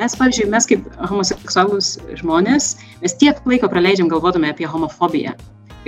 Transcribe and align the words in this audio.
mes, 0.00 0.16
pavyzdžiui, 0.16 0.48
mes 0.52 0.68
kaip 0.70 0.86
homoseksualus 1.10 1.94
žmonės, 2.20 2.74
mes 3.02 3.16
tiek 3.20 3.40
laiko 3.48 3.68
praleidžiam 3.72 4.08
galvodami 4.10 4.50
apie 4.50 4.68
homofobiją 4.70 5.34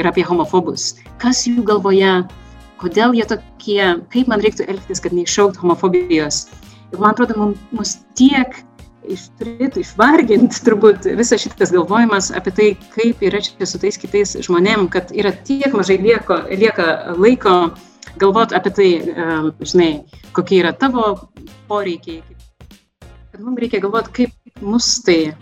ir 0.01 0.09
apie 0.09 0.25
homofobus. 0.29 0.93
Kas 1.23 1.45
jų 1.49 1.65
galvoje, 1.69 2.21
kodėl 2.83 3.17
jie 3.17 3.29
tokie, 3.31 3.81
kaip 4.13 4.29
man 4.29 4.43
reiktų 4.45 4.69
elgtis, 4.69 5.01
kad 5.03 5.17
neiššaukt 5.17 5.61
homofobijos. 5.63 6.45
Ir 6.93 7.01
man 7.01 7.15
atrodo, 7.15 7.39
mums, 7.41 7.65
mus 7.73 7.95
tiek 8.19 8.59
iš, 9.11 9.29
turėtų 9.41 9.83
išvarginti 9.83 10.61
turbūt 10.67 11.09
visas 11.19 11.43
šitas 11.45 11.73
galvojimas 11.75 12.31
apie 12.37 12.53
tai, 12.57 12.69
kaip 12.95 13.23
yra 13.25 13.41
čia 13.45 13.69
su 13.69 13.81
tais 13.83 13.99
kitais 14.01 14.37
žmonėm, 14.47 14.89
kad 14.93 15.13
yra 15.17 15.33
tiek 15.47 15.73
mažai 15.75 15.99
lieko, 16.03 16.43
lieka 16.53 17.17
laiko 17.17 17.57
galvoti 18.21 18.57
apie 18.59 18.75
tai, 18.77 18.91
žinai, 19.65 19.91
kokie 20.37 20.61
yra 20.61 20.75
tavo 20.77 21.15
poreikiai, 21.71 22.21
kad 23.33 23.41
mums 23.41 23.61
reikia 23.61 23.81
galvoti, 23.81 24.11
kaip 24.13 24.61
mus 24.61 24.87
tai 25.07 25.33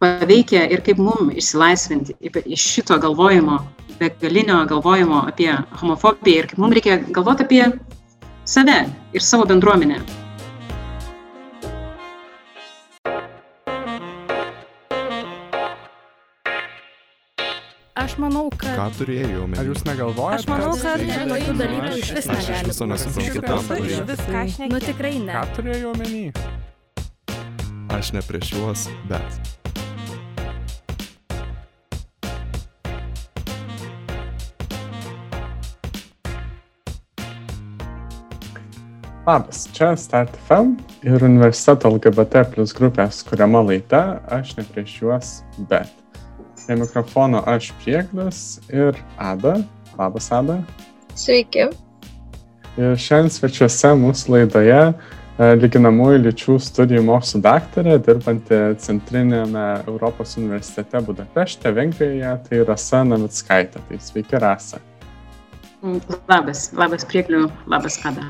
paveikia 0.00 0.66
ir 0.68 0.82
kaip 0.84 1.00
mums 1.00 1.38
išsilaisvinti 1.40 2.18
iš 2.44 2.66
šito 2.74 2.98
galvojimo, 3.00 3.56
begalinio 3.98 4.60
galvojimo 4.68 5.22
apie 5.30 5.54
homofobiją 5.80 6.42
ir 6.42 6.50
kaip 6.52 6.60
mums 6.60 6.76
reikia 6.76 7.00
galvoti 7.08 7.48
apie 7.48 7.64
save 8.44 8.78
ir 9.16 9.24
savo 9.24 9.48
bendruomenę. 9.48 10.02
Aš 17.96 18.18
manau, 18.20 18.46
kad... 18.52 18.76
Ką 18.76 18.92
turėjau 19.00 19.42
omeny? 19.48 19.58
Ar 19.64 19.72
jūs 19.72 19.84
negalvojate? 19.88 20.44
Aš 20.44 20.48
manau, 20.52 20.76
kad 20.76 21.02
tokių 21.32 21.58
dalykų 21.64 21.98
iš 22.04 22.16
vis 22.20 22.28
Aš 22.36 22.46
negali. 22.46 22.72
viso 22.72 22.92
nesuprantu, 22.92 23.44
ką 23.48 23.60
turėjau. 23.72 24.08
Viską 24.12 24.40
aš 24.44 24.64
Nu 24.68 24.86
tikrai 24.92 25.18
ne. 25.24 25.32
Ką 25.34 25.46
turėjau 25.56 25.94
omeny? 25.96 26.26
Aš 27.88 28.12
ne 28.12 28.20
prieš 28.22 28.52
juos, 28.52 28.88
bet. 29.08 29.58
Labas, 39.28 39.68
čia 39.72 39.96
Start 39.96 40.30
FM 40.48 40.76
ir 41.04 41.24
universiteto 41.24 41.90
LGBT 41.92 42.46
plus 42.48 42.72
grupės 42.72 43.20
kuriama 43.28 43.60
laida 43.60 44.22
Aš 44.32 44.54
ne 44.56 44.64
prieš 44.64 44.94
juos, 45.02 45.32
bet. 45.68 45.90
Prie 46.64 46.76
mikrofono 46.80 47.42
aš 47.44 47.70
Prieglas 47.82 48.60
ir 48.72 48.96
Ada. 49.16 49.58
Labas, 49.98 50.30
Ada. 50.32 50.62
Sveiki. 51.12 51.68
Ir 52.80 52.96
šiandien 52.96 53.32
svečiuose 53.34 53.92
mūsų 54.00 54.34
laidoje 54.36 54.82
lyginamųjų 55.38 56.18
lyčių 56.24 56.56
studijų 56.62 57.04
mokslų 57.06 57.40
daktarė, 57.44 57.98
dirbanti 58.02 58.58
Centrinėme 58.82 59.66
Europos 59.86 60.34
universitete 60.40 61.00
Budapešte, 61.06 61.70
Vengrijoje, 61.74 62.32
tai 62.48 62.62
Rasa 62.66 63.04
Navickaitė. 63.06 63.82
Tai 63.88 64.00
sveiki, 64.02 64.40
Rasa. 64.42 64.82
Labas, 66.26 66.72
labas 66.74 67.06
priekliu, 67.06 67.46
labas 67.70 68.00
kada. 68.02 68.26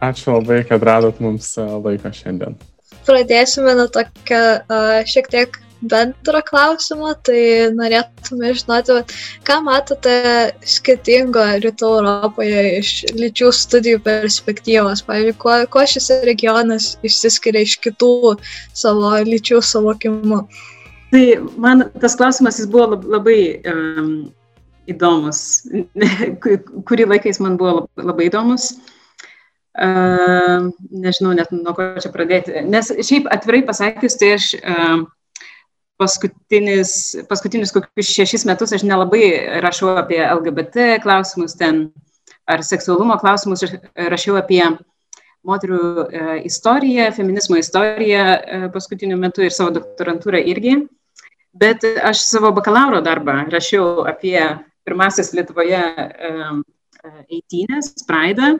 Ačiū 0.00 0.38
labai, 0.38 0.62
kad 0.64 0.82
radot 0.88 1.20
mums 1.20 1.50
e, 1.60 1.66
laiko 1.84 2.12
šiandien. 2.16 2.56
Pradėsime 3.04 3.74
nuo 3.76 3.86
tokio 3.92 4.40
uh, 4.56 5.00
šiek 5.08 5.28
tiek 5.32 5.58
bendro 5.80 6.40
klausimo, 6.46 7.12
tai 7.24 7.70
norėtume 7.74 8.50
žinoti, 8.56 8.98
ką 9.46 9.58
matote 9.66 10.14
skirtingo 10.66 11.44
rytų 11.62 11.90
Europoje 12.00 12.64
iš 12.78 12.92
lyčių 13.18 13.52
studijų 13.54 14.00
perspektyvos. 14.06 15.04
Pavyzdžiui, 15.06 15.36
kuo, 15.42 15.54
kuo 15.72 15.84
šis 15.86 16.10
regionas 16.26 16.90
išsiskiria 17.06 17.62
iš 17.66 17.78
kitų 17.84 18.34
savo 18.76 19.14
lyčių 19.28 19.62
suvokimų. 19.62 20.42
Tai 21.12 21.24
man 21.56 21.86
tas 22.02 22.18
klausimas 22.18 22.58
jis 22.60 22.68
buvo 22.68 22.92
lab- 22.94 23.08
labai 23.08 23.40
um, 23.70 24.12
įdomus. 24.90 25.64
Kurį 26.88 27.08
laiką 27.14 27.30
jis 27.30 27.40
man 27.44 27.56
buvo 27.60 27.82
lab- 27.82 28.08
labai 28.10 28.28
įdomus. 28.28 28.72
Uh, 29.78 30.72
nežinau 30.90 31.36
net 31.38 31.52
nuo 31.54 31.70
ko 31.76 31.92
čia 32.02 32.10
pradėti. 32.10 32.64
Nes 32.66 32.90
šiaip 32.90 33.28
atvirai 33.30 33.62
pasakius, 33.62 34.16
tai 34.18 34.32
aš 34.34 34.48
uh, 34.58 35.04
paskutinis, 35.98 36.92
paskutinius 37.28 37.72
kokius 37.74 38.12
šešis 38.14 38.46
metus 38.48 38.74
aš 38.76 38.84
nelabai 38.86 39.24
rašau 39.64 39.96
apie 39.98 40.20
LGBT 40.22 41.00
klausimus 41.02 41.56
ten 41.58 41.88
ar 42.48 42.62
seksualumo 42.64 43.18
klausimus, 43.20 43.64
aš 43.66 43.74
rašiau 44.12 44.38
apie 44.40 44.62
moterų 45.48 45.80
e, 45.80 46.22
istoriją, 46.48 47.10
feminizmo 47.16 47.58
istoriją 47.60 48.22
e, 48.22 48.60
paskutiniu 48.74 49.18
metu 49.20 49.44
ir 49.44 49.54
savo 49.54 49.74
doktorantūrą 49.76 50.40
irgi. 50.52 50.78
Bet 51.58 51.84
aš 51.84 52.22
savo 52.26 52.52
bakalauro 52.54 53.00
darbą 53.02 53.40
rašiau 53.50 54.04
apie 54.06 54.38
pirmasis 54.86 55.32
Lietuvoje 55.34 55.80
eitynės, 57.28 57.94
Praidą 58.06 58.54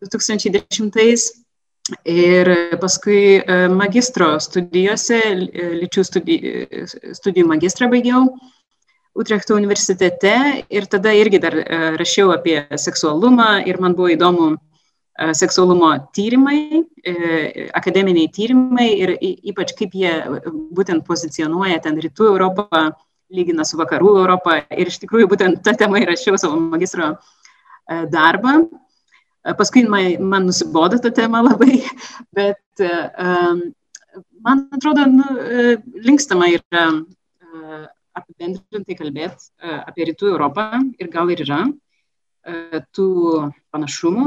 2010 0.00 1.41
ir 2.06 2.48
paskui 2.80 3.40
e, 3.40 3.60
magistro 3.68 4.34
studijose, 4.40 5.18
e, 5.18 5.68
lyčių 5.82 6.04
studijų, 6.06 6.52
studijų 7.18 7.48
magistrą 7.50 7.90
baigiau 7.90 8.28
Utrechto 9.12 9.54
universitete 9.54 10.64
ir 10.72 10.86
tada 10.88 11.12
irgi 11.12 11.38
dar 11.40 11.52
e, 11.60 11.78
rašiau 12.00 12.30
apie 12.32 12.62
seksualumą 12.80 13.58
ir 13.68 13.76
man 13.80 13.92
buvo 13.92 14.08
įdomu 14.14 14.46
e, 14.54 15.34
seksualumo 15.36 15.90
tyrimai, 16.16 16.80
e, 17.04 17.66
akademiniai 17.76 18.30
tyrimai 18.32 18.88
ir 18.96 19.12
ypač 19.20 19.74
kaip 19.76 19.92
jie 19.92 20.14
e, 20.16 20.54
būtent 20.72 21.04
pozicionuoja 21.04 21.82
ten 21.84 22.00
rytų 22.00 22.30
Europą, 22.30 22.86
lygina 23.32 23.68
su 23.68 23.76
vakarų 23.80 24.14
Europą 24.22 24.62
ir 24.72 24.88
iš 24.88 24.96
tikrųjų 25.04 25.28
būtent 25.28 25.60
tą 25.60 25.76
temą 25.76 26.00
įrašiau 26.06 26.40
savo 26.40 26.56
magistro 26.72 27.12
e, 27.12 28.06
darbą. 28.08 28.62
E, 29.42 29.54
Paskui 29.58 29.82
man, 29.90 30.16
man 30.22 30.46
nusibodo 30.46 30.98
ta 31.02 31.10
tema 31.10 31.42
labai, 31.42 31.80
bet 32.36 32.82
em, 32.82 33.62
man 34.44 34.68
atrodo, 34.72 35.06
nu, 35.06 35.26
e, 35.40 35.76
linkstama 36.06 36.48
yra 36.52 36.84
e, 36.90 37.82
apibendrintai 38.18 38.98
kalbėti 38.98 39.50
e, 39.62 39.78
apie 39.82 40.08
rytų 40.10 40.32
Europą 40.34 40.68
ir 40.98 41.10
gal 41.12 41.32
ir 41.32 41.42
yra 41.46 41.62
e, 41.66 42.82
tų 42.94 43.08
panašumų, 43.74 44.26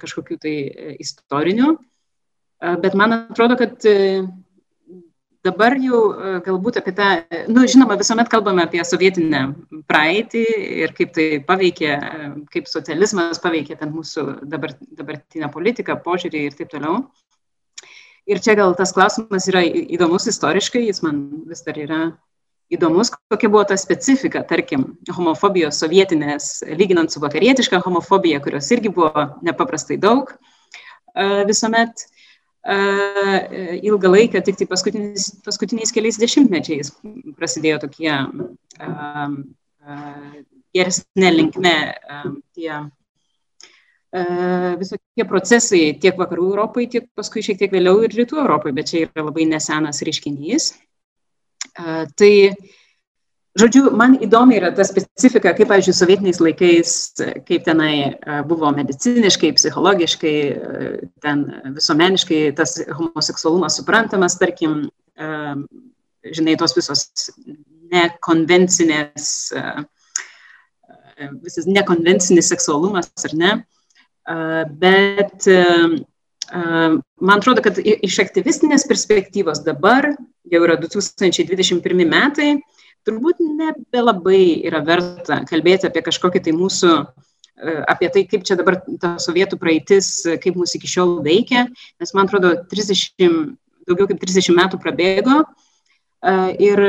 kažkokių 0.00 0.36
tai 0.42 0.52
istorinių, 0.98 1.68
bet 2.82 2.96
man 2.98 3.12
atrodo, 3.14 3.54
kad 3.60 3.76
dabar 5.44 5.76
jau 5.80 6.00
e, 6.12 6.32
galbūt 6.44 6.78
apie 6.80 6.92
tą, 6.96 7.08
nu, 7.48 7.64
žinoma, 7.70 7.96
visuomet 8.00 8.28
kalbame 8.32 8.64
apie 8.66 8.82
sovietinę 8.84 9.42
praeitį 9.90 10.44
ir 10.84 10.94
kaip 10.96 11.14
tai 11.16 11.26
paveikė, 11.46 11.90
e, 11.96 12.30
kaip 12.52 12.68
socializmas 12.68 13.40
paveikė 13.42 13.78
ten 13.80 13.92
mūsų 13.94 14.26
dabar, 14.50 14.76
dabartinę 14.98 15.50
politiką, 15.52 15.96
požiūrį 16.04 16.44
ir 16.48 16.58
taip 16.58 16.72
toliau. 16.74 17.04
Ir 18.30 18.42
čia 18.44 18.54
gal 18.58 18.76
tas 18.78 18.92
klausimas 18.94 19.48
yra 19.50 19.64
įdomus 19.64 20.28
istoriškai, 20.30 20.84
jis 20.86 21.00
man 21.02 21.22
vis 21.48 21.64
dar 21.66 21.80
yra 21.80 22.02
įdomus, 22.70 23.10
kokia 23.32 23.50
buvo 23.50 23.64
ta 23.66 23.78
specifika, 23.80 24.44
tarkim, 24.46 24.84
homofobijos 25.10 25.80
sovietinės, 25.82 26.60
lyginant 26.78 27.10
su 27.10 27.22
vakarietiška 27.22 27.80
homofobija, 27.82 28.42
kurios 28.44 28.68
irgi 28.76 28.92
buvo 28.94 29.24
nepaprastai 29.46 29.96
daug 29.98 30.30
e, 30.30 31.46
visuomet 31.48 32.04
e, 32.04 32.19
ilgą 32.68 34.10
laiką, 34.12 34.42
tik 34.44 34.56
tai 34.60 34.66
paskutiniais, 34.68 35.30
paskutiniais 35.44 35.92
keliais 35.96 36.18
dešimtmečiais 36.20 36.92
prasidėjo 37.38 37.78
tokie 37.86 38.10
um, 38.12 39.54
uh, 39.80 40.34
geresnė 40.76 41.30
linkme 41.32 41.72
um, 42.04 42.34
tie 42.52 42.72
uh, 42.76 42.90
visokie 44.80 45.24
procesai 45.28 45.96
tiek 46.02 46.20
vakarų 46.20 46.50
Europai, 46.52 46.84
tiek 46.92 47.08
paskui 47.16 47.42
šiek 47.46 47.58
tiek 47.62 47.72
vėliau 47.72 48.04
ir 48.04 48.12
rytų 48.12 48.42
Europai, 48.44 48.72
bet 48.76 48.92
čia 48.92 49.06
yra 49.06 49.24
labai 49.30 49.48
nesenas 49.48 50.02
reiškinys. 50.04 50.74
Uh, 51.78 52.04
tai 52.18 52.32
Žodžiu, 53.58 53.88
man 53.98 54.12
įdomi 54.22 54.60
yra 54.60 54.68
ta 54.70 54.84
specifika, 54.86 55.50
kaip, 55.58 55.66
pavyzdžiui, 55.72 55.94
sovietiniais 55.96 56.38
laikais, 56.38 56.92
kaip 57.48 57.64
tenai 57.66 57.94
e, 58.06 58.36
buvo 58.46 58.70
mediciniškai, 58.76 59.50
psichologiškai, 59.56 60.34
e, 60.46 60.92
ten 61.24 61.42
visuomeniškai 61.74 62.38
tas 62.60 62.76
homoseksualumas 62.94 63.80
suprantamas, 63.80 64.38
tarkim, 64.38 64.84
e, 65.18 65.32
žinai, 66.30 66.54
tos 66.62 66.76
visos 66.78 67.08
nekonvencinės, 67.90 69.26
visas 71.42 71.66
nekonvencinis 71.66 72.52
seksualumas, 72.52 73.10
ar 73.26 73.32
ne? 73.34 73.54
Bet 74.78 75.48
man 76.54 77.34
atrodo, 77.34 77.64
kad 77.66 77.80
iš 77.82 78.20
aktyvistinės 78.22 78.86
perspektyvos 78.86 79.64
dabar 79.66 80.12
jau 80.46 80.62
yra 80.62 80.78
2021 80.78 82.06
metai, 82.06 82.52
turbūt 83.08 83.40
nebelabai 83.40 84.60
yra 84.68 84.82
verta 84.84 85.40
kalbėti 85.48 85.88
apie 85.88 86.02
kažkokį 86.06 86.42
tai 86.46 86.54
mūsų, 86.56 86.90
e, 87.00 87.76
apie 87.90 88.10
tai, 88.12 88.24
kaip 88.28 88.44
čia 88.48 88.58
dabar 88.60 88.80
ta 89.02 89.14
sovietų 89.22 89.58
praeitis, 89.60 90.10
e, 90.26 90.36
kaip 90.42 90.58
mūsų 90.60 90.80
iki 90.80 90.92
šiol 90.94 91.16
veikia, 91.24 91.66
nes 92.00 92.14
man 92.16 92.28
atrodo, 92.28 92.54
30, 92.72 93.56
daugiau 93.88 94.10
kaip 94.10 94.20
30 94.22 94.54
metų 94.56 94.82
prabėgo 94.82 95.42
ir 96.60 96.80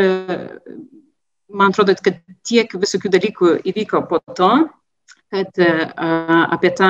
man 1.48 1.72
atrodo, 1.72 1.94
kad 2.04 2.18
tiek 2.44 2.74
visokių 2.76 3.12
dalykų 3.14 3.52
įvyko 3.72 4.02
po 4.10 4.20
to, 4.36 4.50
kad 5.32 5.56
apie 5.56 6.72
tą 6.76 6.90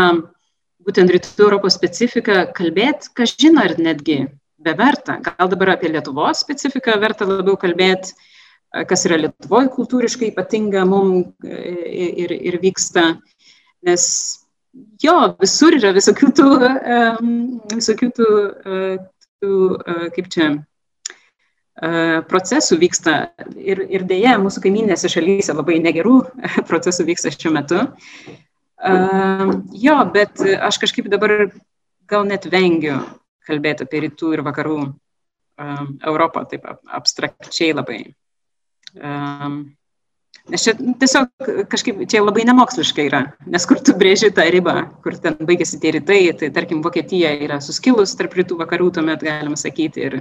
būtent 0.86 1.14
rytų 1.14 1.46
Europos 1.46 1.78
specifiką 1.78 2.48
kalbėti, 2.58 3.12
kas 3.18 3.36
žino, 3.38 3.62
ar 3.62 3.78
netgi 3.78 4.24
beverta. 4.62 5.20
Gal 5.26 5.50
dabar 5.52 5.76
apie 5.76 5.92
Lietuvos 5.92 6.42
specifiką 6.44 6.98
verta 7.02 7.28
labiau 7.30 7.58
kalbėti, 7.60 8.16
kas 8.88 9.06
yra 9.08 9.20
Lietuvoje 9.20 9.72
kultūriškai 9.76 10.32
ypatinga 10.32 10.86
mums 10.88 11.32
ir, 11.46 12.32
ir 12.32 12.60
vyksta, 12.62 13.06
nes 13.88 14.04
jo, 15.04 15.16
visur 15.42 15.76
yra 15.76 15.92
visokių 15.96 16.30
tų, 16.40 16.50
visokių 17.76 18.12
tų, 18.18 18.30
tų 19.42 19.56
kaip 20.16 20.30
čia, 20.32 20.52
procesų 22.30 22.78
vyksta 22.82 23.16
ir, 23.56 23.82
ir 23.90 24.06
dėja 24.08 24.38
mūsų 24.42 24.64
kaiminėse 24.68 25.10
šalyse 25.10 25.56
labai 25.56 25.80
negerų 25.82 26.18
procesų 26.70 27.08
vyksta 27.10 27.32
šiuo 27.34 27.54
metu. 27.56 27.84
Jo, 29.78 29.98
bet 30.14 30.42
aš 30.42 30.82
kažkaip 30.82 31.10
dabar 31.12 31.52
gal 32.10 32.26
net 32.28 32.48
vengiu 32.52 33.00
kalbėti 33.48 33.86
apie 33.88 34.06
rytų 34.06 34.36
ir 34.36 34.44
vakarų 34.46 34.80
Europą 35.62 36.44
taip 36.50 36.66
abstrakčiai 36.70 37.76
labai. 37.78 38.04
Nes 40.52 40.64
čia 40.66 40.74
tiesiog 40.74 41.52
kažkaip, 41.70 42.00
čia 42.10 42.24
labai 42.24 42.44
nemoksliškai 42.50 43.04
yra, 43.08 43.20
nes 43.46 43.66
kur 43.70 43.80
tu 43.86 43.94
brėži 43.98 44.32
tą 44.36 44.48
ribą, 44.52 44.74
kur 45.04 45.14
ten 45.22 45.38
baigėsi 45.38 45.78
tie 45.80 45.94
rytai, 45.96 46.24
tai 46.40 46.50
tarkim 46.56 46.82
Vokietija 46.82 47.36
yra 47.46 47.60
suskilus 47.62 48.16
tarp 48.18 48.34
rytų 48.40 48.58
vakarų, 48.64 48.90
tuomet 48.98 49.22
galima 49.24 49.60
sakyti, 49.60 50.08
ir 50.10 50.18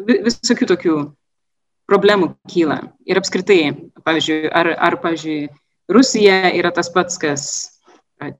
visokių 0.00 0.70
tokių 0.72 0.96
problemų 1.90 2.32
kyla. 2.50 2.80
Ir 3.04 3.20
apskritai, 3.20 3.60
pavyzdžiui, 4.06 4.48
ar, 4.48 4.72
ar 4.88 4.98
pavyzdžiui, 5.02 5.50
Rusija 5.92 6.48
yra 6.56 6.72
tas 6.72 6.88
pats, 6.88 7.20
kas 7.20 7.46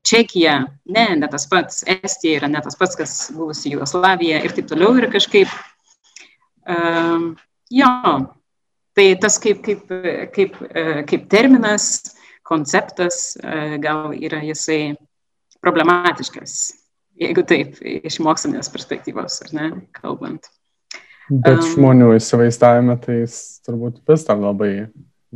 Čekija, 0.06 0.62
ne, 0.88 1.04
ne 1.18 1.28
tas 1.28 1.44
pats, 1.50 1.82
Estija 1.90 2.38
yra 2.38 2.48
ne 2.48 2.62
tas 2.64 2.78
pats, 2.80 2.96
kas 2.96 3.12
buvusi 3.34 3.74
Jugoslavija 3.74 4.40
ir 4.46 4.54
taip 4.56 4.70
toliau 4.70 4.94
ir 4.96 5.10
kažkaip, 5.12 5.50
um, 6.64 7.34
jo, 7.68 7.90
Tai 8.94 9.06
tas 9.18 9.40
kaip, 9.42 9.64
kaip, 9.64 9.88
kaip, 10.34 10.58
kaip 11.10 11.24
terminas, 11.32 12.14
konceptas 12.46 13.34
gal 13.82 14.12
yra 14.14 14.38
jisai 14.44 14.94
problematiškas, 15.64 16.58
jeigu 17.20 17.44
taip, 17.48 17.78
iš 17.82 18.20
mokslinės 18.22 18.70
perspektyvos, 18.72 19.40
ar 19.46 19.54
ne, 19.56 19.70
kalbant. 19.96 20.50
Bet 21.30 21.62
um, 21.62 21.68
žmonių 21.72 22.10
įsivaizdavime 22.18 22.98
tai 23.00 23.22
jis 23.22 23.38
turbūt 23.64 24.02
vis 24.10 24.26
dar 24.28 24.40
labai 24.42 24.72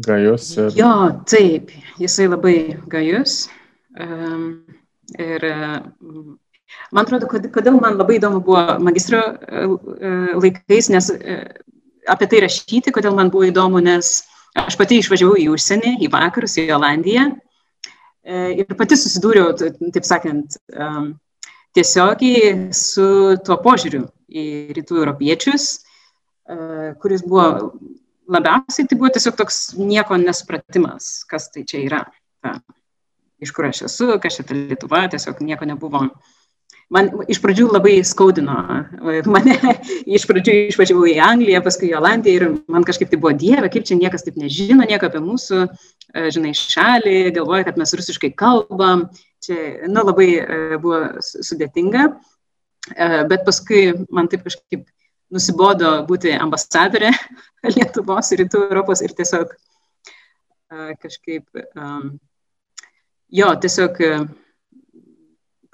gajus. 0.04 0.50
Ir... 0.58 0.74
Jo, 0.76 0.90
taip, 1.28 1.72
jisai 2.00 2.28
labai 2.28 2.56
gajus. 2.92 3.46
Um, 3.98 4.66
ir 5.16 5.46
man 6.92 7.06
atrodo, 7.06 7.30
kodėl 7.30 7.80
man 7.80 7.96
labai 7.96 8.18
įdomu 8.18 8.42
buvo 8.44 8.76
magistro 8.84 9.22
laikais, 10.36 10.90
nes 10.92 11.08
apie 12.10 12.28
tai 12.30 12.42
rašyti, 12.46 12.94
kodėl 12.94 13.16
man 13.16 13.32
buvo 13.34 13.48
įdomu, 13.48 13.82
nes 13.84 14.22
aš 14.58 14.76
pati 14.80 14.98
išvažiavau 15.02 15.38
į 15.38 15.48
užsienį, 15.54 15.98
į 16.04 16.10
vakarus, 16.12 16.56
į 16.60 16.68
Olandiją 16.76 17.28
e, 17.30 18.62
ir 18.62 18.76
pati 18.78 18.98
susidūriau, 18.98 19.52
taip 19.58 20.06
sakant, 20.08 20.58
tiesiogiai 21.76 22.72
su 22.74 23.36
tuo 23.44 23.58
požiūriu 23.62 24.06
į 24.28 24.44
rytų 24.76 25.02
europiečius, 25.02 25.68
e, 26.48 26.56
kuris 27.02 27.24
buvo 27.26 27.72
labiausiai, 28.28 28.88
tai 28.88 28.98
buvo 28.98 29.12
tiesiog 29.14 29.36
toks 29.38 29.60
nieko 29.78 30.18
nesupratimas, 30.20 31.22
kas 31.28 31.48
tai 31.54 31.64
čia 31.68 31.84
yra. 31.84 32.02
Ta, 32.44 32.58
iš 33.42 33.52
kur 33.54 33.68
aš 33.68 33.86
esu, 33.88 34.10
kas 34.22 34.38
čia 34.38 34.46
ta 34.46 34.56
Lietuva, 34.56 35.06
tiesiog 35.12 35.40
nieko 35.46 35.68
nebuvo 35.68 36.04
man 36.92 37.10
iš 37.30 37.40
pradžių 37.42 37.68
labai 37.70 37.98
skaudino. 38.06 38.56
Mane 39.28 39.56
iš 40.16 40.24
pradžių 40.28 40.56
išvažiavau 40.72 41.08
į 41.10 41.18
Angliją, 41.24 41.62
paskui 41.64 41.90
į 41.90 41.98
Olandiją 42.00 42.40
ir 42.40 42.46
man 42.70 42.86
kažkaip 42.88 43.12
tai 43.12 43.20
buvo 43.20 43.34
dievė, 43.36 43.70
kaip 43.72 43.86
čia 43.88 43.98
niekas 44.00 44.24
taip 44.26 44.38
nežino, 44.40 44.86
nieko 44.88 45.10
apie 45.10 45.22
mūsų, 45.24 45.64
e, 45.68 46.28
žinai, 46.34 46.54
šalį, 46.56 47.18
galvoja, 47.36 47.68
kad 47.68 47.80
mes 47.80 47.94
rusiškai 48.00 48.32
kalbam. 48.38 49.08
Čia, 49.44 49.58
nu, 49.86 50.02
labai 50.02 50.30
e, 50.40 50.60
buvo 50.82 51.20
sudėtinga, 51.22 52.08
e, 52.94 53.10
bet 53.30 53.44
paskui 53.46 53.92
man 54.10 54.30
taip 54.32 54.48
kažkaip 54.48 54.88
nusibodo 55.32 55.92
būti 56.08 56.32
ambasadorė 56.40 57.12
Lietuvos 57.76 58.32
Rytų 58.40 58.64
Europos 58.70 59.04
ir 59.04 59.12
tiesiog 59.16 59.52
kažkaip, 61.00 61.46
jo, 63.32 63.46
tiesiog 63.62 64.00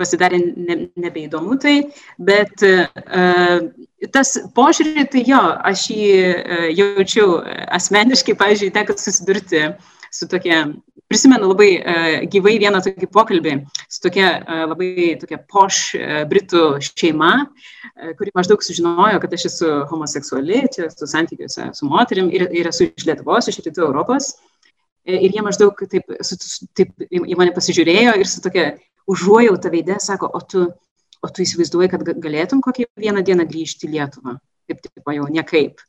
pasidarė 0.01 0.41
ne, 0.41 0.77
nebeįdomu 1.01 1.59
tai, 1.63 1.75
bet 2.19 2.65
uh, 2.67 3.67
tas 4.15 4.35
požiūrį, 4.57 5.07
tai 5.13 5.25
jo, 5.29 5.43
aš 5.71 5.89
jį 5.95 6.09
uh, 6.31 6.65
jaučiau 6.75 7.39
asmeniškai, 7.79 8.37
pavyzdžiui, 8.41 8.73
teko 8.75 8.97
susidurti 8.99 9.67
su 10.15 10.29
tokia, 10.31 10.65
prisimenu 11.11 11.51
labai 11.51 11.71
uh, 11.79 12.17
gyvai 12.31 12.57
vieną 12.63 12.81
tokį 12.85 13.11
pokalbį 13.15 13.59
su 13.89 14.03
tokia 14.07 14.31
uh, 14.41 14.65
labai 14.71 15.15
tokia 15.21 15.41
poš 15.51 15.83
uh, 15.99 16.23
britų 16.31 16.65
šeima, 16.87 17.35
uh, 17.45 18.15
kuri 18.19 18.35
maždaug 18.37 18.65
sužinojo, 18.65 19.21
kad 19.23 19.37
aš 19.39 19.47
esu 19.51 19.77
homoseksuali, 19.91 20.65
čia 20.75 20.89
esu 20.89 21.11
santykiuose 21.11 21.71
su 21.79 21.91
moterim 21.91 22.33
ir, 22.35 22.49
ir 22.51 22.71
esu 22.71 22.91
iš 22.91 23.07
Lietuvos, 23.09 23.51
iš 23.51 23.63
Rytų 23.63 23.87
Europos. 23.89 24.35
Ir 25.05 25.35
jie 25.37 25.43
maždaug 25.45 25.77
taip, 25.93 26.15
taip 26.73 27.03
į 27.13 27.37
mane 27.37 27.53
pasižiūrėjo 27.53 28.15
ir 28.17 28.29
su 28.31 28.41
tokia 28.41 28.71
užuojautą 29.11 29.71
veidę, 29.73 29.99
sako, 30.01 30.31
o 30.33 30.41
tu, 30.41 30.67
o 31.23 31.31
tu 31.31 31.45
įsivaizduoji, 31.45 31.91
kad 31.93 32.05
galėtum 32.25 32.63
kokį 32.65 32.89
vieną 33.01 33.25
dieną 33.27 33.47
grįžti 33.49 33.89
į 33.89 33.97
Lietuvą. 33.97 34.39
Taip, 34.69 34.81
taip, 34.81 35.11
jau 35.17 35.27
niekaip. 35.33 35.83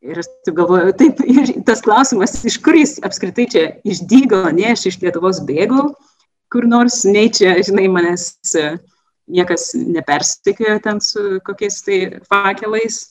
Ir 0.00 0.22
aš 0.22 0.30
taip 0.46 0.56
galvoju, 0.56 0.94
taip, 0.96 1.20
ir 1.28 1.52
tas 1.68 1.82
klausimas, 1.84 2.38
iš 2.48 2.56
kur 2.64 2.78
jis 2.78 2.96
apskritai 3.04 3.46
čia 3.52 3.64
išdygo, 3.84 4.46
ne, 4.56 4.70
aš 4.72 4.86
iš 4.90 5.00
Lietuvos 5.02 5.42
bėgau, 5.46 5.90
kur 6.50 6.66
nors, 6.66 7.02
nei 7.04 7.28
čia, 7.34 7.58
žinai, 7.66 7.86
manęs 7.92 8.32
e, 8.58 8.72
niekas 9.30 9.70
nepersitikėjo 9.76 10.78
ten 10.86 11.02
su 11.04 11.38
kokiais 11.46 11.78
tai 11.86 12.00
fakelais, 12.26 13.02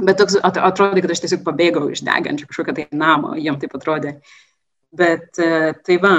bet 0.00 0.18
toks 0.18 0.38
atrodė, 0.42 1.04
kad 1.04 1.14
aš 1.14 1.22
tiesiog 1.26 1.44
pabėgau 1.46 1.86
iš 1.92 2.02
degančio 2.06 2.48
kažkokio 2.48 2.74
tai 2.78 2.88
namo, 2.96 3.34
jiem 3.38 3.58
taip 3.60 3.76
atrodė. 3.78 4.16
Bet 4.98 5.36
e, 5.42 5.74
tai 5.84 5.98
va, 6.00 6.16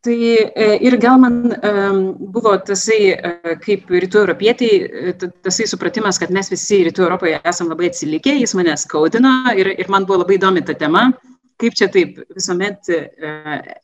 Tai 0.00 0.16
e, 0.16 0.78
ir 0.80 0.96
gal 0.96 1.18
man 1.20 1.34
buvo 2.32 2.54
tasai, 2.64 3.10
e, 3.12 3.56
kaip 3.60 3.90
rytų 3.92 4.22
europietiai, 4.22 4.78
e, 5.10 5.12
tasai 5.44 5.66
supratimas, 5.68 6.16
kad 6.16 6.32
mes 6.32 6.48
visi 6.48 6.78
rytų 6.86 7.04
Europoje 7.04 7.36
esame 7.44 7.74
labai 7.74 7.90
atsilikę, 7.90 8.32
jis 8.40 8.56
mane 8.56 8.78
skaudino 8.80 9.34
ir, 9.60 9.74
ir 9.76 9.92
man 9.92 10.06
buvo 10.08 10.22
labai 10.22 10.38
įdomi 10.38 10.64
ta 10.64 10.72
tema, 10.80 11.10
kaip 11.60 11.76
čia 11.76 11.90
taip 11.92 12.16
visuomet 12.32 12.88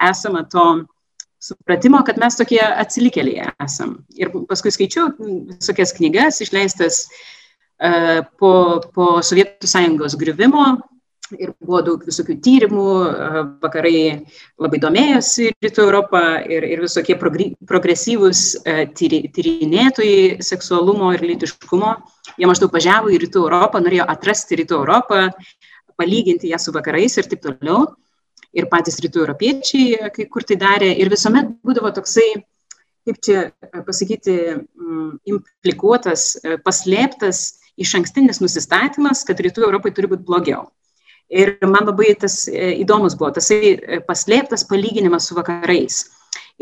esama 0.08 0.46
to 0.48 0.64
supratimo, 1.50 2.00
kad 2.08 2.16
mes 2.22 2.40
tokie 2.40 2.62
atsilikėliai 2.64 3.52
esam. 3.66 3.98
Ir 4.16 4.32
paskui 4.48 4.72
skaičiau 4.72 5.12
visokias 5.20 5.92
knygas 5.98 6.40
išleistas 6.40 7.02
po, 8.40 8.52
po 8.96 9.10
Sovietų 9.20 9.68
sąjungos 9.68 10.16
griuvimo, 10.16 10.78
ir 11.34 11.52
buvo 11.58 11.80
daug 11.84 12.02
visokių 12.06 12.36
tyrimų, 12.44 12.86
vakarai 13.62 13.98
labai 14.62 14.80
domėjosi 14.82 15.50
Rytų 15.64 15.84
Europą 15.86 16.22
ir, 16.46 16.66
ir 16.66 16.82
visokie 16.84 17.16
progresyvūs 17.18 18.42
tyrinėtojai 18.96 20.38
seksualumo 20.44 21.12
ir 21.16 21.24
lytiškumo. 21.26 21.92
Jie 22.36 22.48
maždaug 22.50 22.74
važiavo 22.74 23.10
į 23.10 23.20
Rytų 23.24 23.46
Europą, 23.46 23.82
norėjo 23.82 24.06
atrasti 24.12 24.60
Rytų 24.60 24.78
Europą, 24.80 25.22
palyginti 25.98 26.52
ją 26.52 26.60
su 26.62 26.74
vakarais 26.76 27.18
ir 27.18 27.30
taip 27.30 27.42
toliau. 27.46 27.86
Ir 28.56 28.70
patys 28.72 29.00
Rytų 29.02 29.24
Europiečiai 29.24 30.12
kai 30.14 30.28
kur 30.32 30.46
tai 30.46 30.56
darė. 30.60 30.92
Ir 30.96 31.10
visuomet 31.12 31.50
būdavo 31.66 31.90
toksai, 31.96 32.28
kaip 33.06 33.20
čia 33.24 33.50
pasakyti, 33.84 34.36
implikuotas, 35.28 36.36
paslėptas 36.64 37.46
iš 37.76 37.92
ankstinis 37.98 38.40
nusistatymas, 38.40 39.26
kad 39.28 39.40
Rytų 39.42 39.66
Europai 39.68 39.92
turi 39.92 40.08
būti 40.14 40.24
blogiau. 40.24 40.70
Ir 41.28 41.56
man 41.66 41.88
labai 41.88 42.12
tas 42.14 42.44
e, 42.46 42.76
įdomus 42.82 43.16
buvo, 43.18 43.32
tasai 43.34 43.72
e, 43.74 43.98
paslėptas 44.06 44.62
palyginimas 44.68 45.26
su 45.26 45.34
vakarais. 45.34 46.04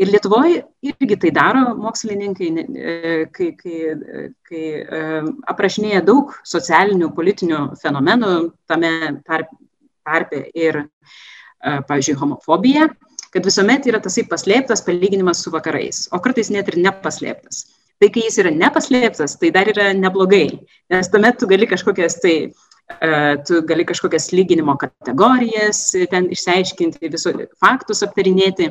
Ir 0.01 0.09
Lietuvoje 0.09 0.63
irgi 0.83 1.17
tai 1.21 1.31
daro 1.35 1.75
mokslininkai, 1.77 2.49
e, 2.65 2.95
kai, 3.35 3.51
kai, 3.59 3.77
kai 4.49 4.63
aprašinėja 5.53 6.01
daug 6.07 6.33
socialinių, 6.43 7.11
politinių 7.15 7.61
fenomenų 7.79 8.33
tame 8.67 8.91
tarpe 9.23 10.41
ir, 10.57 10.83
pavyzdžiui, 11.61 12.17
homofobija, 12.19 12.89
kad 13.33 13.47
visuomet 13.47 13.87
yra 13.89 14.01
tasai 14.03 14.25
paslėptas 14.29 14.83
palyginimas 14.85 15.41
su 15.45 15.53
vakarais, 15.53 16.05
o 16.11 16.19
kartais 16.23 16.51
net 16.53 16.69
ir 16.73 16.81
nepaslėptas. 16.81 17.65
Tai 18.01 18.09
kai 18.11 18.25
jis 18.25 18.41
yra 18.43 18.51
nepaslėptas, 18.51 19.37
tai 19.39 19.53
dar 19.55 19.69
yra 19.71 19.91
neblogai, 19.95 20.59
nes 20.91 21.09
tuomet 21.11 21.37
tu 21.39 21.47
gali 21.47 21.67
kažkokias 21.69 22.19
tai 22.23 22.35
tu 23.47 23.61
gali 23.65 23.85
kažkokias 23.85 24.29
lyginimo 24.31 24.75
kategorijas 24.77 25.79
ten 26.11 26.27
išsiaiškinti, 26.29 27.09
visų 27.09 27.33
faktus 27.61 28.03
aptarinėti. 28.05 28.69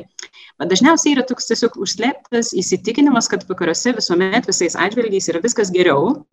Bet 0.55 0.71
dažniausiai 0.71 1.17
yra 1.17 1.25
toks 1.27 1.49
tiesiog 1.49 1.75
užslėptas 1.83 2.53
įsitikinimas, 2.55 3.27
kad 3.31 3.43
vakaruose 3.49 3.91
visuomet 3.97 4.47
visais 4.47 4.77
atžvilgiais 4.79 5.27
yra 5.33 5.41
viskas 5.43 5.71
geriau. 5.73 6.23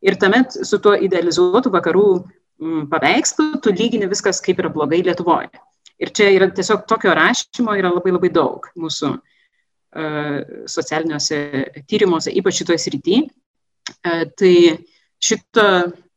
Ir 0.00 0.16
tuomet 0.20 0.56
su 0.64 0.78
tuo 0.80 0.94
idealizuotu 0.96 1.72
vakarų 1.74 2.06
mm, 2.16 2.86
paveikslu 2.92 3.60
tu 3.64 3.72
lygini 3.76 4.08
viskas 4.08 4.40
kaip 4.44 4.62
yra 4.62 4.72
blogai 4.72 5.02
Lietuvoje. 5.04 5.50
Ir 6.00 6.12
čia 6.16 6.30
yra 6.32 6.48
tiesiog 6.52 6.84
tokio 6.88 7.12
rašymo 7.16 7.76
yra 7.76 7.92
labai 7.92 8.12
labai 8.14 8.30
daug 8.32 8.64
mūsų 8.80 9.12
uh, 9.16 10.40
socialiniuose 10.68 11.38
tyrimuose, 11.88 12.32
ypač 12.32 12.62
šitoje 12.62 12.80
srityje. 12.80 13.22
Uh, 14.00 14.24
tai 14.36 14.54
šito 15.20 15.68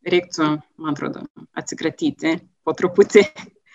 reiktų, 0.07 0.49
man 0.79 0.95
atrodo, 0.95 1.25
atsikratyti 1.57 2.37
po 2.63 2.75
truputį 2.77 3.23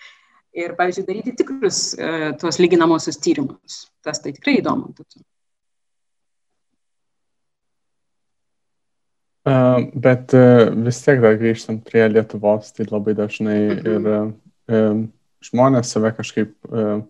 ir, 0.61 0.75
pavyzdžiui, 0.77 1.07
daryti 1.07 1.35
tikrus 1.37 1.79
uh, 1.97 2.31
tuos 2.39 2.59
lyginamosius 2.61 3.19
tyrimus. 3.21 3.85
Tas 4.05 4.21
tai 4.23 4.33
tikrai 4.35 4.59
įdomu. 4.61 4.93
Uh, 9.45 9.91
bet 9.93 10.33
uh, 10.33 10.71
vis 10.87 11.03
tiek 11.05 11.19
dar 11.21 11.35
grįžtant 11.37 11.83
prie 11.85 12.07
Lietuvos, 12.09 12.71
tai 12.73 12.87
labai 12.89 13.13
dažnai 13.17 13.59
mhm. 13.75 13.91
ir 13.91 14.07
uh, 14.73 15.03
žmonės 15.45 15.93
save 15.93 16.15
kažkaip 16.17 16.55
uh, 16.71 17.03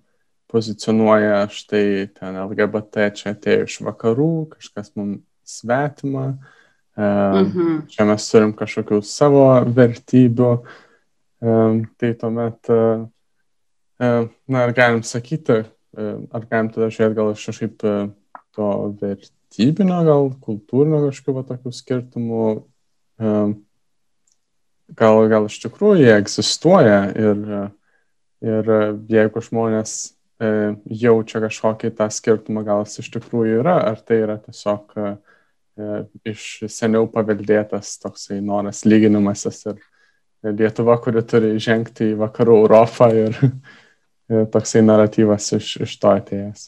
pozicionuoja, 0.52 1.46
štai 1.52 2.12
ten 2.16 2.36
LGBT 2.44 3.08
čia 3.16 3.32
atėjo 3.32 3.70
iš 3.70 3.80
vakarų, 3.88 4.34
kažkas 4.58 4.92
mums 5.00 5.24
svetima, 5.48 6.28
uh, 6.34 6.55
Mhm. 6.96 7.86
Čia 7.92 8.06
mes 8.08 8.26
turim 8.32 8.54
kažkokių 8.56 9.02
savo 9.04 9.46
vertybių. 9.68 10.52
Tai 12.00 12.12
tuomet, 12.22 12.70
na, 14.00 14.62
ar 14.62 14.72
galim 14.76 15.02
sakyti, 15.04 15.66
ar 15.96 16.46
galim 16.48 16.72
tada 16.72 16.88
žiūrėti 16.88 17.18
gal 17.18 17.34
iš 17.34 17.44
kažkaip 17.52 17.84
to 18.56 18.70
vertybinio, 19.02 20.00
gal 20.08 20.32
kultūrinio 20.48 21.04
kažkokių 21.10 21.44
tokių 21.52 21.76
skirtumų, 21.76 22.48
gal, 24.96 25.22
gal 25.36 25.52
iš 25.52 25.60
tikrųjų 25.68 26.00
jie 26.00 26.16
egzistuoja 26.16 27.00
ir, 27.12 27.46
ir 28.48 28.74
jeigu 29.12 29.44
žmonės 29.44 30.00
jaučia 30.40 31.44
kažkokį 31.44 31.92
tą 32.00 32.10
skirtumą, 32.12 32.64
gal 32.64 32.88
jis 32.88 33.04
iš 33.04 33.14
tikrųjų 33.20 33.62
yra, 33.62 33.82
ar 33.92 34.00
tai 34.00 34.24
yra 34.24 34.40
tiesiog 34.48 34.96
uh, 34.96 35.16
E, 35.16 35.35
iš 36.26 36.46
seniau 36.72 37.08
paveldėtas 37.12 37.98
toksai 38.04 38.40
noras 38.44 38.86
lyginimasis 38.88 39.66
ir 39.72 39.84
Lietuva, 40.46 41.00
kuri 41.02 41.24
turi 41.26 41.56
žengti 41.58 42.12
į 42.12 42.18
vakarų 42.20 42.60
Europą 42.62 43.08
ir, 43.18 43.38
ir 44.30 44.44
toksai 44.54 44.84
naratyvas 44.86 45.48
iš, 45.58 45.72
iš 45.88 45.96
to 45.98 46.12
atėjęs. 46.12 46.68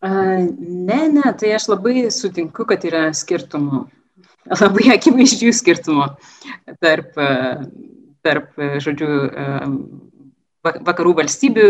Ne, 0.00 1.00
ne, 1.12 1.32
tai 1.36 1.50
aš 1.56 1.66
labai 1.72 2.06
sutinku, 2.14 2.64
kad 2.68 2.84
yra 2.88 3.08
skirtumų, 3.16 3.82
labai 4.62 4.86
akivaizdžių 4.94 5.50
skirtumų 5.58 6.06
tarp, 6.80 7.18
tarp 8.24 8.62
žodžiu, 8.86 9.10
vakarų 10.64 11.14
valstybių 11.22 11.66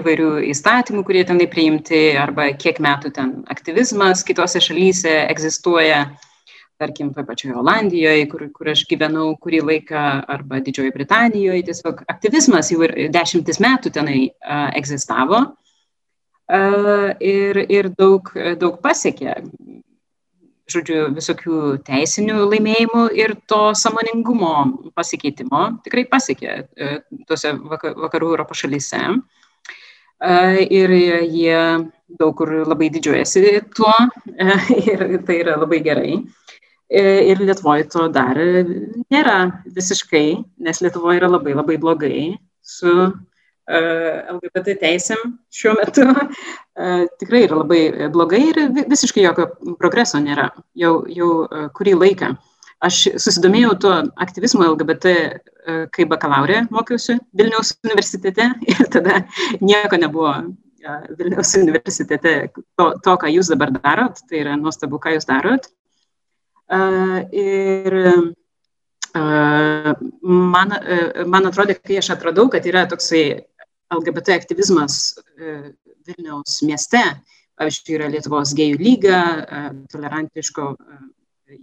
įvairių 0.00 0.30
įstatymų, 0.50 1.04
kurie 1.06 1.22
tenai 1.28 1.46
priimti, 1.50 2.02
arba 2.18 2.50
kiek 2.58 2.80
metų 2.82 3.12
ten 3.14 3.32
aktyvizmas 3.52 4.24
kitose 4.26 4.62
šalyse 4.62 5.12
egzistuoja, 5.30 6.04
tarkim, 6.82 7.12
toje 7.14 7.26
pačioje 7.28 7.56
Olandijoje, 7.60 8.26
kur, 8.30 8.48
kur 8.54 8.72
aš 8.72 8.82
gyvenau 8.90 9.28
kurį 9.38 9.62
laiką, 9.68 10.04
arba 10.34 10.58
Didžiojoje 10.64 10.94
Britanijoje, 10.96 11.62
tiesiog 11.68 12.02
aktyvizmas 12.10 12.72
jau 12.74 12.88
dešimtis 13.14 13.62
metų 13.62 13.94
tenai 13.94 14.20
uh, 14.26 14.70
egzistavo. 14.74 15.44
Uh, 16.52 17.12
ir, 17.22 17.62
ir 17.70 17.92
daug, 17.94 18.26
daug 18.58 18.80
pasiekė 18.82 19.38
žodžiu, 20.72 21.06
visokių 21.16 21.58
teisinių 21.86 22.46
laimėjimų 22.50 23.04
ir 23.18 23.34
to 23.50 23.60
samoningumo 23.78 24.52
pasikeitimo 24.98 25.62
tikrai 25.84 26.04
pasiekė 26.10 26.52
e, 26.52 26.90
tuose 27.28 27.54
vakarų 27.56 28.32
Europos 28.34 28.62
šalyse. 28.64 29.00
E, 30.22 30.36
ir 30.68 30.94
jie 30.94 31.58
daug 32.20 32.36
kur 32.38 32.52
labai 32.68 32.90
didžiuojasi 32.94 33.44
tuo 33.76 33.92
e, 34.32 34.58
ir 34.92 35.04
tai 35.26 35.40
yra 35.44 35.58
labai 35.60 35.82
gerai. 35.84 36.22
Ir 36.92 37.38
Lietuvoje 37.40 37.86
to 37.88 38.04
dar 38.12 38.36
nėra 38.36 39.36
visiškai, 39.64 40.26
nes 40.60 40.82
Lietuvoje 40.84 41.22
yra 41.22 41.30
labai 41.32 41.54
labai 41.56 41.78
blogai 41.80 42.34
su 42.60 43.08
LGBT 43.70 44.74
teisėm 44.80 45.36
šiuo 45.54 45.76
metu 45.78 46.06
tikrai 47.20 47.44
yra 47.46 47.60
labai 47.60 48.08
blogai 48.10 48.40
ir 48.48 48.58
visiškai 48.90 49.22
jokio 49.22 49.46
progreso 49.78 50.18
nėra 50.18 50.48
jau, 50.74 51.04
jau 51.06 51.30
kurį 51.76 51.94
laiką. 52.00 52.32
Aš 52.82 52.96
susidomėjau 53.22 53.76
tuo 53.78 53.92
aktyvizmu 54.24 54.64
LGBT, 54.72 55.12
kai 55.94 56.06
bakalaurė 56.10 56.64
mokiausi 56.74 57.20
Vilniaus 57.38 57.76
universitete 57.86 58.48
ir 58.72 58.82
tada 58.90 59.22
nieko 59.62 60.00
nebuvo 60.00 60.34
Vilniaus 61.18 61.54
universitete 61.60 62.34
to, 62.50 62.88
to, 63.04 63.14
ką 63.22 63.30
jūs 63.30 63.52
dabar 63.52 63.70
darot, 63.76 64.18
tai 64.26 64.42
yra 64.42 64.56
nuostabu, 64.58 64.98
ką 64.98 65.14
jūs 65.14 65.28
darot. 65.30 65.70
Ir 67.30 67.96
man, 69.14 70.74
man 71.28 71.48
atrodė, 71.50 71.76
kai 71.78 72.00
aš 72.00 72.12
atradau, 72.16 72.48
kad 72.50 72.66
yra 72.66 72.86
toksai 72.90 73.24
LGBT 73.92 74.36
aktyvizmas 74.40 75.14
e, 75.38 75.72
Vilniaus 76.06 76.60
mieste, 76.66 77.02
pavyzdžiui, 77.58 77.96
yra 77.98 78.08
Lietuvos 78.12 78.54
gėjų 78.58 78.78
lyga, 78.80 79.20
e, 79.42 79.62
tolerantiško 79.92 80.68
e, 80.72 81.58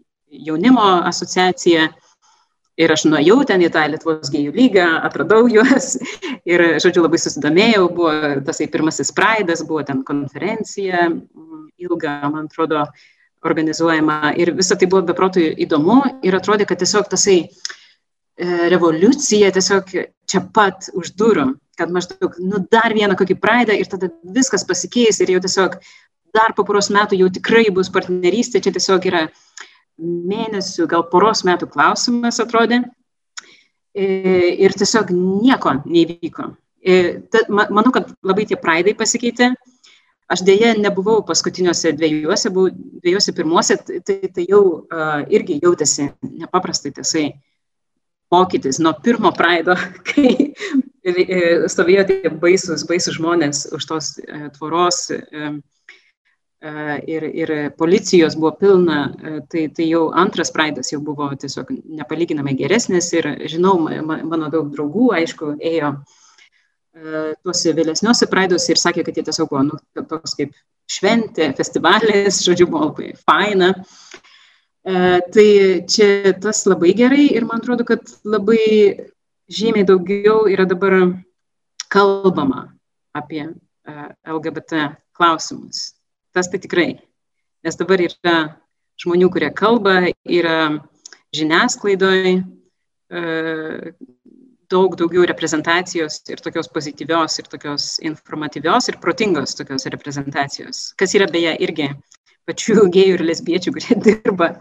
jaunimo 0.47 0.85
asociacija. 1.09 1.89
Ir 2.79 2.93
aš 2.95 3.03
nuėjau 3.09 3.41
ten 3.47 3.63
į 3.65 3.71
tą 3.75 3.83
Lietuvos 3.91 4.31
gėjų 4.31 4.53
lygą, 4.55 4.87
atradau 5.03 5.49
juos. 5.51 5.97
Ir, 6.49 6.63
žodžiu, 6.79 7.03
labai 7.03 7.19
susidomėjau, 7.19 7.89
buvo 7.91 8.13
tasai 8.47 8.69
pirmasis 8.71 9.11
praidas, 9.15 9.65
buvo 9.67 9.83
ten 9.87 9.99
konferencija 10.07 11.09
ilga, 11.79 12.13
man 12.31 12.47
atrodo, 12.47 12.85
organizuojama. 13.43 14.33
Ir 14.39 14.53
visa 14.55 14.77
tai 14.79 14.87
buvo 14.91 15.03
beprotų 15.11 15.43
įdomu 15.65 15.99
ir 16.27 16.35
atrodė, 16.39 16.67
kad 16.67 16.79
tiesiog 16.79 17.11
tasai 17.11 17.41
revoliucija 18.39 19.51
tiesiog 19.51 19.91
čia 20.29 20.41
pat 20.55 20.87
už 20.95 21.11
durų 21.19 21.49
kad 21.79 21.91
maždaug, 21.95 22.35
nu, 22.43 22.61
dar 22.71 22.93
vieną 22.95 23.15
kokį 23.19 23.39
praidą 23.39 23.75
ir 23.79 23.89
tada 23.89 24.11
viskas 24.35 24.65
pasikeis 24.67 25.21
ir 25.23 25.33
jau 25.35 25.41
tiesiog 25.45 25.79
dar 26.35 26.53
po 26.55 26.65
poros 26.67 26.91
metų 26.93 27.17
jau 27.23 27.29
tikrai 27.33 27.67
bus 27.73 27.89
partnerystė, 27.93 28.61
čia 28.63 28.73
tiesiog 28.75 29.07
yra 29.09 29.25
mėnesių, 29.99 30.87
gal 30.91 31.05
poros 31.11 31.43
metų 31.47 31.69
klausimas 31.73 32.39
atrodė. 32.43 32.83
Ir 33.99 34.75
tiesiog 34.77 35.09
nieko 35.11 35.79
neįvyko. 35.81 36.51
Manau, 37.49 37.91
kad 37.91 38.13
labai 38.23 38.45
tie 38.47 38.59
praidai 38.59 38.93
pasikeitė. 38.95 39.53
Aš 40.29 40.43
dėje 40.45 40.75
nebuvau 40.77 41.23
paskutiniuose 41.25 41.95
dviejuose, 41.97 42.51
buvau 42.53 42.69
dviejuose 43.01 43.33
pirmuose, 43.33 43.79
tai, 43.81 44.19
tai 44.29 44.43
jau 44.45 44.61
uh, 44.61 45.23
irgi 45.33 45.57
jautėsi 45.63 46.11
nepaprastai 46.21 46.91
tiesai 46.99 47.23
mokytis 48.31 48.79
nuo 48.83 48.93
pirmo 49.03 49.31
praido, 49.35 49.75
kai 50.09 50.51
E, 51.09 51.67
stovėjo 51.71 52.05
tie 52.09 52.29
baisus, 52.41 52.83
baisus 52.87 53.17
žmonės 53.17 53.67
už 53.75 53.85
tos 53.87 54.09
e, 54.19 54.49
tvoros 54.55 55.09
e, 55.15 55.51
ir, 57.07 57.23
ir 57.23 57.53
policijos 57.79 58.35
buvo 58.35 58.51
pilna, 58.59 58.99
tai, 59.47 59.69
tai 59.71 59.85
jau 59.87 60.09
antras 60.11 60.51
praidas 60.51 60.91
jau 60.91 60.99
buvo 60.99 61.29
tiesiog 61.39 61.71
nepalyginamai 62.01 62.57
geresnis 62.59 63.13
ir 63.15 63.29
žinau, 63.47 63.77
mano 64.03 64.49
daug 64.51 64.67
draugų, 64.73 65.13
aišku, 65.21 65.53
ėjo 65.63 65.93
tuose 67.45 67.71
vėlesniuose 67.77 68.27
praiduose 68.27 68.73
ir 68.73 68.81
sakė, 68.81 69.05
kad 69.07 69.15
jie 69.15 69.23
tiesiog 69.29 69.47
buvo 69.53 69.63
nu, 69.69 69.79
toks 70.09 70.35
kaip 70.35 70.51
šventė, 70.91 71.53
festivalis, 71.55 72.41
žodžiu, 72.47 72.67
buvo 72.73 72.91
faina. 73.23 73.71
Tai 74.89 75.49
čia 75.85 76.33
tas 76.41 76.63
labai 76.65 76.95
gerai 76.97 77.27
ir 77.35 77.45
man 77.45 77.61
atrodo, 77.61 77.85
kad 77.85 78.01
labai 78.25 79.05
žymiai 79.49 79.85
daugiau 79.85 80.47
yra 80.49 80.65
dabar 80.65 80.95
kalbama 81.93 82.71
apie 83.13 83.43
e, 83.43 83.53
LGBT 84.25 84.95
klausimus. 85.13 85.93
Tas 86.33 86.49
tai 86.49 86.61
tikrai. 86.63 86.95
Nes 87.65 87.77
dabar 87.77 88.01
yra 88.01 88.35
žmonių, 89.01 89.29
kurie 89.33 89.51
kalba, 89.53 90.09
yra 90.25 90.79
žiniasklaidoje 91.35 92.39
daug 94.69 94.95
daugiau 94.95 95.25
reprezentacijos 95.25 96.21
ir 96.29 96.41
tokios 96.45 96.69
pozityvios, 96.69 97.39
ir 97.41 97.49
tokios 97.49 97.85
informatyvios, 98.05 98.89
ir 98.89 98.99
protingos 99.01 99.57
tokios 99.57 99.87
reprezentacijos, 99.89 100.93
kas 100.99 101.15
yra 101.17 101.25
beje 101.31 101.55
irgi 101.65 101.89
pačių 102.49 102.85
gėjų 102.95 103.17
ir 103.17 103.25
lesbiečių, 103.29 103.73
kurie 103.75 103.97
dirba 104.05 104.51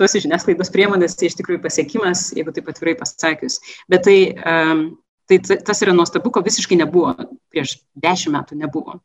tos 0.00 0.16
žiniasklaidos 0.18 0.72
priemonės, 0.74 1.16
tai 1.18 1.30
iš 1.30 1.38
tikrųjų 1.40 1.62
pasiekimas, 1.64 2.30
jeigu 2.36 2.54
taip 2.56 2.68
atvirai 2.72 2.98
pasakius. 3.00 3.60
Bet 3.92 4.04
tai, 4.08 4.18
um, 4.42 4.84
tai 5.30 5.40
tas 5.40 5.84
yra 5.84 5.94
nuostabu, 5.96 6.34
ko 6.34 6.44
visiškai 6.44 6.80
nebuvo, 6.82 7.14
prieš 7.52 7.78
dešimt 7.94 8.36
metų 8.38 8.60
nebuvo. 8.64 9.00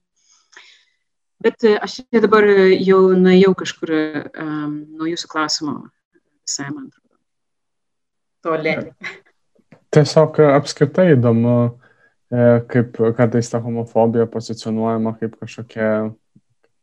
Bet 1.43 1.61
e, 1.69 1.75
aš 1.77 1.99
dabar 2.17 2.47
jau 2.81 3.01
nuėjau 3.13 3.53
kažkur 3.59 3.91
um, 3.93 4.71
nuo 4.97 5.05
jūsų 5.05 5.29
klausimo 5.29 5.75
visai, 6.47 6.71
man 6.71 6.87
atrodo. 6.87 7.19
Toliai. 8.47 9.13
Tiesiog 9.93 10.39
apskritai 10.55 11.11
įdomu, 11.13 11.57
e, 12.33 12.47
kaip 12.71 12.97
kartais 13.17 13.51
ta 13.51 13.61
homofobija 13.63 14.25
pozicionuojama 14.33 15.13
kaip 15.19 15.37
kažkokia 15.37 15.91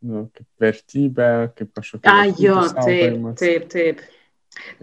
nu, 0.04 0.26
kaip 0.34 0.46
vertybė, 0.62 1.30
kaip 1.58 1.72
kažkokia. 1.76 2.12
A, 2.12 2.26
jo, 2.40 2.60
taip, 2.80 3.24
taip, 3.40 3.70
taip. 3.72 4.04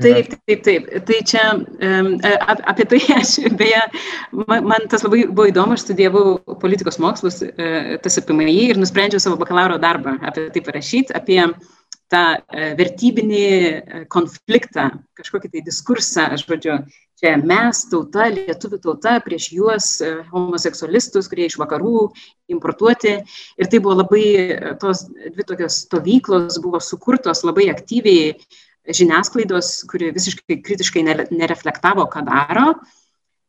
Taip, 0.01 0.33
taip, 0.45 0.63
taip. 0.65 0.87
Tai 1.07 1.17
čia 1.23 1.43
um, 1.55 2.09
apie 2.67 2.85
tai 2.91 2.99
aš, 3.21 3.37
beje, 3.55 3.81
man, 4.35 4.65
man 4.67 4.87
tas 4.91 5.05
labai 5.05 5.23
buvo 5.29 5.47
įdomu, 5.47 5.77
aš 5.77 5.85
studijavau 5.85 6.57
politikos 6.59 6.99
mokslus, 7.01 7.39
uh, 7.45 7.93
tas 8.03 8.19
apie 8.19 8.35
MAI 8.35 8.57
ir 8.73 8.81
nusprendžiau 8.81 9.23
savo 9.23 9.39
bakalauro 9.39 9.79
darbą 9.81 10.17
apie 10.27 10.49
tai 10.51 10.65
parašyti, 10.65 11.15
apie 11.15 11.39
tą 12.11 12.25
uh, 12.37 12.71
vertybinį 12.79 13.45
konfliktą, 14.11 14.89
kažkokį 15.17 15.53
tai 15.55 15.63
diskursą, 15.65 16.27
aš 16.35 16.45
žodžiu, 16.49 16.81
čia 17.21 17.35
mes, 17.37 17.83
tauta, 17.91 18.25
lietuvių 18.33 18.79
tauta, 18.81 19.15
prieš 19.23 19.51
juos 19.53 19.89
e, 20.01 20.09
homoseksualistus, 20.31 21.29
kurie 21.29 21.45
iš 21.47 21.59
vakarų 21.61 22.07
importuoti. 22.51 23.19
Ir 23.61 23.69
tai 23.69 23.81
buvo 23.83 23.99
labai, 24.01 24.23
e, 24.41 24.73
tos 24.81 25.05
dvi 25.11 25.45
tokios 25.47 25.83
stovyklos 25.85 26.57
buvo 26.63 26.81
sukurtos 26.81 27.45
labai 27.45 27.69
aktyviai 27.73 28.33
žiniasklaidos, 28.89 29.83
kuri 29.91 30.09
visiškai 30.15 30.57
kritiškai 30.65 31.05
nereflektavo, 31.05 32.07
ką 32.09 32.25
daro. 32.25 32.67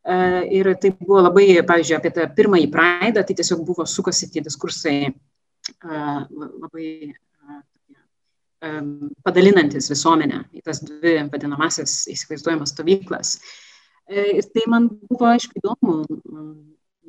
E, 0.05 0.15
ir 0.59 0.69
tai 0.77 0.93
buvo 0.99 1.25
labai, 1.25 1.49
pavyzdžiui, 1.65 1.97
apie 1.97 2.13
tą 2.13 2.29
pirmąjį 2.37 2.69
praidą, 2.73 3.25
tai 3.25 3.37
tiesiog 3.41 3.65
buvo 3.65 3.87
sukosi 3.89 4.29
tie 4.29 4.45
diskursai 4.45 4.97
labai 5.81 7.13
padalinantis 9.25 9.89
visuomenę 9.91 10.43
į 10.55 10.63
tas 10.65 10.81
dvi 10.85 11.17
vadinamasis 11.31 12.03
įsivaizduojamas 12.13 12.71
stovyklas. 12.73 13.35
E, 14.07 14.39
ir 14.39 14.47
tai 14.51 14.65
man 14.71 14.89
buvo, 15.09 15.27
aišku, 15.31 15.59
įdomu, 15.59 15.97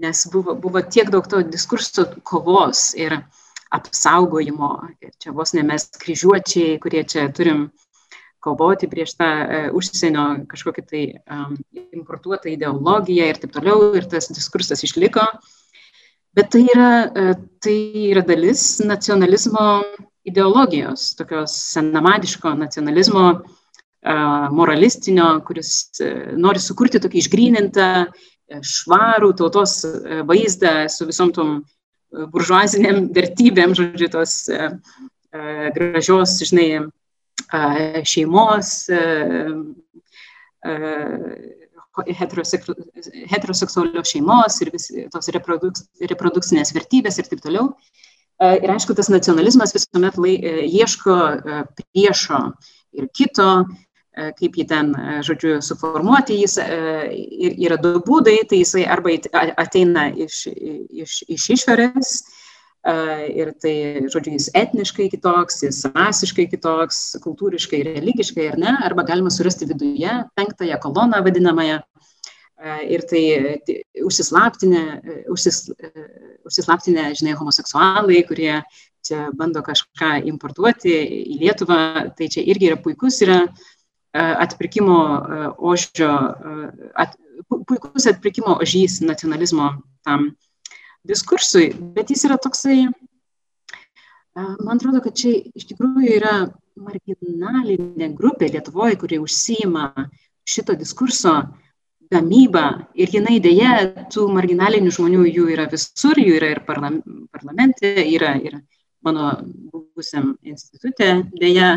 nes 0.03 0.25
buvo, 0.33 0.57
buvo 0.59 0.83
tiek 0.83 1.11
daug 1.15 1.27
to 1.31 1.43
diskurso 1.47 2.07
kovos 2.27 2.93
ir 2.99 3.17
apsaugojimo. 3.75 4.73
Ir 5.03 5.15
čia 5.23 5.35
vos 5.35 5.55
ne 5.55 5.65
mes 5.67 5.89
kryžiuočiai, 6.01 6.79
kurie 6.83 7.05
čia 7.07 7.27
turim 7.35 7.69
kovoti 8.45 8.89
prieš 8.91 9.15
tą 9.19 9.29
uh, 9.41 9.69
užsienio 9.77 10.45
kažkokią 10.51 10.83
tai 10.91 11.05
um, 11.33 11.55
importuotą 11.97 12.51
ideologiją 12.53 13.31
ir 13.31 13.41
taip 13.41 13.55
toliau, 13.55 13.95
ir 13.97 14.09
tas 14.11 14.29
diskursas 14.35 14.85
išliko. 14.85 15.25
Bet 16.37 16.51
tai 16.53 16.67
yra, 16.67 16.91
uh, 17.09 17.33
tai 17.65 17.79
yra 18.11 18.25
dalis 18.27 18.83
nacionalizmo 18.85 19.65
ideologijos, 20.25 21.12
tokios 21.19 21.54
senamadiško 21.75 22.54
nacionalizmo 22.57 23.28
moralistinio, 24.50 25.40
kuris 25.47 26.00
e, 26.00 26.11
nori 26.37 26.61
sukurti 26.61 27.00
tokį 27.00 27.23
išgrynintą, 27.23 27.88
e, 28.04 28.61
švarų 28.61 29.33
tautos 29.38 29.78
e, 29.85 30.21
vaizdą 30.28 30.75
su 30.93 31.07
visom 31.09 31.33
tom 31.33 31.54
buržuaziniam 32.12 33.09
vertybėm, 33.16 33.75
žodžiu, 33.75 34.11
tos 34.12 34.45
gražios, 35.75 36.37
žinai, 36.47 36.85
šeimos, 38.07 38.69
heteroseksualios 42.22 44.12
šeimos 44.12 44.61
ir 44.62 44.70
vis, 44.77 44.87
tos 45.11 45.33
reproduk, 45.35 45.81
reprodukcinės 46.07 46.70
vertybės 46.77 47.18
ir 47.18 47.27
taip 47.33 47.42
toliau. 47.42 47.72
Ir 48.42 48.70
aišku, 48.75 48.97
tas 48.99 49.07
nacionalizmas 49.12 49.70
visuomet 49.77 50.16
lai, 50.18 50.35
ieško 50.66 51.14
priešo 51.79 52.40
ir 52.99 53.07
kito, 53.14 53.51
E, 54.14 54.29
kaip 54.38 54.55
jį 54.55 54.64
ten, 54.70 54.92
e, 54.94 55.16
žodžiu, 55.27 55.57
suformuoti. 55.64 56.37
Jis 56.44 56.55
e, 56.62 56.66
yra 57.66 57.79
du 57.83 57.97
būdai, 58.07 58.37
tai 58.51 58.61
jisai 58.61 58.85
arba 58.87 59.16
ateina 59.59 60.07
iš, 60.27 60.44
iš, 61.05 61.23
iš 61.35 61.51
išorės 61.59 62.16
ir 62.85 63.49
tai, 63.64 63.73
žodžiu, 64.12 64.35
jis 64.37 64.51
etniškai 64.61 65.07
kitoks, 65.09 65.62
jis 65.64 65.79
rasiškai 65.94 66.44
kitoks, 66.53 66.99
kultūriškai, 67.25 67.81
religiškai, 67.87 68.51
ar 68.53 68.59
ne, 68.61 68.75
arba 68.85 69.07
galima 69.09 69.33
surasti 69.33 69.64
viduje 69.70 70.18
penktąją 70.37 70.77
koloną 70.83 71.23
vadinamąją. 71.25 71.79
Ir 72.64 73.03
tai, 73.05 73.22
tai 73.66 73.74
užsislaptinę, 74.09 74.83
užsis, 75.33 75.66
užsislaptinę, 76.48 77.11
žinai, 77.18 77.35
homoseksualai, 77.37 78.22
kurie 78.24 78.62
čia 79.05 79.27
bando 79.37 79.61
kažką 79.61 80.14
importuoti 80.31 80.94
į 81.35 81.38
Lietuvą, 81.42 81.79
tai 82.16 82.31
čia 82.33 82.40
irgi 82.48 82.70
yra 82.70 82.79
puikus, 82.81 83.18
yra 83.27 83.42
uh, 83.44 83.74
atpirkimo 84.14 84.98
ožio, 85.59 86.11
at, 86.94 87.16
puikus 87.48 88.07
atpirkimo 88.07 88.59
ožys 88.62 89.00
nacionalizmo 89.00 89.83
tam 90.05 90.37
diskursui, 91.05 91.72
bet 91.94 92.11
jis 92.11 92.24
yra 92.29 92.38
toksai, 92.38 92.87
man 94.35 94.77
atrodo, 94.77 95.03
kad 95.03 95.16
čia 95.18 95.35
iš 95.55 95.66
tikrųjų 95.72 96.14
yra 96.16 96.37
marginalinė 96.79 98.12
grupė 98.14 98.50
Lietuvoje, 98.53 98.98
kurie 98.98 99.18
užsima 99.22 99.90
šito 100.46 100.74
diskurso 100.79 101.35
gamybą 102.14 102.64
ir 102.98 103.12
jinai 103.18 103.40
dėja, 103.42 103.74
tų 104.14 104.29
marginalinių 104.37 104.92
žmonių 104.94 105.27
jų 105.29 105.50
yra 105.57 105.66
visur, 105.72 106.18
jų 106.20 106.38
yra 106.38 106.55
ir 106.55 106.62
parlamente, 106.66 107.92
yra 108.05 108.35
ir 108.40 108.61
mano 109.05 109.33
buvusiam 109.72 110.35
institutė, 110.46 111.11
dėja, 111.37 111.74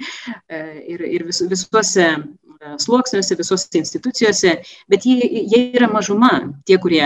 e, 0.52 0.60
ir, 0.94 1.04
ir 1.18 1.26
vis, 1.28 1.42
visuose 1.50 2.06
e, 2.08 2.76
sluoksniuose, 2.80 3.36
visuose 3.38 3.82
institucijose, 3.82 4.56
bet 4.90 5.06
jie, 5.08 5.18
jie 5.50 5.66
yra 5.76 5.90
mažuma, 5.92 6.32
tie, 6.68 6.80
kurie 6.82 7.04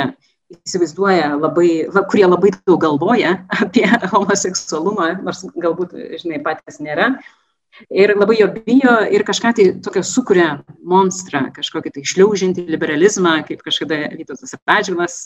įsivaizduoja 0.55 1.33
labai, 1.39 1.71
la, 1.91 2.05
kurie 2.11 2.27
labai 2.29 2.53
daug 2.57 2.81
galvoja 2.85 3.39
apie 3.63 3.87
homoseksualumą, 4.15 5.15
nors 5.27 5.45
galbūt, 5.57 5.97
žinai, 6.23 6.43
patys 6.45 6.81
nėra. 6.85 7.15
Ir 7.91 8.15
labai 8.15 8.37
jo 8.39 8.49
bijo 8.55 8.97
ir 9.11 9.25
kažką 9.27 9.51
tai 9.59 9.65
tokio 9.83 10.05
sukuria 10.07 10.51
monstrą, 10.87 11.49
kažkokį 11.57 11.95
tai 11.97 12.05
šliaužinti 12.07 12.67
liberalizmą, 12.71 13.41
kaip 13.49 13.65
kažkada 13.67 14.05
Vytautas 14.15 14.55
Radžilas 14.63 15.17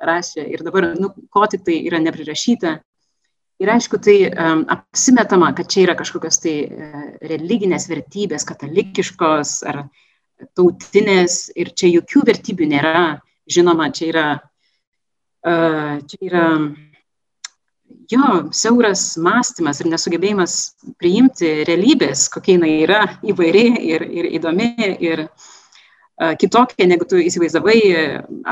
rašė. 0.00 0.46
Ir 0.48 0.64
dabar, 0.64 0.94
nu, 0.96 1.12
ko 1.28 1.44
tik 1.50 1.66
tai 1.66 1.82
yra 1.84 2.00
neprirašyta 2.00 2.78
Ir 3.60 3.68
aišku, 3.68 3.98
tai 4.00 4.14
um, 4.24 4.62
apsimetama, 4.72 5.50
kad 5.52 5.68
čia 5.68 5.82
yra 5.84 5.94
kažkokios 5.98 6.38
tai 6.40 6.54
uh, 6.64 7.00
religinės 7.28 7.90
vertybės, 7.90 8.46
katalikiškos 8.48 9.50
ar 9.68 9.82
tautinės 10.56 11.50
ir 11.60 11.74
čia 11.76 11.90
jokių 11.98 12.22
vertybių 12.30 12.68
nėra. 12.70 13.02
Žinoma, 13.50 13.90
čia 13.92 14.06
yra, 14.08 14.24
uh, 15.44 16.00
čia 16.08 16.20
yra 16.30 16.46
jo 18.10 18.32
siauras 18.56 19.14
mąstymas 19.22 19.80
ir 19.80 19.90
nesugebėjimas 19.92 20.56
priimti 21.00 21.60
realybės, 21.68 22.28
kokia 22.32 22.56
jinai 22.56 22.74
yra 22.84 23.00
įvairi 23.22 23.66
ir, 23.92 24.04
ir 24.04 24.28
įdomi 24.40 24.74
ir 24.98 25.26
uh, 25.26 25.48
kitokia, 26.40 26.86
negu 26.88 27.06
tu 27.08 27.20
įsivaizdavai, 27.20 27.78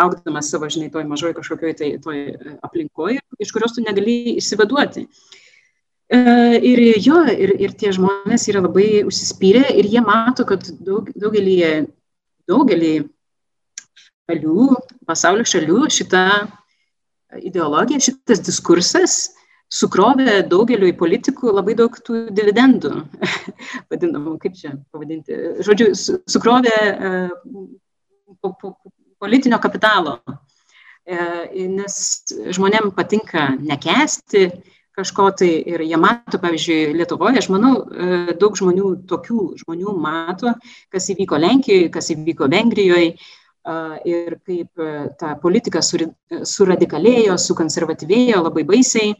augdamas 0.01 0.49
savo, 0.51 0.69
žinai, 0.73 0.89
toj 0.93 1.05
mažoj 1.09 1.35
kažkokioj 1.37 1.75
tai 1.77 1.91
toj 2.01 2.23
aplinkoje, 2.65 3.21
iš 3.39 3.53
kurios 3.53 3.77
tu 3.77 3.85
negali 3.85 4.39
išsivaduoti. 4.39 5.05
Ir 6.09 6.81
jo, 7.05 7.21
ir, 7.29 7.53
ir 7.61 7.75
tie 7.77 7.93
žmonės 7.93 8.49
yra 8.49 8.63
labai 8.65 9.05
užsispyrę 9.05 9.67
ir 9.77 9.91
jie 9.93 10.01
mato, 10.01 10.47
kad 10.49 10.65
daug, 10.81 11.11
daugelį, 11.13 11.59
daugelį 12.49 12.95
šalių, 14.25 14.71
pasaulio 15.09 15.45
šalių 15.45 15.83
šita 15.93 16.25
ideologija, 17.37 18.01
šitas 18.01 18.43
diskursas 18.45 19.19
sukrovė 19.69 20.43
daugeliu 20.49 20.91
politikų 20.97 21.53
labai 21.53 21.75
daug 21.77 21.97
tų 22.05 22.29
dividendų, 22.35 22.93
vadinamų, 23.93 24.37
kaip 24.43 24.57
čia 24.57 24.77
pavadinti, 24.93 25.37
žodžiu, 25.67 25.91
sukrovė 26.25 26.77
e, 26.89 27.13
po, 28.41 28.55
po, 28.57 28.73
politinio 29.21 29.61
kapitalo, 29.61 30.19
e, 31.05 31.69
nes 31.69 32.01
žmonėm 32.57 32.93
patinka 32.97 33.51
nekesti 33.61 34.49
kažko 34.99 35.29
tai 35.39 35.51
ir 35.71 35.85
jie 35.87 35.99
mato, 36.01 36.41
pavyzdžiui, 36.43 36.95
Lietuvoje, 36.99 37.39
aš 37.39 37.51
manau, 37.55 37.75
e, 37.87 38.35
daug 38.41 38.57
žmonių, 38.59 38.95
tokių 39.11 39.43
žmonių 39.61 39.95
mato, 39.95 40.57
kas 40.91 41.07
įvyko 41.15 41.39
Lenkijoje, 41.39 41.91
kas 41.95 42.11
įvyko 42.15 42.49
Vengrijoje 42.51 43.13
ir 44.09 44.39
kaip 44.47 44.87
ta 45.21 45.35
politika 45.43 45.83
suradikalėjo, 45.83 47.37
sukonservatyvėjo 47.43 48.41
labai 48.47 48.65
baisiai 48.69 49.13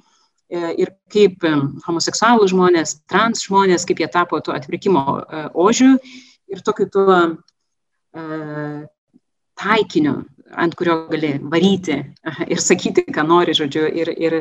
ir 0.49 0.95
kaip 1.13 1.45
homoseksualų 1.85 2.49
žmonės, 2.49 3.03
trans 3.11 3.45
žmonės, 3.45 3.85
kaip 3.89 4.01
jie 4.01 4.09
tapo 4.09 4.41
tuo 4.41 4.55
atpirkimo 4.57 5.05
ožiu 5.53 5.99
ir 6.49 6.65
tokiu 6.65 6.89
tuo 6.89 7.19
taikiniu, 9.59 10.15
ant 10.57 10.75
kurio 10.79 11.03
gali 11.11 11.35
varyti 11.43 11.99
ir 12.49 12.63
sakyti, 12.63 13.05
ką 13.13 13.27
nori, 13.29 13.53
žodžiu, 13.59 13.85
ir, 13.93 14.09
ir 14.17 14.39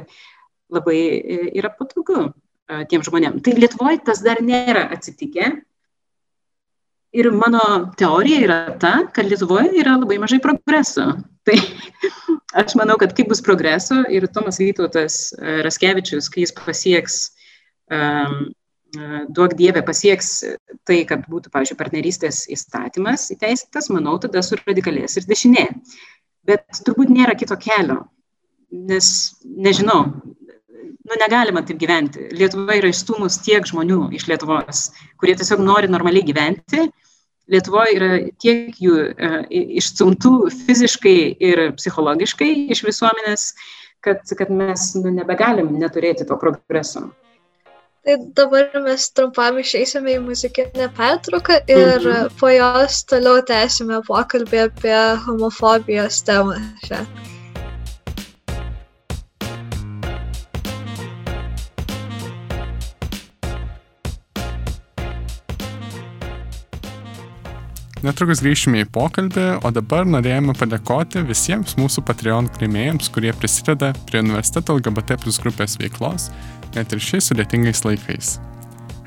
labai 0.72 1.00
yra 1.58 1.74
patogu 1.76 2.30
tiem 2.92 3.04
žmonėm. 3.04 3.42
Tai 3.44 3.56
Lietuvoje 3.56 4.00
tas 4.08 4.24
dar 4.24 4.40
nėra 4.44 4.88
atsitikę. 4.96 5.52
Ir 7.18 7.32
mano 7.34 7.62
teorija 7.98 8.44
yra 8.46 8.58
ta, 8.82 8.94
kad 9.14 9.26
Lietuvoje 9.26 9.72
yra 9.82 9.96
labai 9.98 10.20
mažai 10.22 10.38
progreso. 10.44 11.10
Tai 11.48 11.56
aš 12.60 12.76
manau, 12.78 12.98
kad 13.02 13.16
kaip 13.18 13.32
bus 13.32 13.42
progreso 13.42 14.02
ir 14.14 14.28
Tomas 14.36 14.60
Vytautas 14.62 15.32
Raskevičius, 15.66 16.28
kai 16.34 16.44
jis 16.44 16.54
pasieks, 16.58 17.16
um, 17.94 18.50
duok 19.32 19.56
Dievė 19.60 19.84
pasieks 19.88 20.30
tai, 20.88 21.02
kad 21.08 21.26
būtų, 21.32 21.52
pavyzdžiui, 21.54 21.80
partnerystės 21.80 22.44
įstatymas 22.54 23.30
įteisintas, 23.36 23.90
manau, 23.94 24.18
tada 24.22 24.44
suradikalės 24.44 25.18
ir 25.18 25.28
dešinė. 25.30 25.66
Bet 26.48 26.84
turbūt 26.86 27.12
nėra 27.12 27.36
kito 27.40 27.58
kelio, 27.60 28.04
nes 28.72 29.10
nežinau, 29.44 30.04
nu, 31.08 31.18
negalima 31.20 31.64
taip 31.66 31.80
gyventi. 31.82 32.28
Lietuva 32.36 32.78
yra 32.80 32.92
išstumus 32.92 33.40
tiek 33.44 33.68
žmonių 33.68 34.10
iš 34.16 34.28
Lietuvos, 34.30 34.88
kurie 35.20 35.36
tiesiog 35.40 35.64
nori 35.64 35.92
normaliai 35.92 36.28
gyventi. 36.28 36.88
Lietuvoje 37.48 37.94
yra 37.96 38.10
tiek 38.44 38.76
jų 38.84 38.96
e, 39.08 39.30
išstumtų 39.80 40.34
fiziškai 40.66 41.20
ir 41.50 41.62
psichologiškai 41.78 42.50
iš 42.76 42.84
visuomenės, 42.84 43.54
kad, 44.04 44.26
kad 44.40 44.52
mes 44.52 44.90
nu, 45.00 45.14
nebegalim 45.16 45.72
neturėti 45.80 46.28
to 46.28 46.36
progreso. 46.42 47.08
Tai 48.08 48.18
dabar 48.36 48.70
mes 48.84 49.10
trumpam 49.12 49.58
išeisime 49.60 50.14
į 50.16 50.20
muzikinę 50.28 50.86
pertrauką 50.96 51.58
ir 51.68 51.98
mhm. 52.00 52.36
po 52.40 52.52
jos 52.54 53.02
toliau 53.08 53.42
tęsime 53.48 54.00
pokalbį 54.08 54.62
apie 54.70 55.00
homofobijos 55.26 56.22
temą 56.28 56.56
šią. 56.88 57.04
Netrukus 68.06 68.44
grįšime 68.46 68.84
į 68.84 68.88
pokalbį, 68.94 69.46
o 69.66 69.72
dabar 69.74 70.06
norėjome 70.06 70.54
padėkoti 70.58 71.24
visiems 71.26 71.74
mūsų 71.80 72.04
Patreon 72.06 72.46
kremėjams, 72.54 73.10
kurie 73.14 73.32
prisideda 73.34 73.90
prie 74.06 74.22
universiteto 74.22 74.76
LGBT 74.78 75.18
plus 75.24 75.40
grupės 75.42 75.80
veiklos, 75.82 76.28
net 76.76 76.94
ir 76.94 77.02
šiais 77.02 77.32
sudėtingais 77.32 77.82
laikais. 77.88 78.36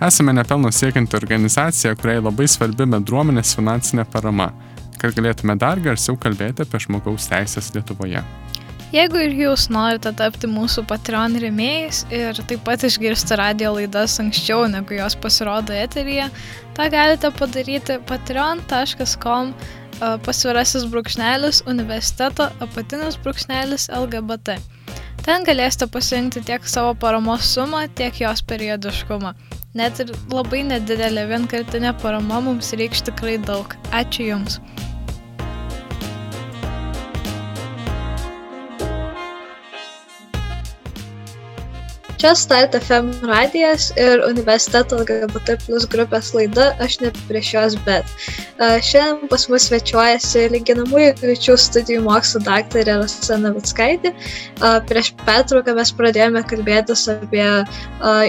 Esame 0.02 0.34
nepelno 0.34 0.72
siekianti 0.74 1.14
organizacija, 1.20 1.94
kuriai 2.00 2.24
labai 2.24 2.48
svarbi 2.50 2.88
bendruomenės 2.90 3.54
finansinė 3.54 4.08
parama, 4.10 4.48
kad 4.98 5.14
galėtume 5.14 5.54
dar 5.60 5.78
garsiau 5.84 6.18
kalbėti 6.18 6.66
apie 6.66 6.82
žmogaus 6.82 7.30
teisės 7.30 7.70
Lietuvoje. 7.76 8.24
Jeigu 8.90 9.20
ir 9.22 9.34
jūs 9.38 9.68
norite 9.70 10.10
tapti 10.18 10.48
mūsų 10.50 10.82
Patreon 10.90 11.36
rėmėjais 11.38 12.00
ir 12.10 12.40
taip 12.50 12.64
pat 12.66 12.82
išgirsti 12.88 13.36
radio 13.38 13.76
laidas 13.76 14.16
anksčiau, 14.18 14.64
negu 14.72 14.96
jos 14.96 15.14
pasirodo 15.14 15.76
eteryje, 15.78 16.26
tą 16.74 16.88
galite 16.90 17.30
padaryti 17.38 18.00
patreon.com 18.10 19.54
pasvirasis 20.26 20.88
brūkšnelis 20.90 21.62
universiteto 21.70 22.48
apatinis 22.66 23.20
brūkšnelis 23.22 23.86
LGBT. 23.94 24.58
Ten 25.22 25.46
galėsite 25.46 25.86
pasirinkti 25.92 26.42
tiek 26.50 26.66
savo 26.66 26.96
paramos 26.98 27.46
sumą, 27.46 27.84
tiek 27.94 28.22
jos 28.24 28.42
periodiškumą. 28.42 29.36
Net 29.78 30.02
ir 30.02 30.10
labai 30.34 30.64
nedidelė 30.66 31.28
vienkartinė 31.30 31.94
parama 32.02 32.40
mums 32.42 32.74
reikš 32.74 33.04
tikrai 33.12 33.38
daug. 33.38 33.76
Ačiū 33.94 34.32
Jums. 34.32 34.58
Čia 42.20 42.34
Start 42.36 42.74
FM 42.76 43.06
radijas 43.24 43.86
ir 43.96 44.20
universiteto 44.26 44.98
LGBT 45.00 45.54
plus 45.64 45.86
grupės 45.88 46.34
laida 46.36 46.66
Aš 46.84 46.98
ne 47.00 47.08
prieš 47.30 47.52
juos, 47.54 47.76
bet. 47.86 48.10
Šiandien 48.60 49.30
pas 49.30 49.46
mus 49.48 49.70
svečiuojasi 49.70 50.42
lyginamųjų 50.52 51.14
ryčių 51.22 51.56
studijų 51.64 52.02
mokslo 52.04 52.42
daktarė 52.44 52.98
Rasa 53.00 53.38
Navickaitė. 53.40 54.12
Prieš 54.90 55.14
pertrauką 55.22 55.72
mes 55.78 55.94
pradėjome 55.96 56.44
kalbėtis 56.50 57.06
apie 57.08 57.46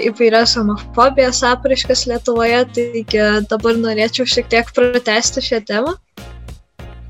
įvairias 0.07 0.55
homofobijos 0.55 1.43
apraiškas 1.51 2.05
Lietuvoje, 2.13 2.63
taigi 2.77 3.27
dabar 3.51 3.75
norėčiau 3.75 4.23
šiek 4.37 4.47
tiek 4.55 4.71
pratesti 4.71 5.43
šią 5.51 5.65
temą. 5.67 5.97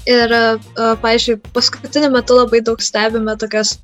Ir, 0.09 0.31
uh, 0.33 0.95
pavyzdžiui, 1.01 1.35
paskutiniu 1.53 2.09
metu 2.13 2.33
labai 2.33 2.61
daug 2.65 2.81
stebime 2.81 3.35
tokios 3.37 3.75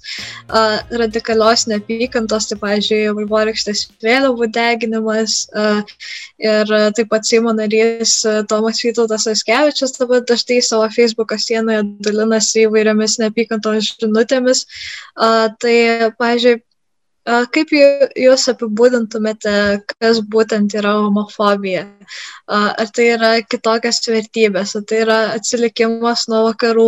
uh, 0.49 0.79
radikalios 1.01 1.67
neapykantos, 1.69 2.47
tai, 2.49 2.57
pavyzdžiui, 2.63 3.03
vaivorykštės 3.19 3.83
vėliavų 4.01 4.47
deginimas 4.55 5.43
uh, 5.53 5.83
ir 6.41 6.73
taip 6.97 7.11
pat 7.11 7.29
Seimo 7.29 7.53
narys 7.53 8.17
uh, 8.25 8.41
Tomas 8.49 8.81
Vytautas 8.81 9.27
Askevičius 9.29 9.93
dabar 9.99 10.25
dažnai 10.25 10.57
savo 10.65 10.89
Facebook'o 10.95 11.37
sienoje 11.41 11.83
dalinasi 12.07 12.65
įvairiomis 12.65 13.19
neapykantos 13.21 13.93
žinutėmis. 14.01 14.65
Uh, 15.13 15.53
tai, 15.61 15.77
pavyzdžiui, 16.17 16.61
Kaip 17.27 17.73
jūs 17.75 18.45
apibūdintumėte, 18.53 19.53
kas 19.99 20.19
būtent 20.31 20.71
yra 20.79 20.93
homofobija? 21.01 21.83
Ar 22.47 22.91
tai 22.95 23.09
yra 23.17 23.31
kitokios 23.43 23.99
vertybės, 24.07 24.77
ar 24.79 24.85
tai 24.87 25.01
yra 25.03 25.17
atsilikimas 25.35 26.27
nuo 26.31 26.45
vakarų, 26.45 26.87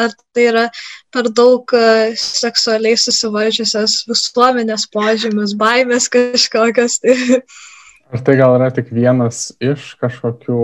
ar 0.00 0.14
tai 0.32 0.46
yra 0.48 0.64
per 1.12 1.28
daug 1.36 1.74
seksualiai 2.16 2.96
susivaldžiusios 3.00 3.98
visuomenės 4.08 4.88
požymis, 4.94 5.52
baimės 5.60 6.08
kažkokios? 6.12 7.02
Ar 8.10 8.24
tai 8.26 8.34
gal 8.40 8.56
yra 8.56 8.72
tik 8.74 8.88
vienas 8.90 9.52
iš 9.62 9.92
kažkokių 10.00 10.62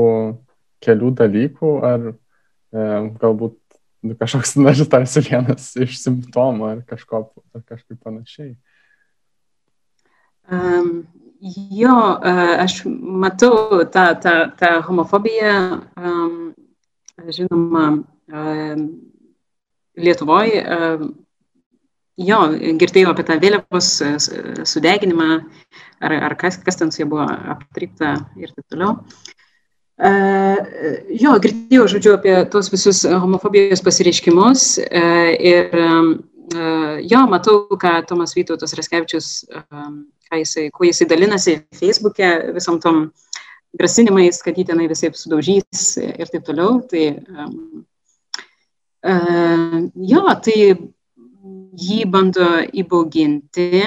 kelių 0.83 1.11
dalykų, 1.21 1.75
ar 1.87 2.09
e, 2.11 2.87
galbūt 3.23 3.55
kažkoks, 4.19 4.57
nežinau, 4.59 4.89
tarsi 4.91 5.23
vienas 5.29 5.69
iš 5.79 6.01
simptomų 6.01 6.67
ar 6.73 6.81
kažko 6.89 7.23
ar 7.55 7.63
kažkaip 7.63 8.01
panašiai? 8.03 8.57
Um, 10.53 11.07
jo, 11.71 11.97
uh, 12.23 12.55
aš 12.63 12.81
matau 12.87 13.83
tą, 13.91 14.07
tą, 14.23 14.35
tą 14.59 14.73
homofobiją, 14.87 15.81
um, 15.99 16.55
žinoma, 17.29 17.87
um, 18.31 18.89
Lietuvoje. 19.97 20.61
Um, 20.61 21.15
jo, 22.21 22.41
girdėjau 22.81 23.15
apie 23.15 23.25
tą 23.29 23.39
vėliavos 23.41 23.89
sudeginimą, 24.69 25.31
ar, 26.05 26.17
ar 26.29 26.37
kas, 26.37 26.61
kas 26.63 26.79
ten 26.79 26.93
su 26.93 27.03
ja 27.03 27.09
buvo 27.09 27.25
aptrypta 27.27 28.17
ir 28.37 28.53
taip 28.53 28.67
toliau. 28.69 28.99
Uh, 29.97 30.59
jo, 31.17 31.33
girdėjau, 31.41 31.87
žodžiu, 31.95 32.17
apie 32.19 32.35
tos 32.53 32.69
visus 32.69 33.01
homofobijos 33.09 33.81
pasireiškimus 33.85 34.67
uh, 34.85 35.31
ir 35.41 35.73
um, 35.81 36.11
uh, 36.53 36.99
jo, 37.01 37.23
matau, 37.33 37.63
ką 37.81 37.95
Tomas 38.11 38.37
Vytautas 38.37 38.77
Reskevičius 38.77 39.31
um, 39.57 40.05
jisai, 40.35 40.71
kuo 40.75 40.87
jisai 40.87 41.07
dalinasi 41.11 41.61
Facebook'e 41.77 42.31
visom 42.57 42.81
tom 42.83 43.07
grasinimais, 43.77 44.41
kad 44.43 44.57
jį 44.57 44.67
tenai 44.71 44.89
visai 44.91 45.13
sudaužys 45.15 45.97
ir 46.03 46.33
taip 46.33 46.47
toliau. 46.47 46.81
Tai, 46.91 47.05
um, 47.37 47.85
uh, 49.07 49.79
jo, 50.13 50.25
tai 50.43 50.59
jį 51.87 52.01
bando 52.11 52.49
įbauginti 52.73 53.87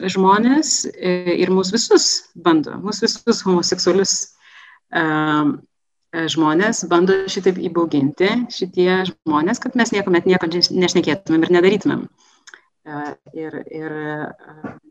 žmonės 0.00 0.84
ir 1.00 1.50
mūsų 1.50 1.76
visus 1.76 2.06
bando, 2.34 2.76
mūsų 2.82 3.06
visus 3.06 3.42
homoseksualius 3.46 4.14
um, 4.94 5.56
žmonės 6.10 6.84
bando 6.90 7.16
šitaip 7.30 7.58
įbauginti 7.70 8.30
šitie 8.50 8.90
žmonės, 9.10 9.62
kad 9.62 9.78
mes 9.78 9.94
niekuomet 9.94 10.26
nieko 10.26 10.50
nešnekėtumėm 10.50 11.46
ir 11.46 11.54
nedarytumėm. 11.58 12.04
Uh, 12.06 12.29
ir, 13.36 13.56
ir 13.70 13.94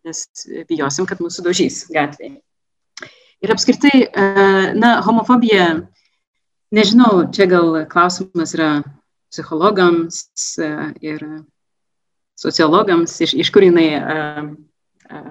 nes 0.05 0.23
bijosim, 0.69 1.07
kad 1.09 1.21
mūsų 1.23 1.45
daužys 1.47 1.83
gatvėje. 1.93 2.39
Ir 3.39 3.53
apskritai, 3.53 4.09
na, 4.75 4.97
homofobija, 5.05 5.67
nežinau, 6.75 7.23
čia 7.31 7.47
gal 7.47 7.85
klausimas 7.91 8.53
yra 8.57 8.71
psichologams 9.31 10.25
ir 11.05 11.23
sociologams, 12.39 13.15
iš, 13.23 13.35
iš 13.39 13.51
kur 13.55 13.63
jinai 13.63 13.87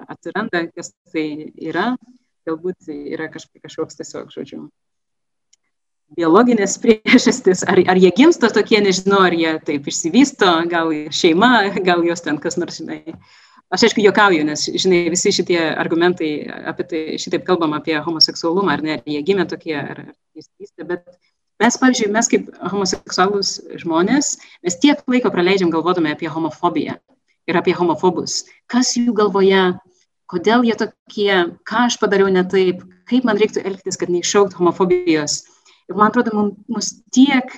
atsiranda, 0.09 0.65
kas 0.73 0.91
tai 1.13 1.51
yra, 1.53 1.93
galbūt 2.49 2.89
yra 2.89 3.29
kažkoks 3.31 3.99
tiesiog, 3.99 4.33
žodžiu, 4.33 4.65
biologinės 6.17 6.77
priežastis, 6.83 7.65
ar, 7.69 7.81
ar 7.91 7.99
jie 7.99 8.11
gimsta 8.15 8.49
tokie, 8.53 8.79
nežinau, 8.83 9.21
ar 9.27 9.35
jie 9.35 9.57
taip 9.65 9.89
išsivysto, 9.89 10.49
gal 10.71 10.93
šeima, 11.13 11.69
gal 11.85 12.03
jos 12.07 12.25
ten 12.25 12.39
kas 12.41 12.57
nors, 12.61 12.79
žinai, 12.81 13.01
aš 13.73 13.87
aišku 13.89 14.03
juokauju, 14.03 14.45
nes, 14.47 14.65
žinai, 14.81 15.03
visi 15.13 15.33
šitie 15.35 15.59
argumentai 15.71 16.31
apie 16.71 16.87
tai, 16.89 17.01
šitaip 17.21 17.45
kalbam 17.47 17.75
apie 17.77 17.97
homoseksualumą, 18.05 18.77
ar 18.77 18.85
ne, 18.85 18.97
ar 18.99 19.11
jie 19.17 19.21
gimė 19.25 19.45
tokie, 19.49 19.75
ar, 19.77 20.07
jis 20.37 20.73
bet 20.79 21.05
mes, 21.59 21.77
pavyzdžiui, 21.81 22.09
mes 22.15 22.31
kaip 22.31 22.49
homoseksualus 22.71 23.57
žmonės, 23.83 24.37
mes 24.65 24.79
tiek 24.81 25.03
laiko 25.11 25.31
praleidžiam 25.33 25.71
galvodami 25.73 26.13
apie 26.15 26.31
homofobiją 26.31 26.97
ir 27.49 27.57
apie 27.57 27.73
homofobus. 27.75 28.43
Kas 28.69 28.93
jų 28.97 29.13
galvoje, 29.17 29.73
kodėl 30.29 30.65
jie 30.67 30.77
tokie, 30.79 31.31
ką 31.67 31.85
aš 31.89 31.97
padariau 32.01 32.29
ne 32.31 32.45
taip, 32.47 32.83
kaip 33.09 33.25
man 33.25 33.39
reiktų 33.41 33.65
elgtis, 33.65 33.97
kad 33.99 34.11
neiššaukt 34.13 34.57
homofobijos. 34.59 35.41
Ir 35.89 35.97
man 35.97 36.11
atrodo, 36.11 36.51
mus 36.69 36.91
tiek 37.13 37.49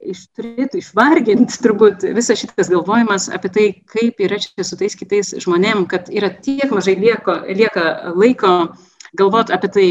iš, 0.00 0.26
turėtų 0.36 0.80
išvarginti 0.80 1.58
turbūt 1.62 2.04
visas 2.16 2.40
šitas 2.40 2.70
galvojimas 2.72 3.28
apie 3.32 3.50
tai, 3.52 3.66
kaip 3.88 4.20
yra 4.24 4.38
čia 4.40 4.64
su 4.66 4.78
tais 4.80 4.96
kitais 4.96 5.34
žmonėm, 5.44 5.86
kad 5.90 6.08
yra 6.12 6.30
tiek 6.32 6.72
mažai 6.72 6.96
lieko, 7.00 7.40
lieka 7.48 8.14
laiko 8.16 8.54
galvoti 9.16 9.54
apie 9.56 9.70
tai, 9.74 9.86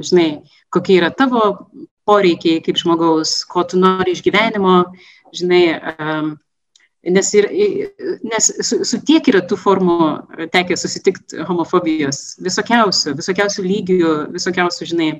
žinai, 0.00 0.28
kokie 0.74 0.98
yra 1.00 1.10
tavo 1.14 1.70
poreikiai 2.08 2.62
kaip 2.64 2.78
žmogaus, 2.80 3.40
ko 3.48 3.64
tu 3.68 3.78
nori 3.80 4.16
iš 4.16 4.24
gyvenimo, 4.26 4.82
žinai, 5.36 5.62
nes, 7.06 7.32
ir, 7.38 7.48
nes 8.26 8.50
su, 8.66 8.82
su 8.88 9.00
tiek 9.06 9.28
yra 9.30 9.44
tų 9.46 9.58
formų 9.60 9.98
tekę 10.52 10.78
susitikti 10.80 11.46
homofobijos, 11.48 12.40
visokiausių, 12.42 13.14
visokiausių 13.20 13.66
lygių, 13.66 14.14
visokiausių, 14.34 14.90
žinai, 14.92 15.10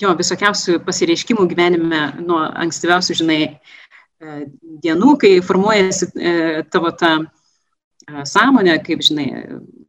jo 0.00 0.12
visokiausių 0.18 0.80
pasireiškimų 0.86 1.46
gyvenime 1.50 2.02
nuo 2.24 2.40
ankstyviausių, 2.64 3.16
žinai, 3.22 3.40
e, 4.22 4.36
dienų, 4.84 5.16
kai 5.20 5.32
formuojasi 5.44 6.08
e, 6.16 6.34
tavo 6.72 6.92
ta 6.96 7.14
e, 7.20 7.26
sąmonė, 8.28 8.78
kaip, 8.86 9.04
žinai, 9.04 9.28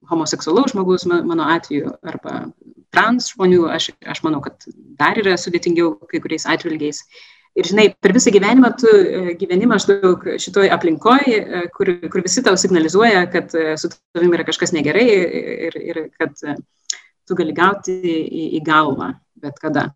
homoseksualaus 0.09 0.73
žmogus, 0.73 1.07
mano 1.09 1.47
atveju, 1.53 1.93
arba 2.05 2.47
trans 2.93 3.31
žmonių, 3.33 3.63
aš, 3.73 3.93
aš 4.05 4.25
manau, 4.25 4.43
kad 4.43 4.67
dar 4.99 5.17
yra 5.17 5.37
sudėtingiau 5.39 5.95
kai 6.09 6.21
kuriais 6.23 6.45
atvilgiais. 6.49 7.05
Ir 7.53 7.67
žinai, 7.69 7.85
per 8.01 8.15
visą 8.15 8.31
gyvenimą 8.33 8.71
tu 8.81 8.89
gyveni 9.37 9.67
maždaug 9.69 10.23
šitoj 10.41 10.71
aplinkoje, 10.73 11.67
kur, 11.75 11.91
kur 12.09 12.23
visi 12.25 12.41
tau 12.45 12.57
signalizuoja, 12.57 13.27
kad 13.33 13.53
su 13.53 13.91
tavimi 13.93 14.39
yra 14.39 14.45
kažkas 14.47 14.73
negerai 14.73 15.03
ir, 15.69 15.77
ir 15.77 15.99
kad 16.17 16.33
tu 17.33 17.41
gali 17.41 17.57
gauti 17.57 17.97
į, 18.13 18.47
į 18.61 18.63
galvą 18.63 19.11
bet 19.43 19.59
kada. 19.59 19.89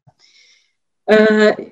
E, 1.08 1.16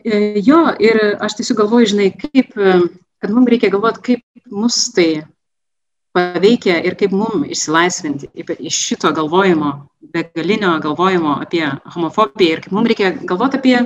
e, 0.06 0.42
jo, 0.48 0.62
ir 0.80 1.00
aš 1.20 1.40
tiesiog 1.40 1.64
galvoju, 1.64 1.92
žinai, 1.92 2.10
kaip, 2.16 2.54
e, 2.56 2.76
kad 3.22 3.34
mums 3.36 3.52
reikia 3.52 3.72
galvoti, 3.74 4.04
kaip 4.10 4.52
mus 4.52 4.78
tai 4.96 5.10
paveikia 6.16 6.78
ir 6.88 6.96
kaip 7.00 7.12
mums 7.12 7.50
išsilaisvinti 7.52 8.30
iš 8.70 8.78
šito 8.90 9.12
galvojimo, 9.18 9.74
begalinio 10.16 10.78
galvojimo 10.84 11.36
apie 11.44 11.66
homofobiją 11.96 12.56
ir 12.56 12.64
kaip 12.64 12.78
mums 12.78 12.92
reikia 12.92 13.12
galvoti 13.28 13.60
apie 13.60 13.82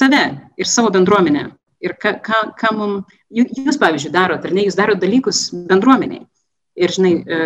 save 0.00 0.24
ir 0.58 0.72
savo 0.72 0.90
bendruomenę. 0.90 1.52
Ir 1.84 1.92
ką, 2.02 2.16
ką, 2.24 2.38
ką 2.58 2.72
mums, 2.74 3.18
jūs, 3.30 3.76
pavyzdžiui, 3.78 4.10
darot, 4.10 4.42
ar 4.48 4.54
ne, 4.56 4.64
jūs 4.64 4.78
darot 4.78 4.98
dalykus 4.98 5.50
bendruomeniai. 5.68 6.24
Ir, 6.76 6.92
žinai, 6.92 7.40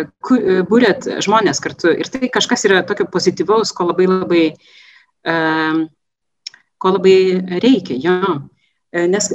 būrėt 0.67 1.05
žmonės 1.23 1.63
kartu. 1.63 1.93
Ir 1.95 2.09
tai 2.11 2.27
kažkas 2.27 2.65
yra 2.67 2.81
tokio 2.83 3.05
pozityvaus, 3.07 3.71
ko 3.71 3.85
labai 3.87 4.07
labai 4.09 4.41
uh, 4.51 5.85
ko 6.81 6.95
labai 6.97 7.17
reikia, 7.61 7.97
jo. 8.01 8.37
E, 8.91 9.05
nes 9.07 9.29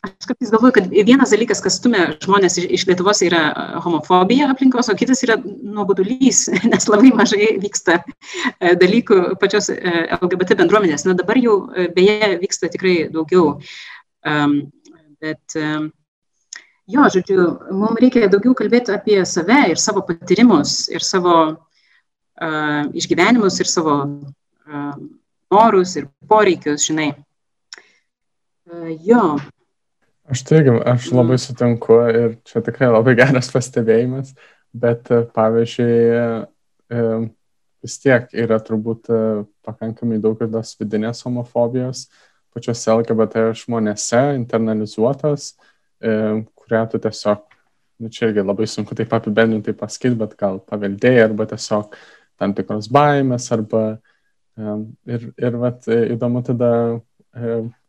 aš 0.00 0.26
kartais 0.30 0.48
galvoju, 0.52 0.72
kad 0.78 0.88
vienas 1.08 1.34
dalykas, 1.34 1.60
kas 1.60 1.76
stumia 1.76 2.06
žmonės 2.24 2.56
iš, 2.62 2.86
Lietuvos, 2.88 3.20
yra 3.26 3.42
homofobija 3.84 4.48
aplinkos, 4.48 4.88
o 4.88 4.96
kitas 4.96 5.20
yra 5.26 5.36
nuobodulys, 5.44 6.46
nes 6.72 6.88
labai 6.88 7.12
mažai 7.20 7.52
vyksta 7.60 8.00
e, 8.00 8.74
dalykų 8.80 9.36
pačios 9.42 9.68
e, 9.74 9.78
LGBT 10.16 10.56
bendruomenės. 10.62 11.04
Na 11.08 11.16
dabar 11.18 11.40
jau 11.40 11.62
beje 11.96 12.34
vyksta 12.40 12.72
tikrai 12.72 12.96
daugiau. 13.12 13.58
Bet 14.20 15.54
jo, 16.90 17.06
žodžiu, 17.14 17.46
mums 17.76 18.00
reikia 18.02 18.28
daugiau 18.30 18.54
kalbėti 18.58 18.94
apie 18.94 19.18
save 19.28 19.62
ir 19.72 19.80
savo 19.80 20.02
patyrimus 20.06 20.88
ir 20.92 21.04
savo 21.06 21.36
uh, 21.50 22.82
išgyvenimus 22.96 23.60
ir 23.60 23.70
savo 23.70 23.96
norus 25.50 25.96
ir 25.98 26.06
poreikius, 26.30 26.86
žinai. 26.86 27.10
Jo. 29.02 29.34
Aš 30.30 30.44
irgi, 30.54 30.76
aš 30.86 31.10
labai 31.10 31.38
sutinku 31.42 31.96
ir 32.06 32.36
čia 32.46 32.62
tikrai 32.62 32.90
labai 32.92 33.16
geras 33.18 33.50
pastebėjimas, 33.50 34.30
bet 34.70 35.10
pavyzdžiui, 35.34 36.44
vis 37.82 37.96
tiek 37.98 38.28
yra 38.38 38.60
turbūt 38.62 39.10
pakankamai 39.66 40.20
daug 40.22 40.38
ir 40.38 40.52
tos 40.52 40.76
vidinės 40.78 41.24
homofobijos 41.26 42.06
pačiose 42.54 42.94
LGBT 42.94 43.50
žmonėse 43.58 44.22
internalizuotos, 44.36 45.52
kurią 46.70 46.86
tu 46.92 47.02
tiesiog, 47.02 47.42
nu 48.00 48.08
čia 48.14 48.30
irgi 48.30 48.46
labai 48.46 48.70
sunku 48.70 48.94
taip 48.96 49.12
apibendrinti 49.18 49.74
pasakyti, 49.76 50.16
bet 50.22 50.38
gal 50.40 50.62
paveldėjai 50.70 51.26
arba 51.26 51.50
tiesiog 51.50 51.98
tam 52.40 52.54
tikros 52.56 52.88
baimės 52.94 53.50
arba 53.52 53.82
Ir, 55.08 55.30
ir 55.40 55.56
vat, 55.60 55.86
įdomu 55.88 56.42
tada, 56.44 56.70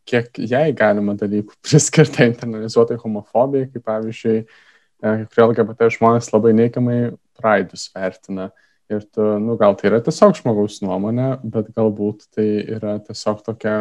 kiek 0.08 0.42
jai 0.50 0.70
galima 0.78 1.16
dalykų 1.20 1.58
priskirti 1.66 2.28
internalizuotai 2.30 3.00
homofobijai, 3.02 3.70
kaip 3.74 3.88
pavyzdžiui, 3.90 4.44
kai 5.02 5.16
kurie 5.26 5.48
LGBT 5.48 5.90
žmonės 5.98 6.32
labai 6.34 6.54
neigiamai 6.58 7.00
praeidus 7.40 7.90
vertina. 7.96 8.52
Ir 8.92 9.06
tu, 9.08 9.24
nu, 9.40 9.56
gal 9.60 9.78
tai 9.80 9.88
yra 9.88 10.02
tiesiog 10.04 10.36
žmogaus 10.42 10.82
nuomonė, 10.84 11.38
bet 11.48 11.70
galbūt 11.78 12.26
tai 12.36 12.48
yra 12.76 12.98
tiesiog 13.00 13.40
tokia 13.46 13.76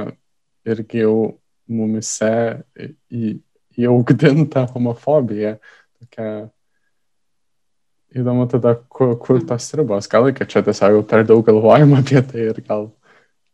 irgi 0.69 1.03
jau 1.03 1.15
mumise 1.71 2.31
į, 2.79 3.41
įaugdinta 3.81 4.67
homofobija, 4.73 5.57
tokia 6.01 6.31
įdomu 8.17 8.47
tada, 8.51 8.75
kur, 8.89 9.15
kur 9.23 9.39
mm. 9.39 9.47
tos 9.51 9.71
ribos. 9.79 10.09
Gal 10.11 10.27
reikia 10.29 10.49
čia 10.51 10.65
tiesiog 10.67 10.99
jau 10.99 11.07
per 11.07 11.25
daug 11.29 11.45
galvojama 11.47 12.01
apie 12.03 12.23
tai 12.27 12.49
ir 12.51 12.61
gal, 12.67 12.91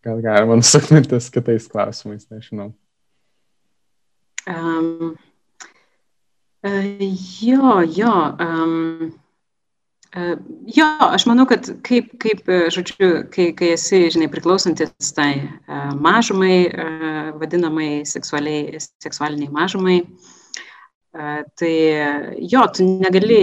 gal 0.07 0.23
galima 0.25 0.59
nusakmintis 0.59 1.31
kitais 1.35 1.69
klausimais, 1.73 2.29
nežinau. 2.33 2.73
Um, 4.47 5.17
uh, 6.63 6.85
jo, 7.43 7.81
jo. 7.99 8.17
Um, 8.41 9.15
jo, 10.77 10.87
aš 11.13 11.27
manau, 11.29 11.45
kad 11.49 11.69
kaip, 11.85 12.13
kaip 12.23 12.49
žodžiu, 12.73 13.11
kai, 13.33 13.51
kai 13.57 13.73
esi, 13.75 14.07
žinai, 14.15 14.31
priklausantis 14.33 15.13
tai 15.17 15.31
uh, 15.43 15.93
mažumai, 16.01 16.57
uh, 16.71 17.31
vadinamai 17.41 17.91
seksualiniai 18.09 19.53
mažumai, 19.53 20.01
tai 21.57 21.73
jo, 22.45 22.61
tu 22.77 22.85
negali 22.85 23.39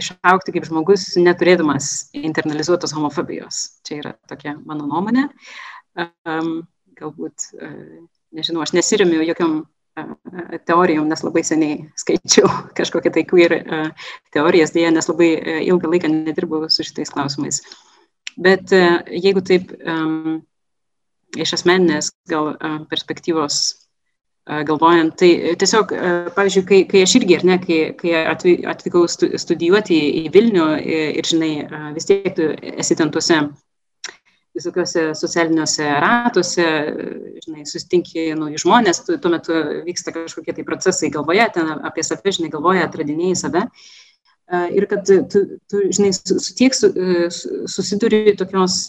išaukti 0.00 0.54
kaip 0.54 0.64
žmogus, 0.68 1.02
neturėdamas 1.20 1.90
internalizuotos 2.16 2.94
homofobijos. 2.96 3.58
Čia 3.84 3.98
yra 3.98 4.12
tokia 4.30 4.54
mano 4.64 4.86
nuomonė. 4.88 5.26
Galbūt, 7.00 7.50
nežinau, 8.36 8.64
aš 8.64 8.72
nesirimiu 8.78 9.20
jokiam 9.26 9.60
teorijom, 10.68 11.08
nes 11.10 11.24
labai 11.24 11.42
seniai 11.46 11.78
skaičiau 12.00 12.50
kažkokią 12.78 13.12
tai 13.14 13.24
queer 13.28 13.56
uh, 13.60 14.08
teorijas, 14.34 14.74
dėja, 14.76 14.92
nes 14.94 15.08
labai 15.10 15.30
uh, 15.38 15.60
ilgą 15.66 15.90
laiką 15.92 16.10
nedirbau 16.12 16.68
su 16.68 16.86
šitais 16.86 17.12
klausimais. 17.14 17.62
Bet 18.40 18.72
uh, 18.76 19.00
jeigu 19.10 19.42
taip 19.46 19.74
um, 19.80 20.40
iš 21.38 21.54
asmeninės 21.58 22.10
gal 22.30 22.56
perspektyvos 22.90 23.60
galvojant. 24.66 25.14
Tai 25.20 25.28
tiesiog, 25.60 25.92
pavyzdžiui, 26.34 26.62
kai, 26.66 26.78
kai 26.90 27.02
aš 27.04 27.12
irgi, 27.20 27.36
ar 27.38 27.44
ne, 27.46 27.58
kai, 27.62 27.78
kai 27.94 28.24
atvykau 28.72 29.04
studijuoti 29.06 29.98
į 30.24 30.30
Vilnių 30.34 30.64
ir, 30.80 31.28
žinai, 31.28 31.50
vis 31.94 32.08
tiek 32.08 32.26
tu 32.34 32.48
esi 32.72 32.96
ten 32.98 33.12
tuose 33.14 33.38
visokiuose 34.56 35.10
socialiniuose 35.14 35.86
ratuose, 36.02 36.66
žinai, 37.44 37.64
susitinki 37.68 38.30
naujus 38.38 38.64
žmonės, 38.64 39.02
tu, 39.06 39.16
tuo 39.22 39.32
metu 39.32 39.56
vyksta 39.86 40.14
kažkokie 40.14 40.54
tai 40.56 40.66
procesai 40.66 41.10
galvoje, 41.14 41.46
ten 41.54 41.70
apie 41.86 42.04
save, 42.06 42.34
žinai, 42.36 42.50
galvoje, 42.52 42.82
atradinėjai 42.84 43.38
save. 43.38 43.66
Ir 44.74 44.86
kad 44.90 45.06
tu, 45.06 45.44
tu 45.70 45.84
žinai, 45.94 46.10
su, 46.16 46.40
tiek 46.58 46.74
su, 46.74 46.90
susiduri 47.70 48.34
tokios 48.38 48.80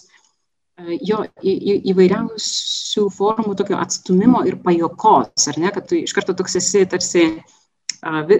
jo 1.05 1.21
į, 1.43 1.51
į, 1.53 1.75
įvairiausių 1.93 3.05
formų 3.13 3.53
tokio 3.59 3.77
atstumimo 3.77 4.41
ir 4.49 4.57
pajokos, 4.63 5.47
ar 5.51 5.59
ne, 5.61 5.69
kad 5.75 5.85
tu 5.89 5.99
iš 5.99 6.15
karto 6.17 6.33
toks 6.37 6.57
esi 6.57 6.87
tarsi 6.89 7.27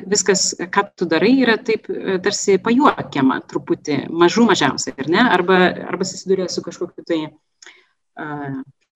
viskas, 0.10 0.56
ką 0.58 0.84
tu 0.98 1.06
darai, 1.06 1.36
yra 1.44 1.58
taip 1.62 1.86
tarsi 2.24 2.58
pajuokiama 2.64 3.42
truputį, 3.50 4.08
mažų 4.10 4.48
mažiausiai, 4.50 4.96
ar 4.98 5.10
ne, 5.14 5.26
arba, 5.38 5.58
arba 5.92 6.08
susiduria 6.08 6.50
su 6.50 6.64
kažkokiu 6.66 7.06
tai 7.06 7.20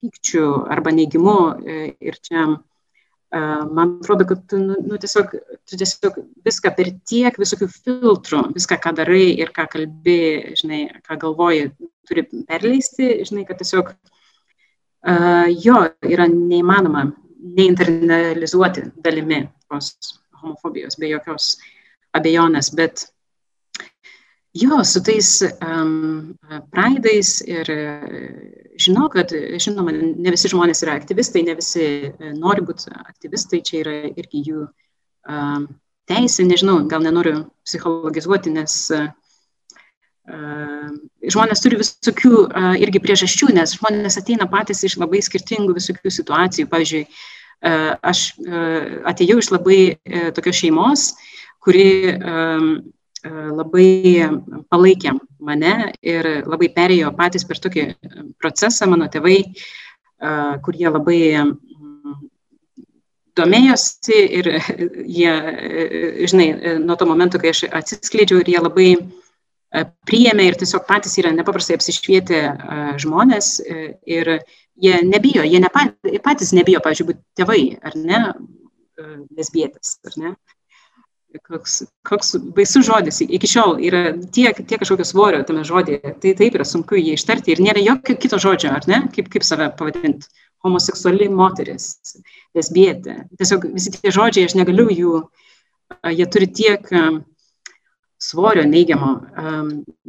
pykčiu 0.02 0.66
arba 0.70 0.92
neigimu 0.92 1.38
ir 2.02 2.18
čia 2.22 2.48
man 3.36 4.00
atrodo, 4.00 4.26
kad 4.26 4.48
tu, 4.48 4.58
nu, 4.58 4.76
nu, 4.86 4.98
tiesiog, 5.02 5.34
tu 5.68 5.78
tiesiog 5.78 6.20
viską 6.46 6.72
per 6.78 6.92
tiek 7.10 7.38
visokių 7.42 7.68
filtrų, 7.74 8.42
viską, 8.56 8.78
ką 8.80 8.94
darai 8.96 9.34
ir 9.36 9.52
ką 9.56 9.66
kalbi, 9.72 10.20
žinai, 10.56 10.82
ką 11.04 11.18
galvoji, 11.20 11.72
turi 12.08 12.24
perleisti, 12.48 13.10
žinai, 13.28 13.44
kad 13.50 13.60
tiesiog 13.60 13.92
uh, 13.92 15.48
jo 15.52 15.82
yra 16.06 16.30
neįmanoma 16.32 17.10
neinternalizuoti 17.56 18.88
dalimi 19.04 19.44
tos 19.70 19.92
homofobijos 20.46 21.00
be 21.02 21.10
jokios 21.12 21.56
abejonės, 22.16 22.72
bet 22.78 23.08
jo, 24.56 24.84
su 24.88 25.02
tais 25.04 25.32
um, 25.60 26.36
praidais 26.72 27.42
ir 27.44 27.72
žinau, 28.80 29.10
kad, 29.12 29.34
žinoma, 29.62 29.92
ne 29.96 30.34
visi 30.34 30.52
žmonės 30.52 30.84
yra 30.86 30.96
aktyvistai, 31.00 31.44
ne 31.48 31.58
visi 31.58 31.84
e, 31.84 32.32
nori 32.36 32.64
būti 32.66 32.92
aktyvistai, 32.96 33.62
čia 33.66 33.82
yra 33.82 33.98
irgi 34.14 34.44
jų 34.50 34.64
um, 34.66 35.68
teisė, 36.10 36.48
nežinau, 36.48 36.82
gal 36.92 37.04
nenoriu 37.04 37.46
psichologizuoti, 37.66 38.54
nes 38.56 38.76
uh, 38.96 39.08
žmonės 41.36 41.64
turi 41.64 41.80
visokių 41.82 42.34
uh, 42.46 42.74
irgi 42.80 43.02
priežasčių, 43.04 43.52
nes 43.58 43.78
žmonės 43.80 44.20
ateina 44.22 44.48
patys 44.52 44.84
iš 44.88 45.00
labai 45.02 45.24
skirtingų 45.26 45.76
visokių 45.80 46.14
situacijų. 46.20 46.70
Pavyzdžiui, 46.72 47.08
uh, 47.08 47.24
aš 47.62 48.26
uh, 48.46 49.02
atėjau 49.12 49.40
iš 49.42 49.52
labai 49.54 49.80
uh, 49.96 50.30
tokios 50.36 50.62
šeimos, 50.62 51.14
kuri 51.66 52.14
labai 53.26 54.22
palaikė 54.70 55.16
mane 55.42 55.72
ir 56.06 56.28
labai 56.46 56.68
perėjo 56.76 57.10
patys 57.18 57.42
per 57.50 57.58
tokį 57.58 57.86
procesą, 58.38 58.86
mano 58.86 59.08
tėvai, 59.10 59.40
kurie 60.62 60.86
labai 60.86 61.18
domėjosi 63.34 64.20
ir 64.40 64.52
jie, 65.10 65.34
žinai, 66.30 66.78
nuo 66.86 67.00
to 67.02 67.10
momento, 67.10 67.42
kai 67.42 67.50
aš 67.56 67.66
atsiskleidžiau 67.82 68.44
ir 68.44 68.54
jie 68.54 68.62
labai 68.62 68.90
priėmė 70.08 70.46
ir 70.50 70.60
tiesiog 70.60 70.86
patys 70.88 71.18
yra 71.20 71.34
nepaprastai 71.36 71.80
apsišvietę 71.80 72.42
žmonės 73.02 73.58
ir 74.06 74.38
jie 74.82 75.00
nebijo, 75.06 75.46
jie 75.48 75.62
ne 75.64 75.70
patys 75.72 76.54
nebijo, 76.56 76.82
pavyzdžiui, 76.84 77.08
būti 77.12 77.24
tėvai, 77.40 77.62
ar 77.86 77.96
ne, 78.00 78.20
lesbietės, 79.38 79.98
ar 80.08 80.20
ne? 80.22 80.36
Koks, 81.44 81.82
koks 82.08 82.30
baisus 82.56 82.86
žodis, 82.88 83.18
iki 83.20 83.48
šiol 83.52 83.82
yra 83.84 84.14
tiek, 84.32 84.56
tiek 84.56 84.80
kažkokio 84.80 85.04
svorio 85.04 85.42
tame 85.44 85.66
žodėje, 85.68 86.14
tai 86.24 86.32
taip 86.40 86.56
yra 86.56 86.64
sunku 86.64 86.96
jį 86.96 87.18
ištarti 87.18 87.52
ir 87.52 87.60
nėra 87.66 87.84
jokio 87.84 88.16
kito 88.16 88.40
žodžio, 88.40 88.72
ar 88.72 88.88
ne, 88.88 89.02
kaip, 89.12 89.28
kaip 89.34 89.44
save 89.44 89.68
pavadinti, 89.76 90.32
homoseksuali 90.64 91.28
moteris, 91.28 91.90
lesbietė. 92.56 93.18
Tiesiog 93.36 93.68
visi 93.76 93.92
tie 93.98 94.14
žodžiai, 94.16 94.48
aš 94.48 94.56
negaliu 94.56 94.88
jų, 94.88 95.20
jie 96.16 96.30
turi 96.32 96.48
tiek 96.48 96.88
svorio 98.16 98.64
neigiamo, 98.64 99.12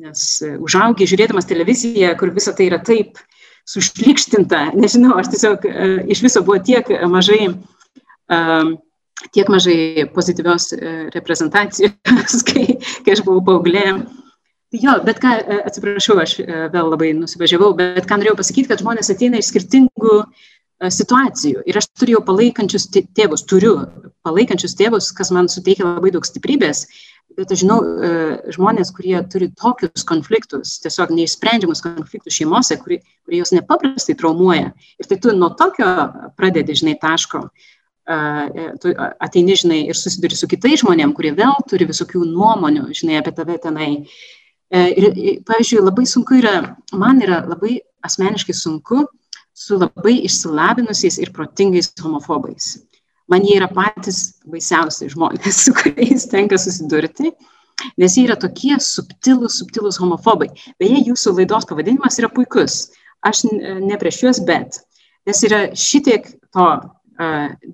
nes 0.06 0.22
užaugi 0.62 1.10
žiūrėdamas 1.10 1.50
televiziją, 1.50 2.14
kur 2.20 2.30
visa 2.38 2.54
tai 2.54 2.70
yra 2.70 2.78
taip 2.86 3.18
sušlikštinta, 3.66 4.70
nežinau, 4.78 5.16
aš 5.20 5.32
tiesiog 5.34 5.64
iš 6.12 6.20
viso 6.22 6.42
buvo 6.46 6.60
tiek 6.62 6.86
mažai 7.10 7.48
um, 7.50 8.76
tiek 9.32 9.48
mažai 9.48 10.06
pozityvios 10.14 10.72
e, 10.72 10.94
reprezentacijos, 11.14 12.42
kai, 12.48 12.66
kai 13.04 13.14
aš 13.14 13.24
buvau 13.26 13.42
paauglė. 13.46 13.86
Tai 14.66 14.82
jo, 14.82 14.96
bet 15.06 15.20
ką, 15.22 15.32
e, 15.40 15.60
atsiprašau, 15.70 16.18
aš 16.22 16.38
e, 16.42 16.46
vėl 16.74 16.92
labai 16.92 17.12
nusivažiavau, 17.16 17.72
bet 17.78 18.06
ką 18.08 18.20
norėjau 18.20 18.36
pasakyti, 18.40 18.70
kad 18.72 18.84
žmonės 18.84 19.12
ateina 19.14 19.40
iš 19.40 19.52
skirtingų 19.52 20.20
situacijų. 20.92 21.62
Ir 21.64 21.78
aš 21.80 21.86
turėjau 21.96 22.20
palaikančius 22.26 22.90
tėvus, 22.92 23.46
turiu 23.48 23.78
palaikančius 24.26 24.74
tėvus, 24.76 25.08
kas 25.16 25.30
man 25.32 25.48
suteikia 25.48 25.86
labai 25.86 26.10
daug 26.12 26.26
stiprybės. 26.28 26.82
Bet 27.36 27.52
aš 27.52 27.62
žinau 27.62 27.78
žmonės, 28.54 28.90
kurie 28.96 29.18
turi 29.28 29.50
tokius 29.60 30.06
konfliktus, 30.08 30.78
tiesiog 30.80 31.10
neišsprendžiamus 31.12 31.82
konfliktus 31.84 32.38
šeimose, 32.38 32.78
kurie, 32.80 33.02
kurie 33.28 33.42
jos 33.42 33.52
nepaprastai 33.52 34.16
traumuoja. 34.16 34.70
Ir 34.96 35.08
tai 35.10 35.18
tu 35.20 35.34
nuo 35.36 35.50
tokio 35.58 35.86
pradedi, 36.38 36.78
žinai, 36.80 36.96
taško. 37.02 37.42
Uh, 37.46 37.72
E, 38.06 38.78
tu 38.78 38.92
ateini, 39.18 39.56
žinai, 39.58 39.80
ir 39.90 39.98
susiduri 39.98 40.36
su 40.38 40.46
kitais 40.46 40.78
žmonėm, 40.84 41.10
kurie 41.16 41.32
vėl 41.34 41.56
turi 41.66 41.88
visokių 41.88 42.22
nuomonių, 42.28 42.84
žinai, 42.94 43.16
apie 43.18 43.32
tave 43.34 43.56
tenai. 43.62 43.88
E, 44.70 44.82
ir, 44.94 45.06
pavyzdžiui, 45.48 45.82
labai 45.82 46.04
sunku 46.06 46.38
yra, 46.38 46.76
man 46.94 47.18
yra 47.24 47.40
labai 47.48 47.80
asmeniškai 48.06 48.54
sunku 48.54 49.08
su 49.56 49.78
labai 49.80 50.20
išsilavinusiais 50.28 51.18
ir 51.18 51.32
protingais 51.34 51.90
homofobais. 51.98 52.76
Man 53.32 53.46
jie 53.46 53.56
yra 53.58 53.68
patys 53.72 54.38
baisiausi 54.46 55.10
žmonės, 55.12 55.60
su 55.66 55.74
kuriais 55.76 56.28
tenka 56.30 56.58
susidurti, 56.60 57.32
nes 58.00 58.16
jie 58.16 58.26
yra 58.28 58.36
tokie 58.40 58.76
subtilūs, 58.82 59.60
subtilūs 59.62 60.00
homofobai. 60.02 60.52
Beje, 60.80 61.02
jūsų 61.10 61.36
laidos 61.40 61.68
pavadinimas 61.68 62.20
yra 62.22 62.30
puikus. 62.32 62.86
Aš 63.26 63.46
ne 63.50 63.96
prieš 63.98 64.22
juos, 64.22 64.42
bet 64.46 64.78
nes 65.26 65.42
yra 65.48 65.66
šitiek 65.74 66.28
to 66.54 66.68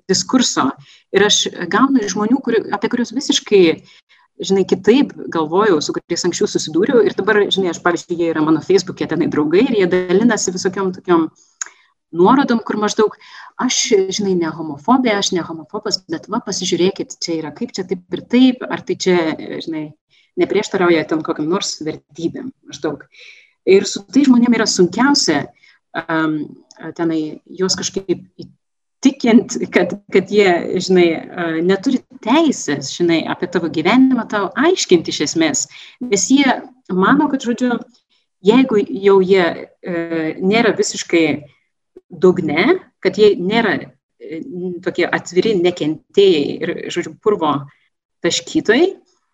diskurso. 0.09 0.71
Ir 1.13 1.27
aš 1.27 1.45
gaunu 1.71 2.01
iš 2.01 2.15
žmonių, 2.15 2.39
kuri, 2.43 2.63
apie 2.73 2.89
kuriuos 2.91 3.13
visiškai, 3.15 3.63
žinai, 4.43 4.63
kitaip 4.67 5.13
galvojau, 5.31 5.79
su 5.83 5.95
kuriais 5.95 6.25
anksčiau 6.27 6.49
susidūriau. 6.49 7.03
Ir 7.05 7.15
dabar, 7.17 7.43
žinai, 7.53 7.73
aš, 7.73 7.81
pavyzdžiui, 7.83 8.19
jie 8.19 8.31
yra 8.33 8.43
mano 8.45 8.63
Facebook'e 8.63 9.07
tenai 9.09 9.29
draugai 9.31 9.65
ir 9.67 9.75
jie 9.81 9.89
dalinasi 9.91 10.55
visokiom 10.55 10.93
tokiom 10.97 11.27
nuorodom, 12.13 12.61
kur 12.65 12.79
maždaug 12.81 13.15
aš, 13.61 13.79
žinai, 14.15 14.33
ne 14.39 14.49
homofobė, 14.53 15.13
aš 15.17 15.33
ne 15.35 15.43
homofobas, 15.45 16.01
bet 16.09 16.29
va, 16.31 16.41
pasižiūrėkit, 16.45 17.17
čia 17.23 17.37
yra 17.41 17.53
kaip 17.55 17.73
čia 17.75 17.85
taip 17.89 18.17
ir 18.17 18.23
taip, 18.29 18.65
ar 18.65 18.83
tai 18.85 18.97
čia, 18.99 19.17
žinai, 19.65 19.85
neprieštarauja 20.39 21.05
ten 21.09 21.21
kokiam 21.25 21.49
nors 21.51 21.77
vertybėm 21.85 22.51
maždaug. 22.67 23.05
Ir 23.69 23.85
su 23.87 24.01
tai 24.11 24.25
žmonėm 24.25 24.57
yra 24.57 24.67
sunkiausia 24.67 25.45
um, 26.07 26.39
tenai 26.97 27.21
juos 27.47 27.77
kažkaip 27.79 28.25
tikint, 29.03 29.57
kad, 29.73 29.97
kad 30.13 30.31
jie, 30.31 30.79
žinai, 30.83 31.07
neturi 31.65 31.99
teisės, 32.23 32.93
žinai, 32.95 33.21
apie 33.29 33.49
tavo 33.51 33.69
gyvenimą 33.73 34.25
tau 34.31 34.47
aiškinti 34.55 35.11
iš 35.11 35.19
esmės. 35.27 35.65
Nes 36.03 36.29
jie 36.31 36.47
mano, 36.87 37.27
kad, 37.31 37.43
žodžiu, 37.43 37.81
jeigu 38.43 38.79
jau 38.79 39.17
jie 39.23 39.43
e, 39.43 39.97
nėra 40.39 40.73
visiškai 40.77 41.25
dugne, 42.21 42.79
kad 43.03 43.17
jie 43.19 43.33
nėra 43.39 43.77
e, 43.79 43.87
tokie 44.83 45.07
atviri 45.07 45.55
nekentėjai 45.61 46.43
ir, 46.63 46.75
žodžiu, 46.93 47.15
purvo 47.23 47.55
taškytojai, 48.23 48.93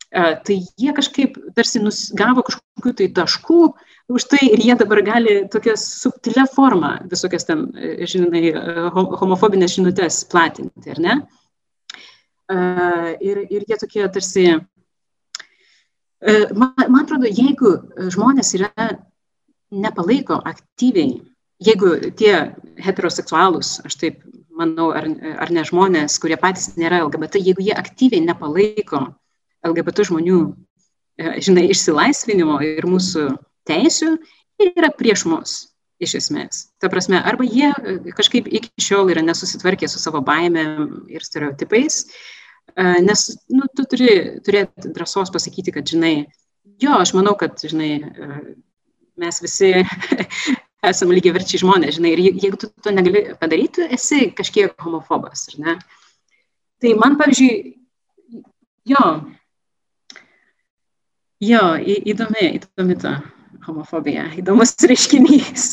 tai 0.09 0.55
jie 0.57 0.93
kažkaip 0.97 1.35
tarsi 1.53 1.81
gavo 2.17 2.41
kažkokių 2.47 2.93
tai 2.97 3.07
taškų 3.13 3.59
už 4.09 4.23
tai 4.25 4.39
ir 4.47 4.63
jie 4.65 4.75
dabar 4.75 5.03
gali 5.05 5.35
tokią 5.53 5.75
subtilę 5.77 6.47
formą 6.49 6.95
visokias 7.11 7.45
ten, 7.45 7.67
žinai, 8.09 8.49
homofobinės 8.93 9.75
žinutės 9.77 10.23
platinti, 10.31 10.95
ar 10.95 11.01
ne? 11.03 11.15
Ir, 13.21 13.43
ir 13.53 13.67
jie 13.69 13.77
tokie 13.77 14.07
tarsi, 14.09 14.47
man, 16.57 16.73
man 16.89 17.03
atrodo, 17.03 17.29
jeigu 17.29 17.75
žmonės 18.09 18.55
yra 18.57 18.89
nepalaiko 19.69 20.39
aktyviai, 20.41 21.19
jeigu 21.63 21.95
tie 22.17 22.33
heteroseksualūs, 22.79 23.79
aš 23.87 23.97
taip 23.99 24.21
manau, 24.59 24.89
ar, 24.95 25.07
ar 25.43 25.51
ne 25.55 25.63
žmonės, 25.67 26.19
kurie 26.21 26.37
patys 26.39 26.73
nėra 26.79 27.03
LGBT, 27.05 27.39
jeigu 27.43 27.63
jie 27.63 27.75
aktyviai 27.75 28.23
nepalaiko 28.25 29.05
LGBT 29.67 30.07
žmonių, 30.09 30.39
e, 31.19 31.33
žinai, 31.43 31.67
išsilaisvinimo 31.71 32.59
ir 32.65 32.87
mūsų 32.89 33.29
teisių, 33.69 34.13
jie 34.59 34.71
yra 34.71 34.91
prieš 34.95 35.25
mus, 35.29 35.55
iš 36.03 36.17
esmės. 36.19 36.67
Ta 36.79 36.91
prasme, 36.91 37.19
arba 37.19 37.47
jie 37.47 37.71
e, 37.71 37.97
kažkaip 38.15 38.47
iki 38.47 38.71
šiol 38.83 39.11
yra 39.13 39.23
nesusitvarkę 39.25 39.87
su 39.91 40.01
savo 40.01 40.23
baimėm 40.25 41.11
ir 41.11 41.27
stereotipais, 41.27 42.05
e, 42.75 42.87
nes, 43.03 43.25
nu, 43.51 43.67
tu 43.75 43.87
turi 43.87 44.39
turėti 44.43 44.91
drąsos 44.95 45.31
pasakyti, 45.35 45.75
kad, 45.75 45.87
žinai, 45.87 46.15
jo, 46.79 46.95
aš 46.99 47.15
manau, 47.15 47.35
kad, 47.39 47.59
žinai, 47.63 47.93
mes 49.19 49.43
visi 49.43 49.75
esame 50.85 51.17
lygiai 51.17 51.35
verčiai 51.35 51.63
žmonės, 51.63 51.97
žinai, 51.97 52.13
ir 52.15 52.23
jeigu 52.43 52.59
tu 52.59 52.69
to 52.69 52.93
negali 52.93 53.25
padaryti, 53.39 53.89
esi 53.95 54.29
kažkiek 54.35 54.75
homofobas, 54.85 55.49
ar 55.51 55.59
ne? 55.65 55.75
Tai 56.79 56.93
man, 57.01 57.17
pavyzdžiui, 57.19 57.75
jo, 58.87 59.03
Jo, 61.39 61.77
įdomi, 61.79 62.49
įdomi 62.57 62.97
ta 62.99 63.13
homofobija, 63.63 64.25
įdomus 64.41 64.73
reiškinys. 64.83 65.67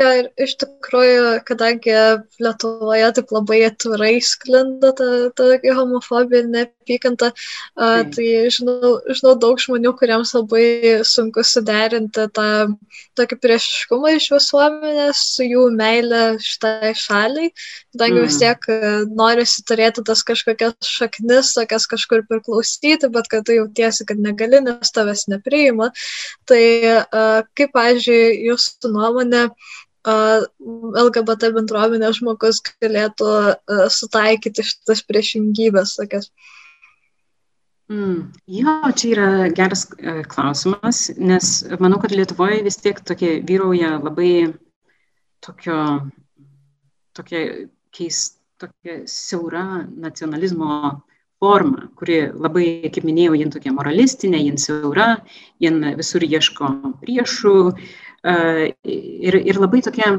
Ja, 0.00 0.08
ir 0.16 0.28
iš 0.40 0.54
tikrųjų, 0.56 1.24
kadangi 1.44 1.92
Lietuvoje 2.40 3.10
taip 3.18 3.32
labai 3.34 3.58
atvirai 3.66 4.14
sklinda 4.24 4.88
ta, 4.96 5.08
ta 5.36 5.48
homofobija 5.76 6.40
ir 6.40 6.48
neapykanta, 6.48 7.28
uh, 7.36 8.00
tai 8.14 8.28
žinau, 8.54 8.94
žinau 9.12 9.34
daug 9.42 9.60
žmonių, 9.60 9.92
kuriems 10.00 10.32
labai 10.32 10.64
sunku 11.04 11.44
suderinti 11.44 12.24
tą 12.38 12.46
tokį 13.20 13.38
priešiškumą 13.44 14.14
iš 14.16 14.30
visuomenės 14.32 15.20
su 15.34 15.50
jų 15.50 15.66
meilė 15.76 16.22
šitai 16.40 16.94
šaliai, 16.96 17.52
kadangi 17.92 18.16
mm. 18.16 18.30
vis 18.30 18.40
tiek 18.40 18.66
norisi 19.12 19.66
turėti 19.68 20.06
tas 20.08 20.24
kažkokias 20.24 20.88
šaknis, 20.88 21.52
tokias 21.58 21.84
kažkur 21.92 22.24
priklausyti, 22.32 23.12
bet 23.12 23.28
kad 23.28 23.44
tu 23.44 23.60
jautiesi, 23.60 24.08
kad 24.08 24.24
negali, 24.24 24.64
nes 24.64 24.96
tavęs 24.96 25.28
nepriima. 25.28 25.92
Tai 26.48 26.64
kaip, 27.52 27.76
pažiūrėjau, 27.76 28.52
jūsų 28.52 28.96
nuomonė, 28.96 29.46
LGBT 30.02 31.52
bendruomenės 31.54 32.18
žmogus 32.18 32.58
galėtų 32.82 33.28
sutaikyti 33.94 34.64
šitas 34.66 35.02
priešingybės 35.06 35.94
tokias. 35.98 36.32
Mm, 37.92 38.32
jo, 38.48 38.74
čia 38.96 39.08
yra 39.12 39.28
geras 39.54 39.84
klausimas, 40.32 41.10
nes 41.18 41.62
manau, 41.78 42.00
kad 42.02 42.14
Lietuvoje 42.14 42.62
vis 42.64 42.80
tiek 42.80 42.98
tokie 43.04 43.40
vyrauja 43.46 43.98
labai 44.00 44.54
tokio, 45.44 45.78
tokia 47.14 47.68
keista, 47.92 48.40
tokia 48.62 49.02
siaura 49.10 49.84
nacionalizmo 49.90 51.02
forma, 51.42 51.88
kuri 51.98 52.30
labai, 52.30 52.88
kaip 52.94 53.04
minėjau, 53.06 53.34
jin 53.38 53.50
tokia 53.50 53.74
moralistinė, 53.74 54.38
jin 54.46 54.58
siaura, 54.62 55.16
jin 55.62 55.82
visur 55.98 56.22
ieško 56.22 56.70
priešų, 57.02 57.54
uh, 57.72 58.11
ir, 58.24 59.36
ir 59.42 59.58
labai 59.60 59.82
tokia, 59.84 60.16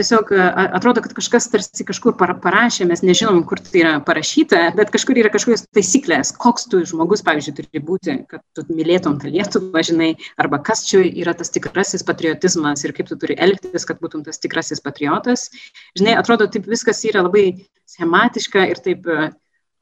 tiesiog 0.00 0.30
atrodo, 0.32 1.02
kad 1.04 1.12
kažkas 1.16 1.48
tarsi 1.52 1.84
kažkur 1.86 2.16
parašė, 2.16 2.86
mes 2.88 3.02
nežinom, 3.04 3.42
kur 3.48 3.60
tai 3.62 3.82
yra 3.82 3.92
parašyta, 4.04 4.62
bet 4.78 4.92
kažkur 4.94 5.20
yra 5.20 5.30
kažkokios 5.32 5.66
taisyklės, 5.76 6.32
koks 6.40 6.66
tu 6.72 6.80
žmogus, 6.88 7.24
pavyzdžiui, 7.26 7.54
turi 7.58 7.82
būti, 7.90 8.16
kad 8.30 8.42
tu 8.56 8.64
mylėtum 8.72 9.18
tą 9.20 9.30
Lietuvą, 9.32 9.84
žinai, 9.84 10.14
arba 10.40 10.62
kas 10.64 10.86
čia 10.88 11.04
yra 11.04 11.36
tas 11.38 11.52
tikrasis 11.52 12.06
patriotizmas 12.08 12.86
ir 12.86 12.96
kaip 12.96 13.12
tu 13.12 13.20
turi 13.20 13.36
elgtis, 13.36 13.86
kad 13.88 14.00
būtum 14.02 14.24
tas 14.26 14.40
tikrasis 14.42 14.82
patriotas. 14.84 15.50
Žinai, 15.98 16.16
atrodo, 16.18 16.48
taip 16.48 16.68
viskas 16.70 17.04
yra 17.08 17.24
labai 17.26 17.46
schematiška 17.92 18.66
ir 18.72 18.82
taip 18.82 19.08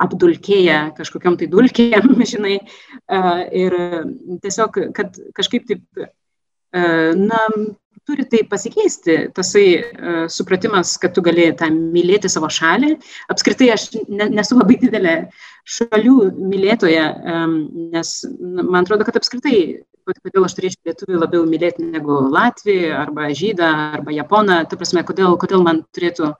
apdulkėję 0.01 0.78
kažkokiam 0.97 1.37
tai 1.39 1.47
dulkėm, 1.53 2.14
žinai, 2.33 2.57
ir 3.62 3.76
tiesiog, 4.43 4.81
kad 4.97 5.20
kažkaip 5.37 5.68
taip 5.70 6.09
na, 6.73 7.39
turi 8.11 8.25
tai 8.27 8.43
pasikeisti, 8.49 9.31
tasai 9.35 9.66
uh, 9.79 10.27
supratimas, 10.29 10.97
kad 11.01 11.14
tu 11.14 11.23
gali 11.23 11.51
tą 11.57 11.68
mylėti 11.71 12.31
savo 12.33 12.49
šalį. 12.51 12.95
Apskritai 13.33 13.71
aš 13.75 13.87
ne, 14.09 14.27
nesu 14.33 14.59
labai 14.59 14.79
didelė 14.81 15.14
šalių 15.77 16.16
mylėtoja, 16.51 17.07
um, 17.35 17.57
nes 17.95 18.14
man 18.49 18.83
atrodo, 18.83 19.07
kad 19.07 19.21
apskritai, 19.21 19.57
kodėl 20.11 20.47
aš 20.47 20.57
turėčiau 20.59 20.91
lietuvių 20.91 21.21
labiau 21.21 21.47
mylėti 21.47 21.87
negu 21.87 22.16
Latvį, 22.35 22.79
arba 22.99 23.29
Žydą, 23.37 23.68
arba 23.99 24.14
Japoną, 24.16 24.62
ta 24.66 24.79
prasme, 24.81 25.05
kodėl, 25.07 25.37
kodėl 25.41 25.62
man 25.66 25.85
turėtų 25.95 26.33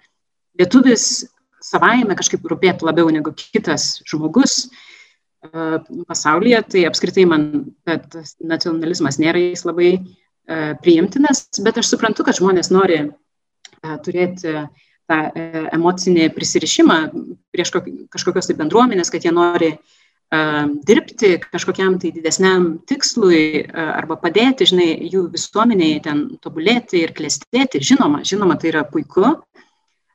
lietuvis 0.59 1.27
savaime 1.63 2.17
kažkaip 2.19 2.47
rūpėti 2.51 2.89
labiau 2.89 3.13
negu 3.15 3.35
kitas 3.37 4.01
žmogus. 4.09 4.65
Uh, 5.41 5.79
pasaulyje, 6.05 6.59
tai 6.75 6.83
apskritai 6.89 7.23
man 7.29 7.45
tas 7.87 8.35
nacionalizmas 8.45 9.17
nėra 9.23 9.41
jis 9.41 9.63
labai 9.65 9.95
uh, 9.95 10.03
E, 10.03 10.20
priimtinas, 10.83 11.47
bet 11.65 11.81
aš 11.81 11.93
suprantu, 11.93 12.27
kad 12.27 12.39
žmonės 12.39 12.73
nori 12.75 13.01
e, 13.01 13.09
turėti 14.05 14.55
tą 15.11 15.19
e, 15.31 15.65
emocinį 15.77 16.29
prisirišimą 16.35 16.99
prieš 17.55 17.75
kažkokios 18.13 18.51
tai 18.51 18.59
bendruomenės, 18.59 19.13
kad 19.13 19.27
jie 19.27 19.35
nori 19.35 19.75
dirbti 20.87 21.33
kažkokiam 21.43 21.97
tai 21.99 22.13
didesniam 22.15 22.77
tikslui 22.87 23.65
arba 23.75 24.15
padėti, 24.15 24.69
žinai, 24.71 24.93
jų 25.11 25.25
visuomeniai 25.33 25.97
ten 26.05 26.21
tobulėti 26.39 27.01
ir 27.03 27.11
klestėti. 27.19 27.81
Žinoma, 27.83 28.21
žinoma, 28.23 28.55
tai 28.55 28.71
yra 28.71 28.85
puiku, 28.87 29.33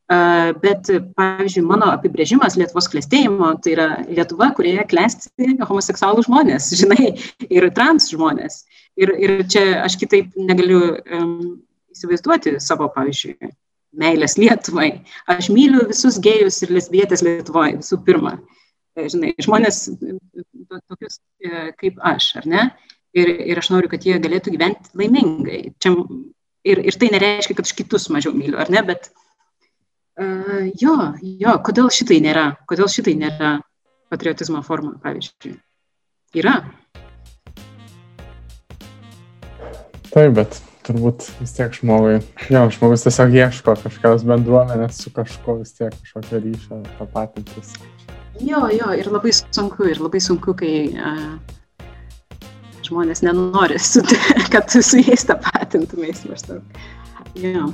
Bet, 0.06 0.86
pavyzdžiui, 1.18 1.64
mano 1.66 1.88
apibrėžimas 1.90 2.60
Lietuvos 2.60 2.86
klėstėjimo 2.94 3.56
tai 3.66 3.72
yra 3.74 3.88
Lietuva, 4.06 4.52
kurioje 4.54 4.84
klesti 4.92 5.56
homoseksualų 5.66 6.28
žmonės, 6.28 6.68
žinai, 6.82 7.16
ir 7.50 7.66
trans 7.74 8.12
žmonės. 8.14 8.60
Ir, 9.02 9.12
ir 9.18 9.40
čia 9.50 9.64
aš 9.82 9.98
kitaip 10.00 10.38
negaliu 10.38 10.94
um, 10.94 11.40
įsivaizduoti 11.96 12.54
savo, 12.64 12.92
pavyzdžiui, 12.94 13.50
meilės 14.00 14.38
Lietuvai. 14.38 14.92
Aš 15.32 15.50
myliu 15.54 15.88
visus 15.90 16.20
gėjus 16.22 16.62
ir 16.64 16.76
lesbietės 16.78 17.26
Lietuvoje 17.26 17.80
visų 17.80 18.00
pirma. 18.06 18.38
E, 18.96 19.08
žinai, 19.12 19.34
žmonės 19.44 19.88
tokius 19.90 21.20
e, 21.44 21.72
kaip 21.82 22.00
aš, 22.14 22.30
ar 22.42 22.50
ne? 22.52 22.70
Ir, 23.16 23.32
ir 23.50 23.60
aš 23.60 23.72
noriu, 23.72 23.90
kad 23.92 24.06
jie 24.06 24.20
galėtų 24.22 24.54
gyventi 24.54 24.92
laimingai. 25.00 25.62
Čia, 25.84 25.96
ir, 26.68 26.82
ir 26.92 26.98
tai 27.00 27.12
nereiškia, 27.16 27.58
kad 27.58 27.68
aš 27.68 27.76
kitus 27.80 28.10
mažiau 28.12 28.36
myliu, 28.36 28.60
ar 28.60 28.72
ne? 28.72 28.84
Bet, 28.86 29.10
Uh, 30.16 30.70
jo, 30.80 30.96
jo, 31.20 31.54
kodėl 31.68 31.90
šitai 31.92 32.22
nėra? 32.24 32.46
Kodėl 32.70 32.88
šitai 32.88 33.18
nėra 33.20 33.50
patriotizmo 34.14 34.62
forma, 34.64 34.94
pavyzdžiui? 35.04 35.58
Yra. 36.40 36.54
Taip, 40.14 40.32
bet 40.38 40.62
turbūt 40.88 41.26
vis 41.42 41.52
tiek 41.58 41.74
žmogui, 41.76 42.22
jo, 42.48 42.62
žmogus 42.78 43.04
tiesiog 43.04 43.36
ieško 43.36 43.76
kažkokios 43.82 44.24
bendruomenės 44.30 45.02
su 45.04 45.12
kažkuo 45.12 45.58
vis 45.60 45.74
tiek 45.76 45.92
kažkokio 45.98 46.40
ryšio 46.46 46.80
tapatintis. 47.00 47.74
Jo, 48.40 48.66
jo, 48.72 48.94
ir 48.96 49.10
labai 49.12 49.34
sunku, 49.36 49.90
ir 49.92 50.00
labai 50.00 50.22
sunku, 50.24 50.56
kai 50.60 50.76
uh, 50.96 51.36
žmonės 52.88 53.24
nenori, 53.26 53.80
su, 53.82 54.04
kad 54.54 54.70
tu 54.72 54.84
su 54.86 55.04
jais 55.04 55.28
tapatintumės 55.28 56.24
maždaug. 56.30 56.80
Jo. 57.42 57.68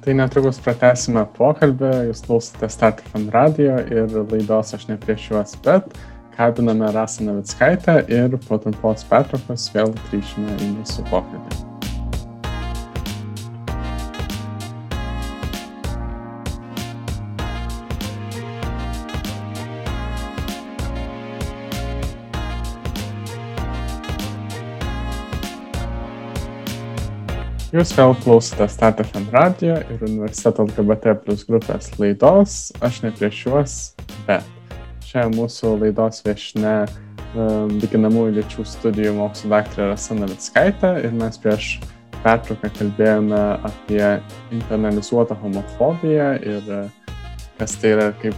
Tai 0.00 0.14
netrukus 0.16 0.56
pratęsime 0.64 1.26
pokalbį, 1.36 1.90
jūs 2.08 2.22
klausote 2.24 2.70
Startfan 2.72 3.26
radio 3.34 3.76
ir 3.84 4.14
laidos 4.32 4.72
aš 4.78 4.88
ne 4.88 4.96
prieš 5.00 5.28
juos, 5.28 5.56
bet 5.66 5.92
kalbiname 6.38 6.88
Rasą 6.96 7.28
Navickaitę 7.28 7.98
ir 8.08 8.38
po 8.48 8.56
trumpos 8.62 9.04
pertraukos 9.10 9.68
vėl 9.74 9.92
grįžime 10.08 10.56
į 10.56 10.76
mūsų 10.78 11.04
pokalbį. 11.12 11.69
Jūs 27.70 27.92
vėl 27.94 28.16
klausote 28.18 28.66
StatFM 28.66 29.28
radio 29.30 29.76
ir 29.78 30.00
universiteto 30.02 30.64
LGBT 30.64 31.12
plus 31.22 31.44
grupės 31.46 31.92
laidos. 32.00 32.56
Aš 32.82 32.98
ne 33.04 33.12
prieš 33.14 33.44
juos, 33.44 33.74
bet 34.26 34.42
čia 35.06 35.28
mūsų 35.30 35.76
laidos 35.78 36.18
viešne 36.26 36.72
um, 36.88 37.70
lyginamųjų 37.78 38.34
lyčių 38.40 38.66
studijų 38.72 39.14
mokslo 39.20 39.52
daktarė 39.54 39.92
Rasa 39.92 40.18
Navickaitė 40.18 40.92
ir 41.04 41.14
mes 41.22 41.38
prieš 41.38 41.70
pertrauką 42.24 42.72
kalbėjome 42.80 43.46
apie 43.70 44.04
internalizuotą 44.58 45.38
homofobiją 45.38 46.30
ir 46.42 46.74
uh, 46.74 47.16
kas 47.62 47.78
tai 47.78 47.94
yra, 47.94 48.10
kaip, 48.18 48.34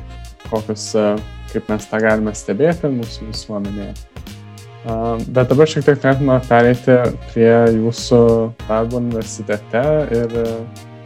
kokius, 0.50 0.90
uh, 0.92 1.16
kaip 1.56 1.72
mes 1.72 1.88
tą 1.88 2.04
galime 2.04 2.36
stebėti 2.36 2.92
mūsų 3.00 3.32
visuomenėje. 3.32 4.11
Bet 4.82 5.46
dabar 5.46 5.68
šiek 5.70 5.84
tiek 5.86 6.00
norėtume 6.02 6.36
pereiti 6.48 6.94
prie 7.30 7.52
jūsų 7.76 8.22
darbo 8.66 8.98
universitete 8.98 9.82
ir 10.10 10.34
e, 10.40 10.46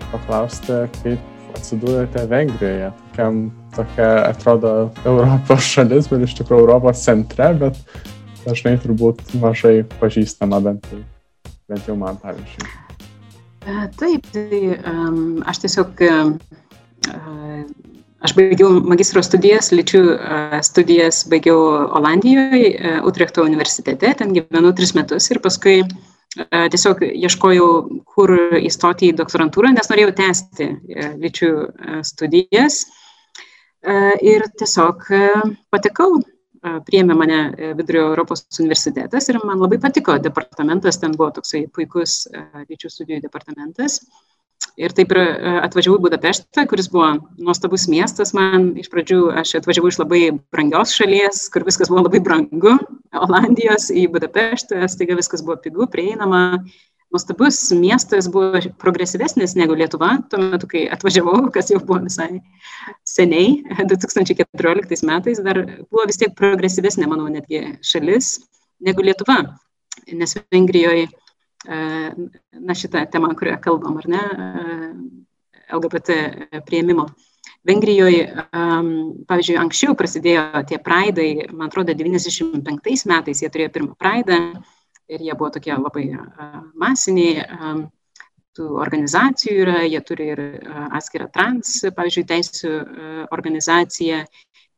paklausti, 0.08 0.78
kaip 1.02 1.56
atsidūrėte 1.58 2.24
Vengrijoje. 2.30 2.88
Tokiam, 3.10 3.42
tokia 3.76 4.08
atrodo 4.30 4.72
Europos 5.04 5.68
šalis, 5.74 6.08
bet 6.08 6.24
iš 6.24 6.38
tikrųjų 6.40 6.64
Europos 6.64 7.04
centre, 7.04 7.50
bet 7.60 7.76
dažnai 8.46 8.78
turbūt 8.80 9.20
mažai 9.42 9.82
pažįstama 10.00 10.62
bent, 10.64 10.88
bent 11.68 11.90
jau 11.90 11.98
man, 12.00 12.16
pavyzdžiui. 12.24 12.72
Taip, 14.00 14.28
tai 14.32 14.60
um, 14.78 15.42
aš 15.44 15.64
tiesiog 15.66 16.04
uh, 16.06 16.32
Aš 18.24 18.32
baigiau 18.32 18.78
magistro 18.80 19.20
studijas, 19.24 19.68
lyčių 19.76 20.00
studijas 20.64 21.20
baigiau 21.28 21.58
Olandijoje, 21.98 23.00
Utrechto 23.04 23.44
universitete, 23.44 24.14
ten 24.16 24.32
gyvenau 24.32 24.72
tris 24.76 24.94
metus 24.96 25.28
ir 25.30 25.40
paskui 25.44 25.82
tiesiog 26.36 27.02
ieškojau, 27.06 27.66
kur 28.08 28.32
įstoti 28.60 29.10
į 29.10 29.16
doktorantūrą, 29.20 29.74
nes 29.76 29.90
norėjau 29.92 30.14
tęsti 30.16 30.68
lyčių 31.20 31.50
studijas. 32.08 32.86
Ir 34.24 34.46
tiesiog 34.58 35.04
patekau 35.72 36.16
priėmė 36.88 37.14
mane 37.20 37.40
Vidurio 37.78 38.08
Europos 38.10 38.46
universitetas 38.58 39.28
ir 39.28 39.38
man 39.44 39.60
labai 39.60 39.78
patiko 39.82 40.16
departamentas, 40.18 40.98
ten 41.02 41.12
buvo 41.18 41.34
toksai 41.36 41.66
puikus 41.68 42.24
lyčių 42.64 42.90
studijų 42.96 43.20
departamentas. 43.28 44.00
Ir 44.76 44.92
taip 44.92 45.12
ir 45.14 45.20
atvažiavau 45.64 45.96
į 45.96 46.02
Budapeštą, 46.04 46.66
kuris 46.68 46.90
buvo 46.92 47.14
nuostabus 47.40 47.86
miestas. 47.88 48.34
Man 48.36 48.74
iš 48.76 48.90
pradžių 48.92 49.20
aš 49.40 49.54
atvažiavau 49.62 49.88
iš 49.88 49.98
labai 50.02 50.20
brangios 50.52 50.92
šalies, 50.92 51.46
kur 51.52 51.64
viskas 51.64 51.88
buvo 51.88 52.02
labai 52.04 52.20
brangu. 52.24 52.74
Olandijos 53.16 53.88
į 53.88 54.04
Budapeštą, 54.12 54.82
staiga 54.92 55.16
viskas 55.16 55.40
buvo 55.46 55.56
pigu, 55.64 55.88
prieinama. 55.88 56.60
Nuostabus 57.08 57.62
miestas 57.72 58.28
buvo 58.28 58.60
progresyvesnis 58.82 59.54
negu 59.56 59.78
Lietuva, 59.78 60.18
tuo 60.28 60.42
metu, 60.42 60.68
kai 60.68 60.84
atvažiavau, 60.92 61.46
kas 61.54 61.70
jau 61.72 61.78
buvo 61.80 62.02
visai 62.04 62.42
seniai, 63.08 63.62
2014 63.92 65.06
metais, 65.08 65.40
dar 65.46 65.62
buvo 65.86 66.04
vis 66.10 66.20
tiek 66.20 66.34
progresyvesnė, 66.36 67.08
manau, 67.08 67.30
netgi 67.32 67.78
šalis 67.80 68.34
negu 68.84 69.06
Lietuva. 69.06 69.38
Nes 70.12 70.36
Vengrijoje 70.52 71.06
na, 71.66 72.74
šitą 72.74 73.04
temą, 73.12 73.32
kurią 73.38 73.56
kalbam, 73.62 73.98
ar 74.00 74.08
ne, 74.10 74.22
LGBT 75.76 76.18
prieimimo. 76.66 77.08
Vengrijoje, 77.66 78.22
pavyzdžiui, 79.26 79.58
anksčiau 79.58 79.96
prasidėjo 79.98 80.62
tie 80.70 80.78
praidai, 80.82 81.48
man 81.50 81.66
atrodo, 81.66 81.96
95 81.98 83.06
metais 83.10 83.42
jie 83.42 83.50
turėjo 83.50 83.72
pirmą 83.74 83.96
praidą 83.98 84.38
ir 85.10 85.24
jie 85.26 85.34
buvo 85.34 85.50
tokie 85.56 85.74
labai 85.74 86.06
masiniai, 86.78 87.42
tų 88.56 88.68
organizacijų 88.80 89.56
yra, 89.64 89.80
jie 89.84 90.00
turi 90.06 90.30
ir 90.32 90.42
atskirą 90.96 91.26
trans, 91.32 91.74
pavyzdžiui, 91.96 92.26
teisų 92.30 92.70
organizaciją 93.34 94.22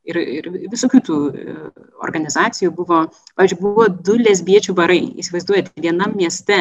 ir, 0.07 0.19
ir 0.19 0.49
visokių 0.71 1.01
tų 1.05 1.17
organizacijų 2.05 2.73
buvo, 2.75 3.05
pavyzdžiui, 3.35 3.61
buvo 3.63 3.87
du 3.89 4.17
lesbiečių 4.19 4.75
barai, 4.77 5.01
įsivaizduojate, 5.21 5.75
vienam 5.81 6.15
mieste 6.17 6.59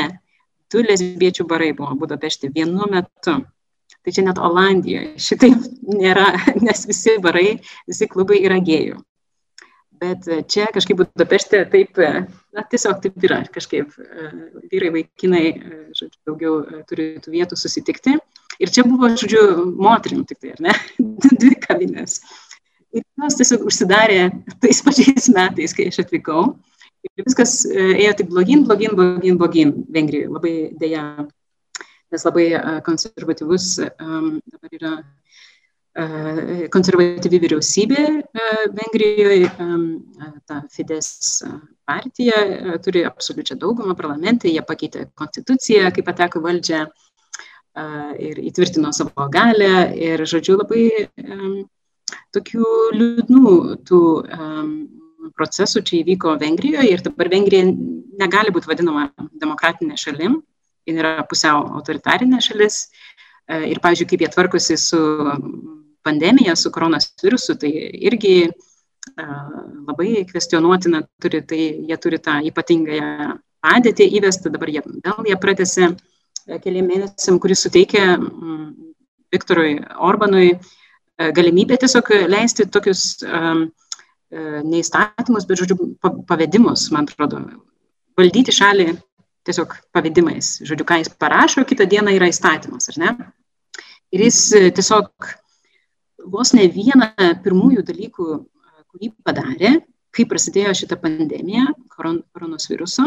du 0.73 0.83
lesbiečių 0.85 1.47
barai 1.49 1.73
buvo 1.77 1.97
Budapešte 2.03 2.51
vienu 2.55 2.89
metu. 2.91 3.39
Tai 4.05 4.15
čia 4.15 4.25
net 4.25 4.41
Olandijoje 4.41 5.15
šitaip 5.29 5.69
nėra, 5.89 6.31
nes 6.63 6.87
visi 6.89 7.19
barai, 7.23 7.59
visi 7.89 8.09
klubai 8.11 8.43
yra 8.47 8.61
gėjų. 8.65 9.01
Bet 9.99 10.29
čia 10.47 10.69
kažkaip 10.71 11.01
Budapešte 11.01 11.65
taip, 11.73 11.99
na, 11.99 12.63
tiesiog 12.71 13.01
taip 13.03 13.25
yra, 13.27 13.41
kažkaip 13.51 13.97
vyrai, 14.71 14.93
vaikinai, 14.95 15.47
žodžiu, 15.91 16.19
daugiau 16.29 16.83
turi 16.87 17.17
tų 17.25 17.35
vietų 17.35 17.59
susitikti. 17.59 18.15
Ir 18.63 18.71
čia 18.75 18.85
buvo, 18.87 19.11
žodžiu, 19.11 19.43
moterim 19.79 20.23
tik 20.27 20.39
tai, 20.43 20.55
ar 20.55 20.63
ne? 20.69 20.77
Dvi 21.43 21.57
kavinės. 21.63 22.21
Ir 22.99 23.25
jos 23.25 23.39
tiesiog 23.39 23.67
užsidarė 23.69 24.21
tais 24.63 24.83
pačiais 24.85 25.29
metais, 25.35 25.75
kai 25.77 25.89
aš 25.93 26.03
atvykau. 26.05 26.51
Ir 27.07 27.27
viskas 27.27 27.61
ėjo 27.69 28.17
tik 28.19 28.31
blogin, 28.33 28.65
blogin, 28.67 28.97
blogin, 28.99 29.39
blogin 29.39 29.75
Vengrijoje. 29.95 30.33
Labai 30.35 30.55
dėja, 30.81 31.05
nes 32.13 32.27
labai 32.27 32.49
konservatyvus 32.87 33.71
dabar 33.87 34.75
yra 34.81 34.93
konservatyvi 36.75 37.41
vyriausybė 37.43 38.03
Vengrijoje, 38.77 39.49
ta 40.47 40.61
Fides 40.71 41.09
partija 41.89 42.79
turi 42.85 43.03
absoliučią 43.09 43.57
daugumą 43.59 43.97
parlamente, 43.99 44.51
jie 44.51 44.63
pakeitė 44.63 45.09
konstituciją, 45.19 45.91
kai 45.95 46.05
pateko 46.07 46.43
valdžią 46.45 46.85
ir 48.23 48.39
įtvirtino 48.51 48.93
savo 48.95 49.27
galę 49.33 49.89
ir, 49.99 50.23
žodžiu, 50.27 50.59
labai 50.61 50.85
tokių 52.37 52.71
liūdnų 52.95 53.53
tų 53.89 54.01
um, 54.23 54.73
procesų 55.39 55.83
čia 55.87 56.01
įvyko 56.03 56.37
Vengrijoje 56.41 56.93
ir 56.93 57.03
dabar 57.05 57.31
Vengrija 57.33 57.69
negali 58.19 58.53
būti 58.55 58.71
vadinama 58.71 59.09
demokratinė 59.39 59.99
šalim, 60.01 60.41
jin 60.89 61.01
yra 61.01 61.23
pusiau 61.29 61.67
autoritarinė 61.79 62.41
šalis. 62.45 62.89
Ir, 63.49 63.79
pavyzdžiui, 63.81 64.09
kaip 64.11 64.21
jie 64.21 64.29
tvarkosi 64.29 64.75
su 64.77 64.99
pandemija, 66.05 66.53
su 66.57 66.69
koronos 66.73 67.07
virusu, 67.23 67.55
tai 67.57 67.71
irgi 68.05 68.51
labai 69.17 70.25
kvestionuotina 70.29 71.01
turi, 71.23 71.41
tai 71.49 71.61
jie 71.89 71.97
turi 71.97 72.19
tą 72.21 72.39
ypatingąją 72.51 73.39
padėtį 73.65 74.09
įvestą, 74.19 74.53
dabar 74.53 74.69
jie 74.69 74.83
vėl 74.85 75.31
jie 75.31 75.39
pratėsi 75.41 75.89
keliam 76.65 76.91
mėnesiam, 76.93 77.41
kuris 77.41 77.65
suteikia 77.65 78.19
Viktorui 79.33 79.79
Orbanui 79.97 80.59
galimybę 81.19 81.79
tiesiog 81.83 82.11
leisti 82.31 82.67
tokius 82.71 83.23
um, 83.27 83.67
neįstatymus, 84.31 85.47
bet, 85.49 85.61
žodžiu, 85.63 85.77
pavedimus, 86.29 86.89
man 86.95 87.09
atrodo, 87.09 87.41
valdyti 88.19 88.53
šalį 88.55 88.93
tiesiog 89.49 89.75
pavedimais. 89.97 90.59
Žodžiu, 90.69 90.87
ką 90.89 91.01
jis 91.01 91.13
parašo, 91.17 91.65
kitą 91.69 91.89
dieną 91.89 92.13
yra 92.19 92.29
įstatymas, 92.31 92.91
ar 92.93 93.01
ne? 93.03 93.13
Ir 94.13 94.27
jis 94.27 94.41
tiesiog 94.77 95.31
vos 96.29 96.53
ne 96.57 96.67
vieną 96.73 97.13
pirmųjų 97.45 97.85
dalykų, 97.89 98.29
kurį 98.93 99.13
padarė, 99.25 99.73
kai 100.15 100.27
prasidėjo 100.29 100.75
šita 100.83 100.99
pandemija, 101.01 101.67
koron, 101.93 102.23
koronos 102.33 102.69
viruso, 102.71 103.07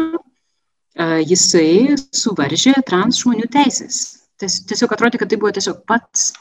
jisai 0.98 1.96
suvaržė 2.14 2.74
trans 2.86 3.22
žmonių 3.22 3.48
teisės. 3.52 4.02
Tiesiog 4.42 4.94
atrodė, 4.94 5.20
kad 5.22 5.30
tai 5.30 5.38
buvo 5.38 5.52
tiesiog 5.54 5.84
pats 5.86 6.32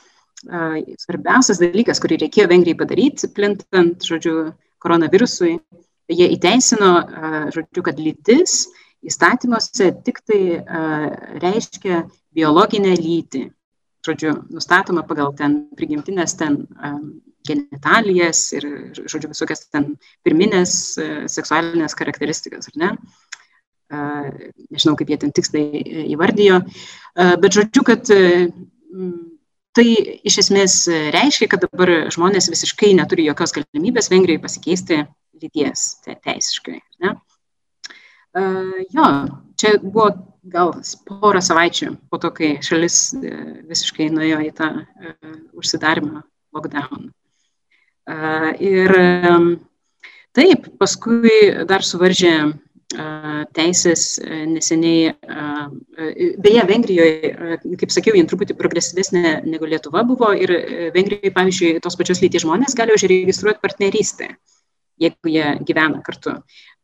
svarbiausias 0.42 1.62
dalykas, 1.62 2.02
kurį 2.02 2.24
reikėjo 2.26 2.50
Vengrijai 2.52 2.80
padaryti, 2.80 3.30
plintant, 3.36 4.02
žodžiu, 4.06 4.52
koronavirusui, 4.82 5.56
jie 6.12 6.28
įteisino, 6.36 6.92
žodžiu, 7.54 7.84
kad 7.86 8.00
lytis 8.02 8.66
įstatymuose 9.06 9.92
tik 10.06 10.22
tai 10.26 10.42
reiškia 11.42 12.04
biologinę 12.36 12.94
lytį. 12.98 13.48
Žodžiu, 14.02 14.32
nustatoma 14.50 15.04
pagal 15.06 15.30
ten 15.38 15.60
prigimtinės 15.78 16.34
ten 16.40 16.64
genitalijas 17.46 18.48
ir, 18.58 18.66
žodžiu, 18.98 19.30
visokias 19.30 19.68
ten 19.70 19.92
pirminės 20.26 20.74
seksualinės 21.30 21.94
charakteristikas, 21.98 22.70
ar 22.72 22.80
ne? 22.82 22.90
Nežinau, 24.72 24.96
kaip 24.98 25.10
jie 25.12 25.20
ten 25.22 25.34
tiksliai 25.36 25.82
įvardijo, 26.16 26.62
bet 27.14 27.58
žodžiu, 27.58 27.86
kad 27.86 28.10
Tai 29.78 29.86
iš 30.28 30.38
esmės 30.42 30.74
reiškia, 31.16 31.48
kad 31.52 31.64
dabar 31.64 32.10
žmonės 32.12 32.50
visiškai 32.52 32.92
neturi 32.98 33.30
jokios 33.30 33.54
galimybės 33.56 34.12
Vengrijoje 34.12 34.44
pasikeisti 34.44 34.98
lyties 35.42 35.86
te, 36.04 36.18
teisiškai. 36.26 36.82
Ne? 37.04 37.16
Uh, 38.32 38.84
jo, 38.92 39.08
čia 39.60 39.74
buvo 39.84 40.10
gal 40.52 40.74
porą 41.08 41.42
savaičių 41.44 41.94
po 42.12 42.20
to, 42.22 42.32
kai 42.36 42.52
šalis 42.64 43.00
visiškai 43.68 44.08
nuėjo 44.12 44.40
į 44.48 44.52
tą 44.60 44.70
uh, 44.84 45.34
užsidarimą, 45.60 46.24
lockdown. 46.56 47.10
Uh, 48.12 48.52
ir 48.60 48.92
um, 48.98 49.50
taip, 50.36 50.68
paskui 50.80 51.32
dar 51.68 51.84
suvaržė 51.88 52.36
teisės 53.56 54.06
neseniai, 54.22 55.14
beje, 56.42 56.64
Vengrijoje, 56.70 57.32
kaip 57.80 57.94
sakiau, 57.94 58.16
jin 58.18 58.28
truputį 58.30 58.56
progresyvesnė 58.60 59.42
negu 59.48 59.70
Lietuva 59.70 60.04
buvo 60.08 60.32
ir 60.36 60.54
Vengrijoje, 60.96 61.34
pavyzdžiui, 61.36 61.80
tos 61.84 61.98
pačios 62.00 62.22
lyties 62.24 62.46
žmonės 62.46 62.76
gali 62.78 62.96
užregistruoti 62.96 63.64
partnerystę, 63.64 64.32
jeigu 65.02 65.32
jie 65.34 65.54
gyvena 65.68 66.02
kartu. 66.06 66.38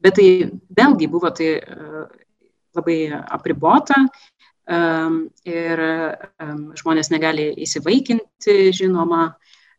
Bet 0.04 0.18
tai 0.20 0.30
vėlgi 0.78 1.10
buvo 1.12 1.32
tai 1.36 1.58
labai 2.78 3.00
apribota 3.18 4.06
ir 5.48 5.84
žmonės 6.78 7.12
negali 7.14 7.52
įsivaikinti, 7.66 8.58
žinoma, 8.76 9.30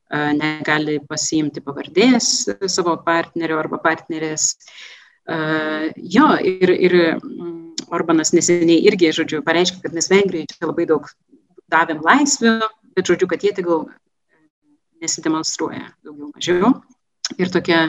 negali 0.08 1.00
pasiimti 1.04 1.60
pavardės 1.60 2.48
savo 2.72 2.94
partnerio 3.04 3.58
arba 3.60 3.76
partnerės. 3.84 4.54
Uh, 4.56 4.97
jo, 5.28 6.28
ir, 6.40 6.72
ir 6.72 6.94
mm, 7.18 7.56
Orbanas 7.94 8.32
neseniai 8.36 8.82
irgi, 8.88 9.10
žodžiu, 9.16 9.42
pareiškė, 9.44 9.82
kad 9.84 9.96
mes 9.96 10.10
Vengrijai 10.12 10.48
čia 10.50 10.68
labai 10.68 10.86
daug 10.88 11.08
davėm 11.72 12.02
laisvių, 12.04 12.58
bet, 12.96 13.08
žodžiu, 13.08 13.28
kad 13.30 13.44
jie 13.44 13.52
tegul 13.56 13.86
nesidemonstruoja 15.02 15.92
daugiau 16.04 16.30
mažiau. 16.32 16.72
Ir 17.38 17.52
tokia, 17.52 17.80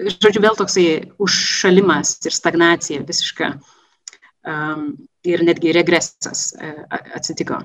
žodžiu, 0.00 0.42
vėl 0.44 0.56
toksai 0.58 0.86
užšalimas 1.22 2.16
ir 2.26 2.34
stagnacija 2.34 3.04
visiška 3.08 3.52
um, 3.54 4.90
ir 5.28 5.44
netgi 5.46 5.74
regresas 5.76 6.50
uh, 6.56 6.84
atsitiko. 7.16 7.62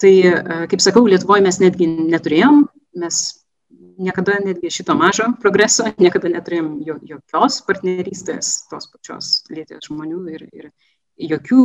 Tai, 0.00 0.14
uh, 0.32 0.64
kaip 0.70 0.82
sakau, 0.82 1.04
Lietuvoje 1.08 1.44
mes 1.44 1.60
netgi 1.62 1.88
neturėjom, 1.88 2.64
mes 3.00 3.22
niekada 3.98 4.38
netgi 4.44 4.70
šito 4.72 4.96
mažo 4.98 5.28
progreso, 5.42 5.86
niekada 6.00 6.30
neturėjom 6.32 6.72
jokios 7.08 7.60
partnerystės 7.68 8.56
tos 8.70 8.88
pačios 8.92 9.36
lyties 9.50 9.88
žmonių 9.88 10.20
ir, 10.34 10.48
ir 10.52 10.70
jokių 11.34 11.62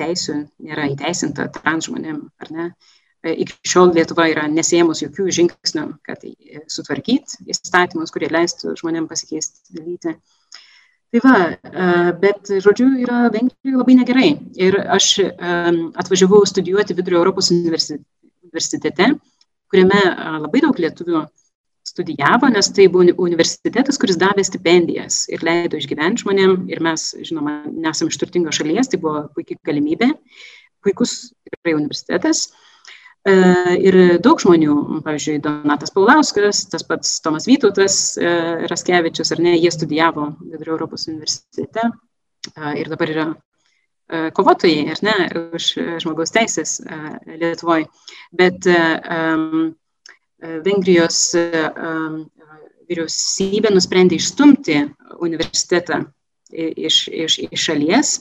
teisų 0.00 0.38
nėra 0.64 0.88
įteisinta 0.94 1.50
trans 1.58 1.90
žmonėm, 1.90 2.24
ar 2.40 2.54
ne? 2.54 2.70
iki 3.20 3.52
šiol 3.68 3.92
Lietuva 3.92 4.30
yra 4.30 4.46
nesėmus 4.48 5.02
jokių 5.04 5.26
žingsnių, 5.36 5.86
kad 6.06 6.22
sutvarkyti 6.72 7.50
įstatymus, 7.52 8.12
kurie 8.14 8.30
leistų 8.32 8.72
žmonėm 8.80 9.08
pasikeisti 9.10 9.76
lytį. 9.76 10.14
Tai 11.10 11.20
va, 11.24 11.36
bet, 12.22 12.52
žodžiu, 12.62 12.86
yra 13.02 13.24
Vengrijoje 13.34 13.76
labai 13.76 13.96
negerai. 13.98 14.30
Ir 14.62 14.78
aš 14.94 15.08
atvažiavau 16.00 16.44
studijuoti 16.46 16.96
Vidurio 16.96 17.18
Europos 17.18 17.50
universitete, 17.52 19.10
kuriame 19.70 20.00
labai 20.44 20.62
daug 20.64 20.78
lietuvių 20.82 21.24
studijavo, 21.90 22.48
nes 22.52 22.70
tai 22.74 22.86
buvo 22.92 23.14
universitetas, 23.24 23.98
kuris 24.00 24.18
davė 24.20 24.44
stipendijas 24.46 25.24
ir 25.32 25.44
leido 25.46 25.78
išgyventi 25.80 26.24
žmonėm. 26.24 26.56
Ir 26.70 26.82
mes, 26.84 27.10
žinoma, 27.26 27.60
nesam 27.70 28.10
iš 28.10 28.18
turtingos 28.20 28.60
šalies, 28.60 28.90
tai 28.90 29.00
buvo 29.02 29.24
puikia 29.34 29.58
galimybė, 29.66 30.12
puikus 30.84 31.32
tikrai 31.48 31.76
universitetas. 31.78 32.48
E, 33.20 33.32
ir 33.84 33.96
daug 34.24 34.40
žmonių, 34.40 35.02
pavyzdžiui, 35.04 35.40
Donatas 35.44 35.92
Paulauskas, 35.92 36.62
tas 36.72 36.86
pats 36.88 37.18
Tomas 37.24 37.48
Vytautas 37.50 37.98
e, 38.16 38.30
Raskevičius, 38.70 39.34
ar 39.34 39.42
ne, 39.44 39.58
jie 39.60 39.72
studijavo 39.74 40.30
Vidurio 40.40 40.78
Europos 40.78 41.04
universitete 41.10 41.84
e, 41.84 42.72
ir 42.80 42.88
dabar 42.92 43.12
yra 43.12 43.26
kovotojai, 44.34 44.90
ar 44.90 45.02
ne, 45.06 45.16
už 45.56 45.70
žmogaus 46.02 46.32
teisės 46.34 46.78
Lietuvoje. 47.26 47.86
Bet 48.34 48.66
Vengrijos 50.66 51.18
vyriausybė 52.90 53.70
nusprendė 53.74 54.18
išstumti 54.18 54.80
universitetą 55.22 56.02
iš, 56.50 57.04
iš, 57.08 57.38
iš 57.46 57.66
šalies. 57.68 58.14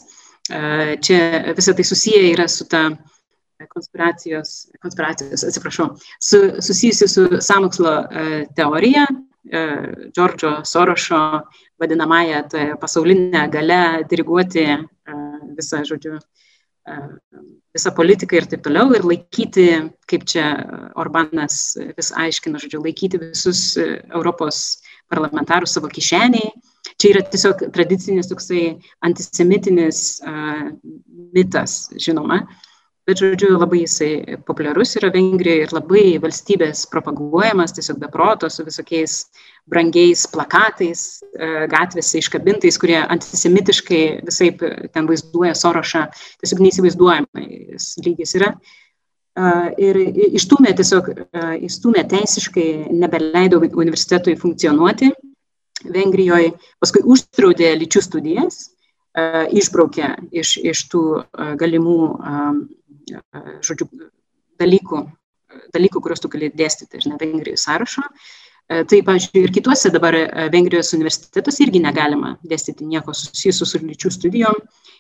Čia 1.06 1.54
visą 1.58 1.74
tai 1.78 1.86
susiję 1.86 2.28
yra 2.34 2.48
su 2.50 2.68
ta 2.70 2.90
konspiracijos, 3.70 4.70
konspiracijos 4.82 5.44
atsiprašau, 5.44 5.90
su, 6.22 6.38
susijusi 6.64 7.08
su 7.12 7.26
samokslo 7.44 7.96
teorija, 8.56 9.08
Džordžo 9.50 10.66
Sorošo 10.66 11.42
vadinamąją 11.80 12.44
pasaulinę 12.82 13.48
galę 13.50 14.04
diriguoti 14.10 14.66
visą, 15.60 15.84
žodžiu, 15.88 16.18
visą 17.76 17.92
politiką 17.96 18.40
ir 18.40 18.48
taip 18.50 18.64
toliau 18.66 18.94
ir 18.98 19.06
laikyti, 19.06 19.68
kaip 20.10 20.26
čia 20.30 20.48
Orbanas 21.00 21.78
vis 21.98 22.10
aiškina, 22.18 22.62
žodžiu, 22.62 22.82
laikyti 22.86 23.22
visus 23.22 23.62
Europos 23.78 24.80
parlamentarus 25.12 25.76
savo 25.78 25.92
kišeniai. 25.92 26.50
Čia 27.00 27.14
yra 27.14 27.22
tiesiog 27.28 27.68
tradicinis 27.76 28.30
toksai 28.32 28.64
antisemitinis 29.06 30.20
uh, 30.24 30.72
mitas, 31.36 31.86
žinoma. 32.00 32.42
Bet 33.10 33.22
žodžiu 33.24 33.56
labai 33.58 33.84
jisai 33.84 34.38
populiarus 34.46 34.92
yra 35.00 35.10
Vengrijoje 35.14 35.66
ir 35.66 35.72
labai 35.74 36.04
valstybės 36.22 36.84
propaguojamas, 36.92 37.74
tiesiog 37.74 37.98
beproto 38.04 38.50
su 38.54 38.66
visokiais 38.68 39.24
brangiais 39.70 40.26
plakatais 40.32 41.22
e, 41.22 41.48
gatvėse 41.72 42.20
iškabintais, 42.20 42.78
kurie 42.82 42.98
antisemitiškai 43.02 44.02
visai 44.28 44.50
ten 44.58 45.10
vaizduoja 45.10 45.56
Sorošą, 45.58 46.06
tiesiog 46.42 46.64
neįsivaizduojamais 46.66 47.90
lygis 48.06 48.36
yra. 48.40 48.54
E, 48.56 49.52
ir 49.86 50.02
išstumė 50.30 50.74
tiesiog, 50.80 51.12
e, 51.14 51.46
išstumė 51.70 52.06
teisiškai, 52.12 52.68
nebeleido 52.96 53.62
universitetui 53.70 54.38
funkcionuoti 54.40 55.14
Vengrijoje, 55.80 56.52
paskui 56.82 57.06
uždraudė 57.08 57.70
lyčių 57.80 58.02
studijas, 58.04 58.66
išbraukė 59.56 60.10
iš, 60.42 60.58
iš 60.60 60.82
tų 60.92 61.04
galimų 61.60 61.96
žodžiu, 63.64 63.88
dalykų, 64.60 65.00
dalykų, 65.74 66.02
kuriuos 66.04 66.22
tu 66.24 66.32
gali 66.32 66.52
dėstyti, 66.52 67.00
žinai, 67.06 67.18
Vengrijos 67.22 67.64
sąrašo. 67.68 68.04
E, 68.70 68.84
tai, 68.86 69.00
pavyzdžiui, 69.02 69.42
ir 69.48 69.52
kituose 69.54 69.90
dabar 69.90 70.14
e, 70.14 70.26
Vengrijos 70.54 70.92
universitetuose 70.94 71.64
irgi 71.66 71.80
negalima 71.82 72.36
dėstyti 72.46 72.86
nieko 72.86 73.16
susijusiu 73.18 73.66
su 73.66 73.80
lyčių 73.82 74.12
studijom. 74.14 74.60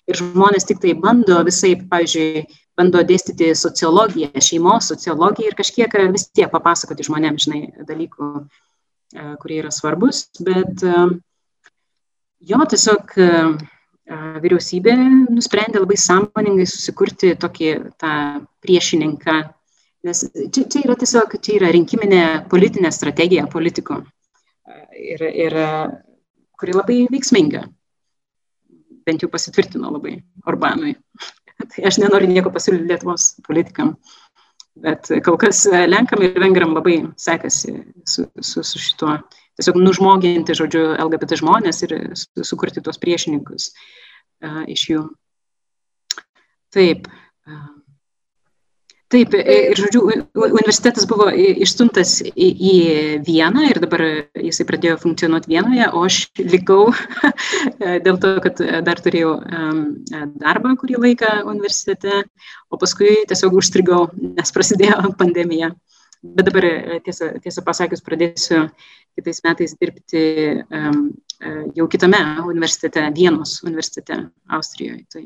Ir 0.10 0.18
žmonės 0.18 0.66
tik 0.66 0.80
tai 0.82 0.96
bando 0.98 1.38
visai, 1.46 1.76
pavyzdžiui, 1.92 2.48
bando 2.80 3.04
dėstyti 3.06 3.52
sociologiją, 3.54 4.32
šeimos 4.42 4.90
sociologiją 4.90 5.52
ir 5.52 5.58
kažkiek 5.60 6.00
vis 6.16 6.26
tiek 6.34 6.50
papasakoti 6.50 7.06
žmonėms, 7.06 7.46
žinai, 7.46 7.62
dalykų, 7.86 8.32
e, 8.42 9.28
kurie 9.44 9.60
yra 9.62 9.70
svarbus. 9.76 10.24
Bet 10.42 10.82
jo 12.50 12.66
tiesiog 12.74 13.14
vyriausybė 14.42 14.98
nusprendė 15.30 15.84
labai 15.84 16.00
sąmoningai 16.02 16.66
susikurti 16.66 17.36
tokį 17.38 17.74
tą 18.02 18.14
priešininką, 18.66 19.38
nes 20.08 20.24
čia, 20.54 20.64
čia 20.64 20.86
yra 20.86 20.96
tiesiog, 21.00 21.36
čia 21.44 21.58
yra 21.60 21.72
rinkiminė 21.76 22.24
politinė 22.52 22.92
strategija 22.96 23.48
politikų 23.52 24.00
ir, 24.96 25.26
ir 25.28 25.58
kuri 26.60 26.76
labai 26.76 27.02
veiksminga, 27.12 27.66
bent 29.08 29.24
jau 29.24 29.32
pasitvirtino 29.32 29.92
labai 29.92 30.20
Orbanui. 30.48 30.96
tai 31.60 31.86
aš 31.90 32.00
nenoriu 32.00 32.30
nieko 32.32 32.52
pasiūlyti 32.56 32.88
Lietuvos 32.88 33.34
politikam, 33.48 33.96
bet 34.80 35.12
kol 35.26 35.40
kas 35.42 35.66
Lenkam 35.68 36.24
ir 36.24 36.40
Vengram 36.40 36.76
labai 36.78 37.02
sekasi 37.20 37.76
su, 38.08 38.28
su, 38.40 38.64
su 38.64 38.80
šituo 38.80 39.18
tiesiog 39.60 39.80
nužmoginti, 39.82 40.56
žodžiu, 40.56 40.94
LGBT 41.04 41.42
žmonės 41.42 41.84
ir 41.84 41.96
sukurti 42.48 42.80
tuos 42.84 43.00
priešininkus 43.02 43.74
uh, 43.74 44.64
iš 44.72 44.86
jų. 44.94 45.02
Taip. 46.72 47.10
Uh, 47.10 47.29
Taip, 49.10 49.34
ir 49.34 49.74
žodžiu, 49.74 50.04
universitetas 50.38 51.08
buvo 51.10 51.32
išstumtas 51.34 52.20
į, 52.30 52.48
į 52.54 52.74
Vieną 53.26 53.64
ir 53.72 53.80
dabar 53.82 54.04
jisai 54.38 54.68
pradėjo 54.70 55.00
funkcionuoti 55.02 55.50
Vienoje, 55.50 55.88
o 55.98 56.04
aš 56.06 56.20
likau 56.38 56.92
dėl 58.06 58.20
to, 58.22 58.36
kad 58.44 58.62
dar 58.86 59.02
turėjau 59.02 59.32
darbą 60.44 60.76
kurį 60.78 61.00
laiką 61.08 61.32
universitete, 61.50 62.22
o 62.70 62.78
paskui 62.78 63.16
tiesiog 63.32 63.58
užstrigau, 63.58 64.04
nes 64.14 64.54
prasidėjo 64.54 65.02
pandemija. 65.24 65.72
Bet 66.22 66.52
dabar, 66.52 66.70
tiesą, 67.02 67.32
tiesą 67.42 67.66
pasakius, 67.66 68.06
pradėsiu 68.06 68.68
kitais 69.18 69.42
metais 69.42 69.74
dirbti 69.80 70.24
um, 70.70 71.02
jau 71.74 71.90
kitame 71.90 72.22
universitete, 72.46 73.08
Vienos 73.18 73.58
universitete 73.66 74.22
Austrijoje. 74.54 75.02
Tai 75.10 75.26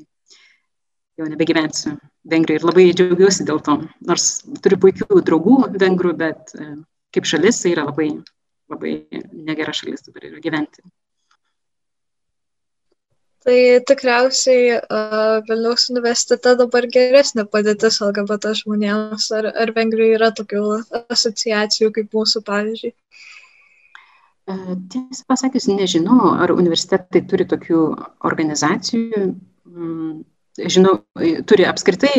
jau 1.20 1.28
nebegyvensiu 1.28 1.98
Vengrijoje 2.32 2.62
ir 2.62 2.66
labai 2.70 2.88
džiaugiuosi 2.96 3.46
dėl 3.50 3.62
to. 3.66 3.78
Nors 4.08 4.28
turiu 4.64 4.80
puikių 4.86 5.22
draugų 5.28 5.58
vengrų, 5.76 6.14
bet 6.20 6.54
kaip 7.14 7.30
šalis 7.30 7.62
tai 7.64 7.74
yra 7.76 7.88
labai, 7.90 8.10
labai 8.72 8.94
negera 9.32 9.76
šalis 9.76 10.06
dabar 10.08 10.30
yra 10.30 10.44
gyventi. 10.44 10.86
Tai 13.44 13.58
tikriausiai 13.90 14.78
uh, 14.78 15.42
Vilniaus 15.50 15.90
universitete 15.92 16.54
dabar 16.62 16.86
geresnė 16.88 17.44
padėtis 17.52 18.00
LGBT 18.06 18.54
žmonėms, 18.62 19.26
ar, 19.36 19.50
ar 19.52 19.74
Vengrijoje 19.76 20.16
yra 20.16 20.30
tokių 20.38 20.62
asociacijų 21.12 21.92
kaip 21.98 22.16
mūsų, 22.16 22.44
pavyzdžiui? 22.48 22.94
Tiesą 24.94 25.26
pasakius, 25.28 25.68
nežinau, 25.72 26.34
ar 26.44 26.52
universitetai 26.56 27.22
turi 27.28 27.48
tokių 27.52 27.84
organizacijų. 28.32 29.28
Mm, 29.68 30.24
žinau, 30.58 31.00
turi 31.50 31.66
apskritai 31.70 32.14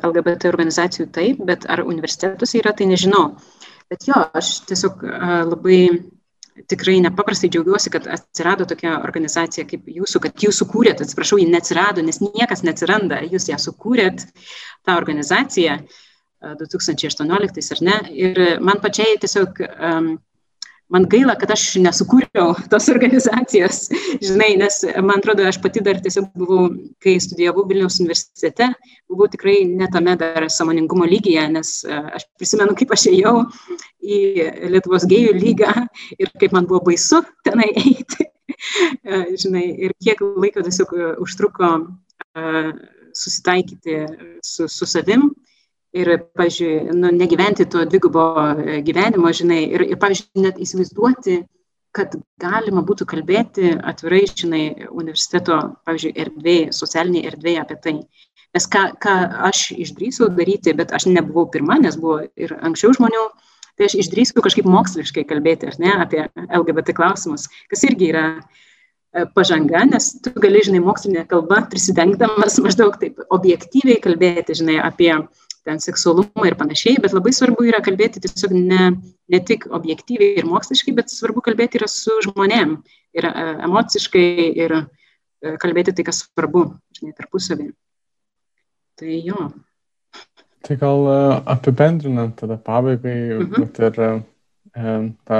LGBT 0.00 0.50
organizacijų 0.50 1.08
taip, 1.12 1.40
bet 1.48 1.66
ar 1.68 1.84
universitetuose 1.84 2.60
yra, 2.62 2.74
tai 2.76 2.88
nežinau. 2.90 3.30
Bet 3.90 4.08
jo, 4.08 4.18
aš 4.34 4.60
tiesiog 4.66 5.02
labai 5.52 5.80
tikrai 6.70 6.96
nepaprastai 7.04 7.50
džiaugiuosi, 7.52 7.92
kad 7.92 8.06
atsirado 8.08 8.64
tokia 8.68 8.96
organizacija 9.04 9.66
kaip 9.68 9.88
jūsų, 9.92 10.22
kad 10.24 10.44
jūs 10.46 10.62
sukūrėt, 10.62 11.02
atsiprašau, 11.04 11.38
ji 11.40 11.48
neatsirado, 11.52 12.04
nes 12.04 12.22
niekas 12.24 12.64
neatsiranda, 12.66 13.20
jūs 13.28 13.50
ją 13.50 13.58
sukūrėt, 13.60 14.24
tą 14.86 14.96
organizaciją 14.96 15.78
2018 16.62 17.76
ar 17.76 17.82
ne. 17.88 17.98
Ir 18.14 18.40
man 18.64 18.80
pačiai 18.82 19.18
tiesiog 19.20 19.60
um, 19.66 20.14
man 20.92 21.06
gaila, 21.10 21.34
kad 21.38 21.50
aš 21.54 21.64
nesukūriau 21.82 22.54
tos 22.70 22.86
organizacijos, 22.92 23.86
žinai, 24.22 24.52
nes 24.60 24.78
man 25.02 25.18
atrodo, 25.18 25.46
aš 25.48 25.58
pati 25.62 25.82
dar 25.84 25.98
tiesiog 26.02 26.28
buvau, 26.38 26.68
kai 27.02 27.16
studijavau 27.22 27.66
Vilniaus 27.68 27.98
universitete, 28.02 28.68
buvau 29.10 29.28
tikrai 29.32 29.58
netame 29.68 30.16
dar 30.20 30.46
samoningumo 30.52 31.08
lygyje, 31.10 31.46
nes 31.56 31.72
e, 31.84 32.00
aš 32.18 32.28
prisimenu, 32.38 32.76
kaip 32.78 32.94
aš 32.94 33.08
ėjau 33.12 33.34
į 34.06 34.20
Lietuvos 34.74 35.08
gėjų 35.10 35.34
lygą 35.36 35.72
ir 36.20 36.32
kaip 36.40 36.54
man 36.54 36.68
buvo 36.70 36.84
baisu 36.90 37.22
tenai 37.46 37.72
eiti, 37.74 38.28
e, 39.08 39.24
žinai, 39.34 39.66
ir 39.88 39.96
kiek 40.02 40.22
laiko 40.22 40.62
tiesiog 40.66 40.94
užtruko 41.24 41.72
e, 41.82 42.70
susitaikyti 43.16 44.04
su, 44.44 44.68
su 44.70 44.86
savim 44.86 45.30
ir, 46.02 46.12
pažiūrėjau, 46.38 46.94
nu, 46.96 47.10
negyventi 47.16 47.66
to 47.72 47.84
dvigubo 47.88 48.26
e, 48.52 48.80
gyvenimo, 48.86 49.32
žinai, 49.34 49.62
ir, 49.76 49.86
ir 49.94 50.00
pavyzdžiui, 50.02 50.44
net 50.44 50.60
įsivaizduoti, 50.62 51.40
kad 51.96 52.16
galima 52.42 52.84
būtų 52.86 53.06
kalbėti 53.08 53.72
atvirai, 53.80 54.24
žinai, 54.28 54.62
universiteto, 54.90 55.58
pavyzdžiui, 55.88 56.14
erdvėje, 56.26 56.70
socialinėje 56.76 57.32
erdvėje 57.32 57.62
apie 57.62 57.78
tai. 57.84 57.94
Nes 58.56 58.68
ką, 58.72 58.86
ką 59.02 59.14
aš 59.48 59.70
išdrįsau 59.76 60.30
daryti, 60.36 60.74
bet 60.76 60.92
aš 60.96 61.08
nebuvau 61.10 61.48
pirma, 61.52 61.78
nes 61.80 61.96
buvo 62.00 62.22
ir 62.40 62.54
anksčiau 62.56 62.94
žmonių, 62.96 63.24
tai 63.76 63.88
aš 63.88 63.98
išdrįsau 64.02 64.44
kažkaip 64.44 64.68
moksliškai 64.68 65.26
kalbėti, 65.28 65.68
ar 65.68 65.80
ne, 65.82 65.92
apie 66.04 66.22
LGBT 66.46 66.96
klausimus, 66.96 67.48
kas 67.72 67.84
irgi 67.88 68.10
yra 68.12 68.24
e, 68.32 69.26
pažanga, 69.36 69.84
nes 69.90 70.14
tu 70.24 70.32
gali, 70.40 70.62
žinai, 70.64 70.80
mokslinė 70.84 71.26
kalba 71.28 71.62
prisidengdamas 71.72 72.56
maždaug 72.64 72.96
taip 73.00 73.20
objektyviai 73.28 74.00
kalbėti, 74.04 74.56
žinai, 74.60 74.78
apie 74.84 75.12
ten 75.66 75.80
seksualumą 75.82 76.46
ir 76.46 76.56
panašiai, 76.58 77.00
bet 77.02 77.14
labai 77.16 77.32
svarbu 77.34 77.66
yra 77.66 77.82
kalbėti 77.84 78.22
tiesiog 78.22 78.54
ne, 78.54 78.92
ne 79.32 79.40
tik 79.48 79.66
objektyviai 79.74 80.38
ir 80.40 80.46
moksliškai, 80.48 80.94
bet 80.96 81.10
svarbu 81.12 81.42
kalbėti 81.44 81.80
ir 81.80 81.86
su 81.90 82.14
žmonėm, 82.28 82.76
ir 83.18 83.28
e, 83.28 83.46
emociškai, 83.66 84.28
ir 84.62 84.76
e, 84.78 84.84
kalbėti 85.62 85.96
tai, 85.96 86.06
kas 86.06 86.22
svarbu, 86.24 86.68
žinai, 86.98 87.16
tarpusavį. 87.18 87.68
Tai 88.96 89.18
jo. 89.26 89.50
Tai 90.66 90.78
gal 90.80 91.10
e, 91.10 91.18
apibendrinant 91.56 92.38
tada 92.38 92.58
pabaigai, 92.62 93.18
mhm. 93.42 93.66
bet 93.66 93.82
ir 93.82 94.24
tą 95.26 95.38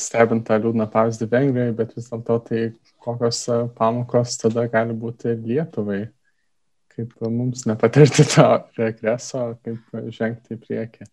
stebint 0.00 0.42
tą 0.48 0.56
liūdną 0.58 0.88
pavyzdį 0.90 1.28
Vengrijai, 1.30 1.74
bet 1.78 1.92
vis 1.94 2.08
dėlto 2.10 2.40
tai 2.48 2.64
kokios 3.02 3.44
pamokos 3.78 4.40
tada 4.40 4.66
gali 4.70 4.96
būti 4.98 5.36
Lietuvai 5.38 6.00
kaip 6.96 7.12
mums 7.24 7.66
nepatirti 7.68 8.24
to 8.34 8.46
regreso, 8.78 9.52
kaip 9.64 10.12
žengti 10.14 10.56
į 10.56 10.62
priekį? 10.62 11.08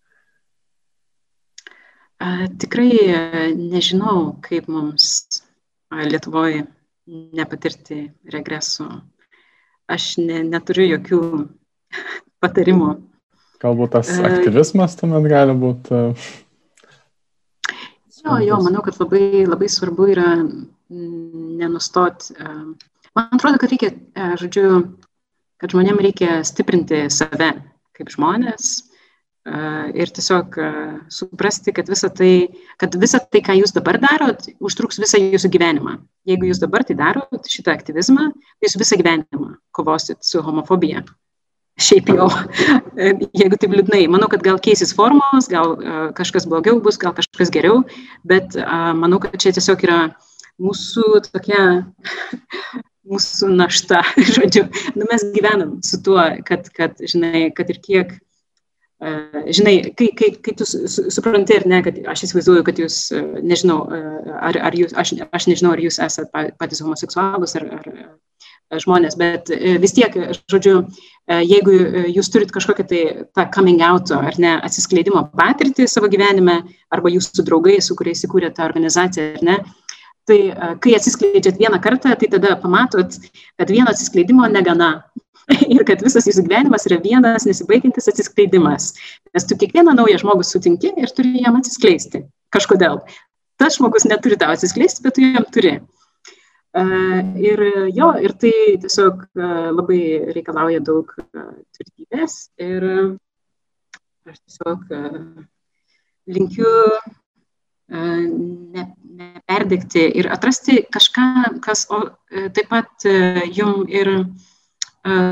Tikrai 2.60 3.54
nežinau, 3.56 4.34
kaip 4.44 4.68
mums 4.68 5.42
Lietuvoje 5.90 6.66
nepatirti 7.10 8.04
regreso. 8.30 8.86
Aš 9.90 10.12
ne, 10.22 10.44
neturiu 10.46 10.84
jokių 10.92 11.22
patarimų. 12.44 12.92
Galbūt 13.60 13.96
tas 13.96 14.12
aktyvizmas 14.24 14.94
tuomet 15.00 15.26
gali 15.32 15.56
būti. 15.58 16.04
Jo, 18.20 18.36
jo, 18.44 18.60
manau, 18.62 18.84
kad 18.84 19.00
labai, 19.00 19.42
labai 19.48 19.68
svarbu 19.72 20.06
yra 20.12 20.28
nenustoti. 20.90 22.36
Man 23.16 23.34
atrodo, 23.34 23.58
kad 23.60 23.72
reikia, 23.72 23.90
žodžiu, 24.40 24.84
kad 25.60 25.74
žmonėm 25.74 26.00
reikia 26.00 26.40
stiprinti 26.46 27.06
save 27.12 27.52
kaip 27.96 28.12
žmonės 28.12 28.90
ir 29.96 30.10
tiesiog 30.12 30.56
suprasti, 31.12 31.72
kad 31.72 31.88
visa 31.88 32.10
tai, 32.12 32.50
kad 32.80 32.94
visa 33.00 33.18
tai, 33.24 33.40
ką 33.44 33.56
jūs 33.56 33.72
dabar 33.72 33.96
darot, 34.02 34.44
užtruks 34.60 35.00
visą 35.00 35.18
jūsų 35.20 35.48
gyvenimą. 35.54 35.96
Jeigu 36.28 36.50
jūs 36.50 36.60
dabar 36.60 36.84
tai 36.84 36.94
darot, 36.98 37.48
šitą 37.48 37.72
aktyvizmą, 37.72 38.28
jūs 38.60 38.76
visą 38.78 38.98
gyvenimą 39.00 39.54
kovosit 39.76 40.20
su 40.24 40.42
homofobija. 40.44 41.02
Šiaip 41.80 42.10
jau, 42.12 42.28
jeigu 43.40 43.56
taip 43.56 43.72
liūdnai, 43.72 44.02
manau, 44.12 44.28
kad 44.28 44.44
gal 44.44 44.60
keisis 44.60 44.92
formos, 44.92 45.48
gal 45.48 45.78
kažkas 46.18 46.44
blogiau 46.50 46.76
bus, 46.84 47.00
gal 47.00 47.16
kažkas 47.16 47.52
geriau, 47.54 47.80
bet 48.28 48.58
manau, 49.00 49.22
kad 49.22 49.38
čia 49.40 49.54
tiesiog 49.56 49.86
yra 49.88 50.00
mūsų 50.60 51.22
tokia 51.30 51.62
mūsų 53.08 53.52
našta, 53.56 54.02
žodžiu, 54.36 54.66
nu, 54.96 55.06
mes 55.10 55.24
gyvenam 55.34 55.78
su 55.86 56.00
tuo, 56.04 56.20
kad, 56.46 56.68
kad, 56.76 56.98
žinai, 57.00 57.48
kad 57.56 57.70
ir 57.72 57.80
kiek, 57.82 58.14
uh, 59.00 59.44
žinai, 59.48 59.76
kai, 59.96 60.10
kai, 60.16 60.32
kai 60.44 60.56
tu 60.58 60.68
supranti 60.68 61.56
ir 61.56 61.68
ne, 61.70 61.82
kad 61.86 62.00
aš 62.12 62.26
įsivaizduoju, 62.28 62.66
kad 62.66 62.80
jūs, 62.82 63.02
uh, 63.16 63.38
nežinau, 63.40 63.82
uh, 63.86 64.34
ar, 64.40 64.60
ar 64.70 64.76
jūs, 64.76 64.96
aš, 64.98 65.16
aš 65.30 65.48
nežinau, 65.52 65.74
ar 65.76 65.84
jūs 65.84 66.00
esate 66.02 66.50
patys 66.60 66.84
homoseksualus 66.84 67.56
ar, 67.60 67.70
ar 67.80 67.92
žmonės, 68.78 69.16
bet 69.18 69.48
vis 69.82 69.94
tiek, 69.96 70.14
žodžiu, 70.46 70.84
jeigu 71.26 71.72
jūs 72.06 72.28
turit 72.30 72.52
kažkokią 72.54 72.84
tai 72.86 73.00
tą 73.34 73.48
coming 73.50 73.82
out 73.82 74.12
ar 74.14 74.36
ne 74.38 74.52
atsiskleidimo 74.62 75.24
patirtį 75.34 75.88
savo 75.90 76.06
gyvenime, 76.12 76.60
arba 76.94 77.10
jūsų 77.10 77.42
draugai, 77.48 77.80
su 77.82 77.96
kuriais 77.98 78.22
įkūrė 78.28 78.52
tą 78.54 78.68
organizaciją, 78.68 79.32
ar 79.40 79.46
ne, 79.48 79.56
Tai 80.28 80.38
kai 80.84 80.94
atsiskleidžiat 80.98 81.58
vieną 81.58 81.80
kartą, 81.82 82.12
tai 82.18 82.28
tada 82.30 82.56
pamatot, 82.60 83.16
kad 83.58 83.72
vieno 83.72 83.90
atsiskleidimo 83.90 84.48
negana. 84.52 84.90
Ir 85.74 85.82
kad 85.88 86.02
visas 86.04 86.28
jūsų 86.28 86.44
gyvenimas 86.46 86.84
yra 86.86 87.00
vienas 87.02 87.46
nesibaigiantis 87.48 88.10
atsiskleidimas. 88.12 88.92
Nes 89.34 89.46
tu 89.48 89.56
kiekvieną 89.58 89.96
naują 89.98 90.20
žmogų 90.22 90.46
sutinki 90.46 90.92
ir 90.94 91.10
turi 91.16 91.42
jam 91.42 91.58
atsiskleisti. 91.58 92.22
Kažkodėl. 92.54 93.00
Tas 93.60 93.76
žmogus 93.78 94.06
neturi 94.06 94.38
tau 94.40 94.54
atsiskleisti, 94.54 95.02
bet 95.04 95.16
tu 95.16 95.24
jam 95.24 95.46
turi. 95.52 95.80
Uh, 96.70 97.34
ir 97.42 97.64
jo, 97.96 98.12
ir 98.22 98.36
tai 98.38 98.52
tiesiog 98.84 99.24
uh, 99.26 99.70
labai 99.74 100.02
reikalauja 100.36 100.82
daug 100.86 101.10
tvirtybės. 101.18 102.36
Ir 102.62 102.86
aš 104.30 104.38
tiesiog 104.38 104.84
linkiu 106.30 106.70
ne, 107.90 108.86
neperdegti 109.20 110.04
ir 110.20 110.28
atrasti 110.32 110.80
kažką, 110.92 111.26
kas 111.64 111.86
o, 111.92 112.02
e, 112.30 112.48
taip 112.54 112.70
pat 112.70 113.06
e, 113.08 113.44
jum 113.54 113.84
ir 113.88 114.10
e, 114.14 114.22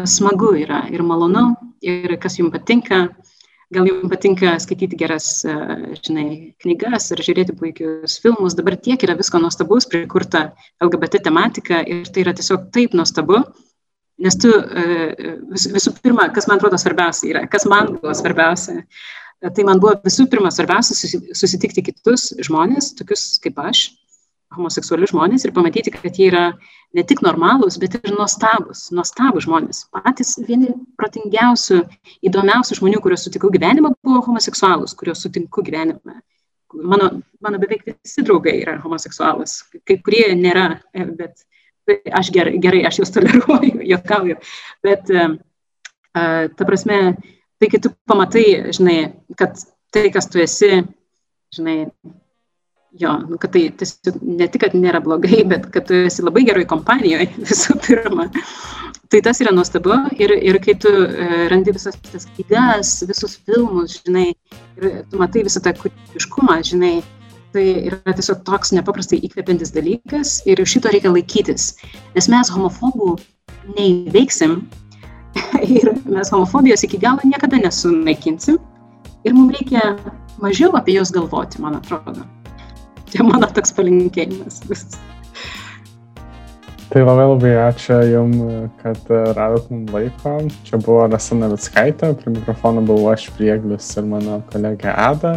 smagu 0.09 0.55
yra 0.59 0.85
ir 0.93 1.05
malonu 1.07 1.51
ir 1.83 2.19
kas 2.21 2.39
jums 2.41 2.55
patinka. 2.55 3.09
Gal 3.69 3.85
jums 3.85 4.09
patinka 4.09 4.55
skaityti 4.65 4.97
geras, 4.97 5.43
žinai, 6.01 6.55
knygas 6.65 7.11
ar 7.13 7.21
žiūrėti 7.21 7.53
puikius 7.53 8.15
filmus. 8.23 8.55
Dabar 8.57 8.79
tiek 8.81 9.03
yra 9.05 9.13
visko 9.19 9.37
nuostabaus 9.43 9.85
prikurta 9.85 10.55
LGBT 10.81 11.21
tematika 11.27 11.83
ir 11.85 12.09
tai 12.09 12.23
yra 12.25 12.33
tiesiog 12.33 12.71
taip 12.73 12.97
nuostabu. 12.97 13.43
Nes 14.25 14.41
tu 14.41 14.49
vis, 15.53 15.69
visų 15.69 15.93
pirma, 16.01 16.31
kas 16.33 16.49
man 16.49 16.57
atrodo 16.57 16.81
svarbiausia 16.81 17.29
yra, 17.29 17.45
kas 17.53 17.69
man 17.69 17.93
buvo 17.99 18.17
svarbiausia, 18.17 18.81
Tai 19.39 19.65
man 19.69 19.79
buvo 19.79 19.95
visų 20.03 20.27
pirma 20.31 20.51
svarbiausia 20.51 20.97
susitikti 21.39 21.85
kitus 21.87 22.33
žmonės, 22.43 22.91
tokius 22.99 23.37
kaip 23.43 23.61
aš, 23.63 23.85
homoseksualius 24.57 25.13
žmonės 25.13 25.45
ir 25.47 25.53
pamatyti, 25.55 25.93
kad 25.95 26.17
jie 26.19 26.31
yra 26.31 26.45
ne 26.97 27.05
tik 27.07 27.21
normalūs, 27.23 27.77
bet 27.79 27.99
ir 27.99 28.15
nuostabus, 28.17 28.89
nuostabus 28.97 29.47
žmonės. 29.47 29.85
Patys 29.95 30.35
vieni 30.49 30.73
protingiausių, 30.99 31.83
įdomiausių 32.27 32.81
žmonių, 32.81 33.03
kuriuos 33.05 33.29
sutikau 33.29 33.53
gyvenimą, 33.55 33.93
buvo 34.03 34.25
homoseksualus, 34.27 34.97
kuriuos 34.99 35.23
sutinku 35.27 35.63
gyvenime. 35.67 36.19
Mano, 36.75 37.11
mano 37.45 37.61
beveik 37.61 37.87
visi 37.89 38.25
draugai 38.25 38.59
yra 38.63 38.77
homoseksualus, 38.83 39.61
kai 39.89 40.01
kurie 40.05 40.33
nėra, 40.37 40.81
bet 41.17 41.47
aš 42.13 42.33
gerai, 42.35 42.59
gerai 42.61 42.83
aš 42.89 43.03
juos 43.03 43.15
toleruoju, 43.15 43.85
jokauju. 43.93 44.41
Bet 44.85 45.13
uh, 45.15 45.37
ta 46.13 46.69
prasme, 46.69 47.17
tai 47.59 47.69
kai 47.73 47.81
tu 47.83 47.93
pamatai, 48.09 48.47
žinai, 48.75 48.99
kad 49.39 49.59
tai, 49.95 50.09
kas 50.15 50.29
tu 50.31 50.41
esi, 50.43 50.83
žinai, 51.55 51.79
jo, 53.01 53.13
nu, 53.29 53.39
kad 53.41 53.53
tai 53.53 53.69
tiesiog 53.81 54.21
ne 54.23 54.49
tik, 54.49 54.65
kad 54.67 54.77
nėra 54.79 55.03
blogai, 55.05 55.43
bet 55.53 55.69
kad 55.75 55.89
tu 55.89 55.99
esi 56.09 56.25
labai 56.25 56.45
geroj 56.49 56.67
kompanijoje 56.71 57.31
visų 57.51 57.79
pirma. 57.87 58.29
Tai 59.09 59.23
tas 59.25 59.39
yra 59.41 59.55
nuostabu 59.57 59.95
ir, 60.21 60.35
ir 60.45 60.59
kai 60.61 60.75
tu 60.77 60.91
uh, 60.93 61.45
randi 61.49 61.73
visas 61.73 61.97
tas 62.11 62.27
knygas, 62.35 62.99
visus 63.09 63.39
filmus, 63.41 64.03
žinai, 64.05 64.33
ir 64.77 64.99
tu 65.09 65.21
matai 65.21 65.47
visą 65.47 65.63
tą 65.65 65.73
kūrybiškumą, 65.79 66.59
žinai, 66.69 66.99
tai 67.55 67.65
yra 67.89 68.13
tiesiog 68.13 68.43
toks 68.45 68.75
nepaprastai 68.77 69.23
įkvepiantis 69.25 69.73
dalykas 69.73 70.35
ir 70.45 70.61
šito 70.69 70.93
reikia 70.93 71.15
laikytis. 71.15 71.71
Nes 72.13 72.29
mes 72.29 72.53
homofobų 72.53 73.15
neįveiksim, 73.79 74.59
ir 75.79 75.93
mes 76.07 76.33
homofobijos 76.33 76.85
iki 76.87 77.01
galo 77.03 77.25
niekada 77.25 77.61
nesunaikinsim. 77.63 78.59
Ir 79.27 79.35
mums 79.35 79.57
reikia 79.59 79.97
mažiau 80.43 80.75
apie 80.79 80.97
juos 80.97 81.13
galvoti, 81.15 81.61
man 81.63 81.79
atrodo. 81.79 82.25
Tai 83.09 83.25
mano 83.27 83.49
toks 83.51 83.73
palinkėjimas. 83.75 84.61
Tai 86.89 87.03
labai 87.05 87.25
labai 87.29 87.51
ačiū 87.67 87.99
Jums, 88.09 88.69
kad 88.81 89.11
radot 89.37 89.67
mums 89.73 89.91
laiko. 89.93 90.37
Čia 90.65 90.81
buvo 90.81 91.03
Rasana 91.09 91.51
Vitskaitė, 91.53 92.15
prie 92.17 92.33
mikrofono 92.33 92.85
buvau 92.89 93.11
aš 93.13 93.27
Prieglis 93.37 93.91
ir 94.01 94.07
mano 94.09 94.39
kolegė 94.53 94.95
Ada. 94.95 95.35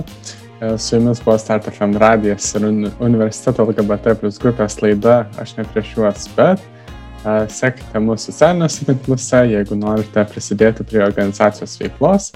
Su 0.78 0.96
jumis 0.96 1.20
buvo 1.26 1.36
Startup 1.42 1.98
radijas 2.00 2.54
ir 2.56 2.68
universiteto 3.02 3.66
LGBT 3.66 4.14
plus 4.22 4.38
grupės 4.39 4.78
laida 4.84 5.26
Aš 5.42 5.56
ne 5.58 5.66
prieš 5.74 5.96
juos, 5.98 6.28
bet 6.38 6.62
Sekite 7.22 8.01
mūsų 8.01 8.32
socialiniuose 8.32 8.88
tinkluose, 8.88 9.43
jeigu 9.51 9.78
norite 9.78 10.24
prisidėti 10.32 10.86
prie 10.89 11.03
organizacijos 11.05 11.76
veiklos, 11.82 12.32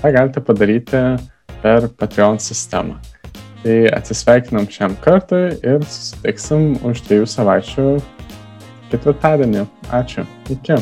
tą 0.00 0.12
galite 0.14 0.40
padaryti 0.44 1.02
per 1.60 1.90
Patreon 2.00 2.40
sistemą. 2.40 2.96
Tai 3.60 3.76
atsisveikinam 3.92 4.64
šiam 4.72 4.94
kartui 5.04 5.50
ir 5.60 5.84
susitiksim 5.84 6.78
už 6.88 7.04
dviejų 7.08 7.28
savaičių 7.28 7.90
ketvirtadienį. 8.94 9.66
Ačiū. 10.00 10.24
Iki. 10.48 10.80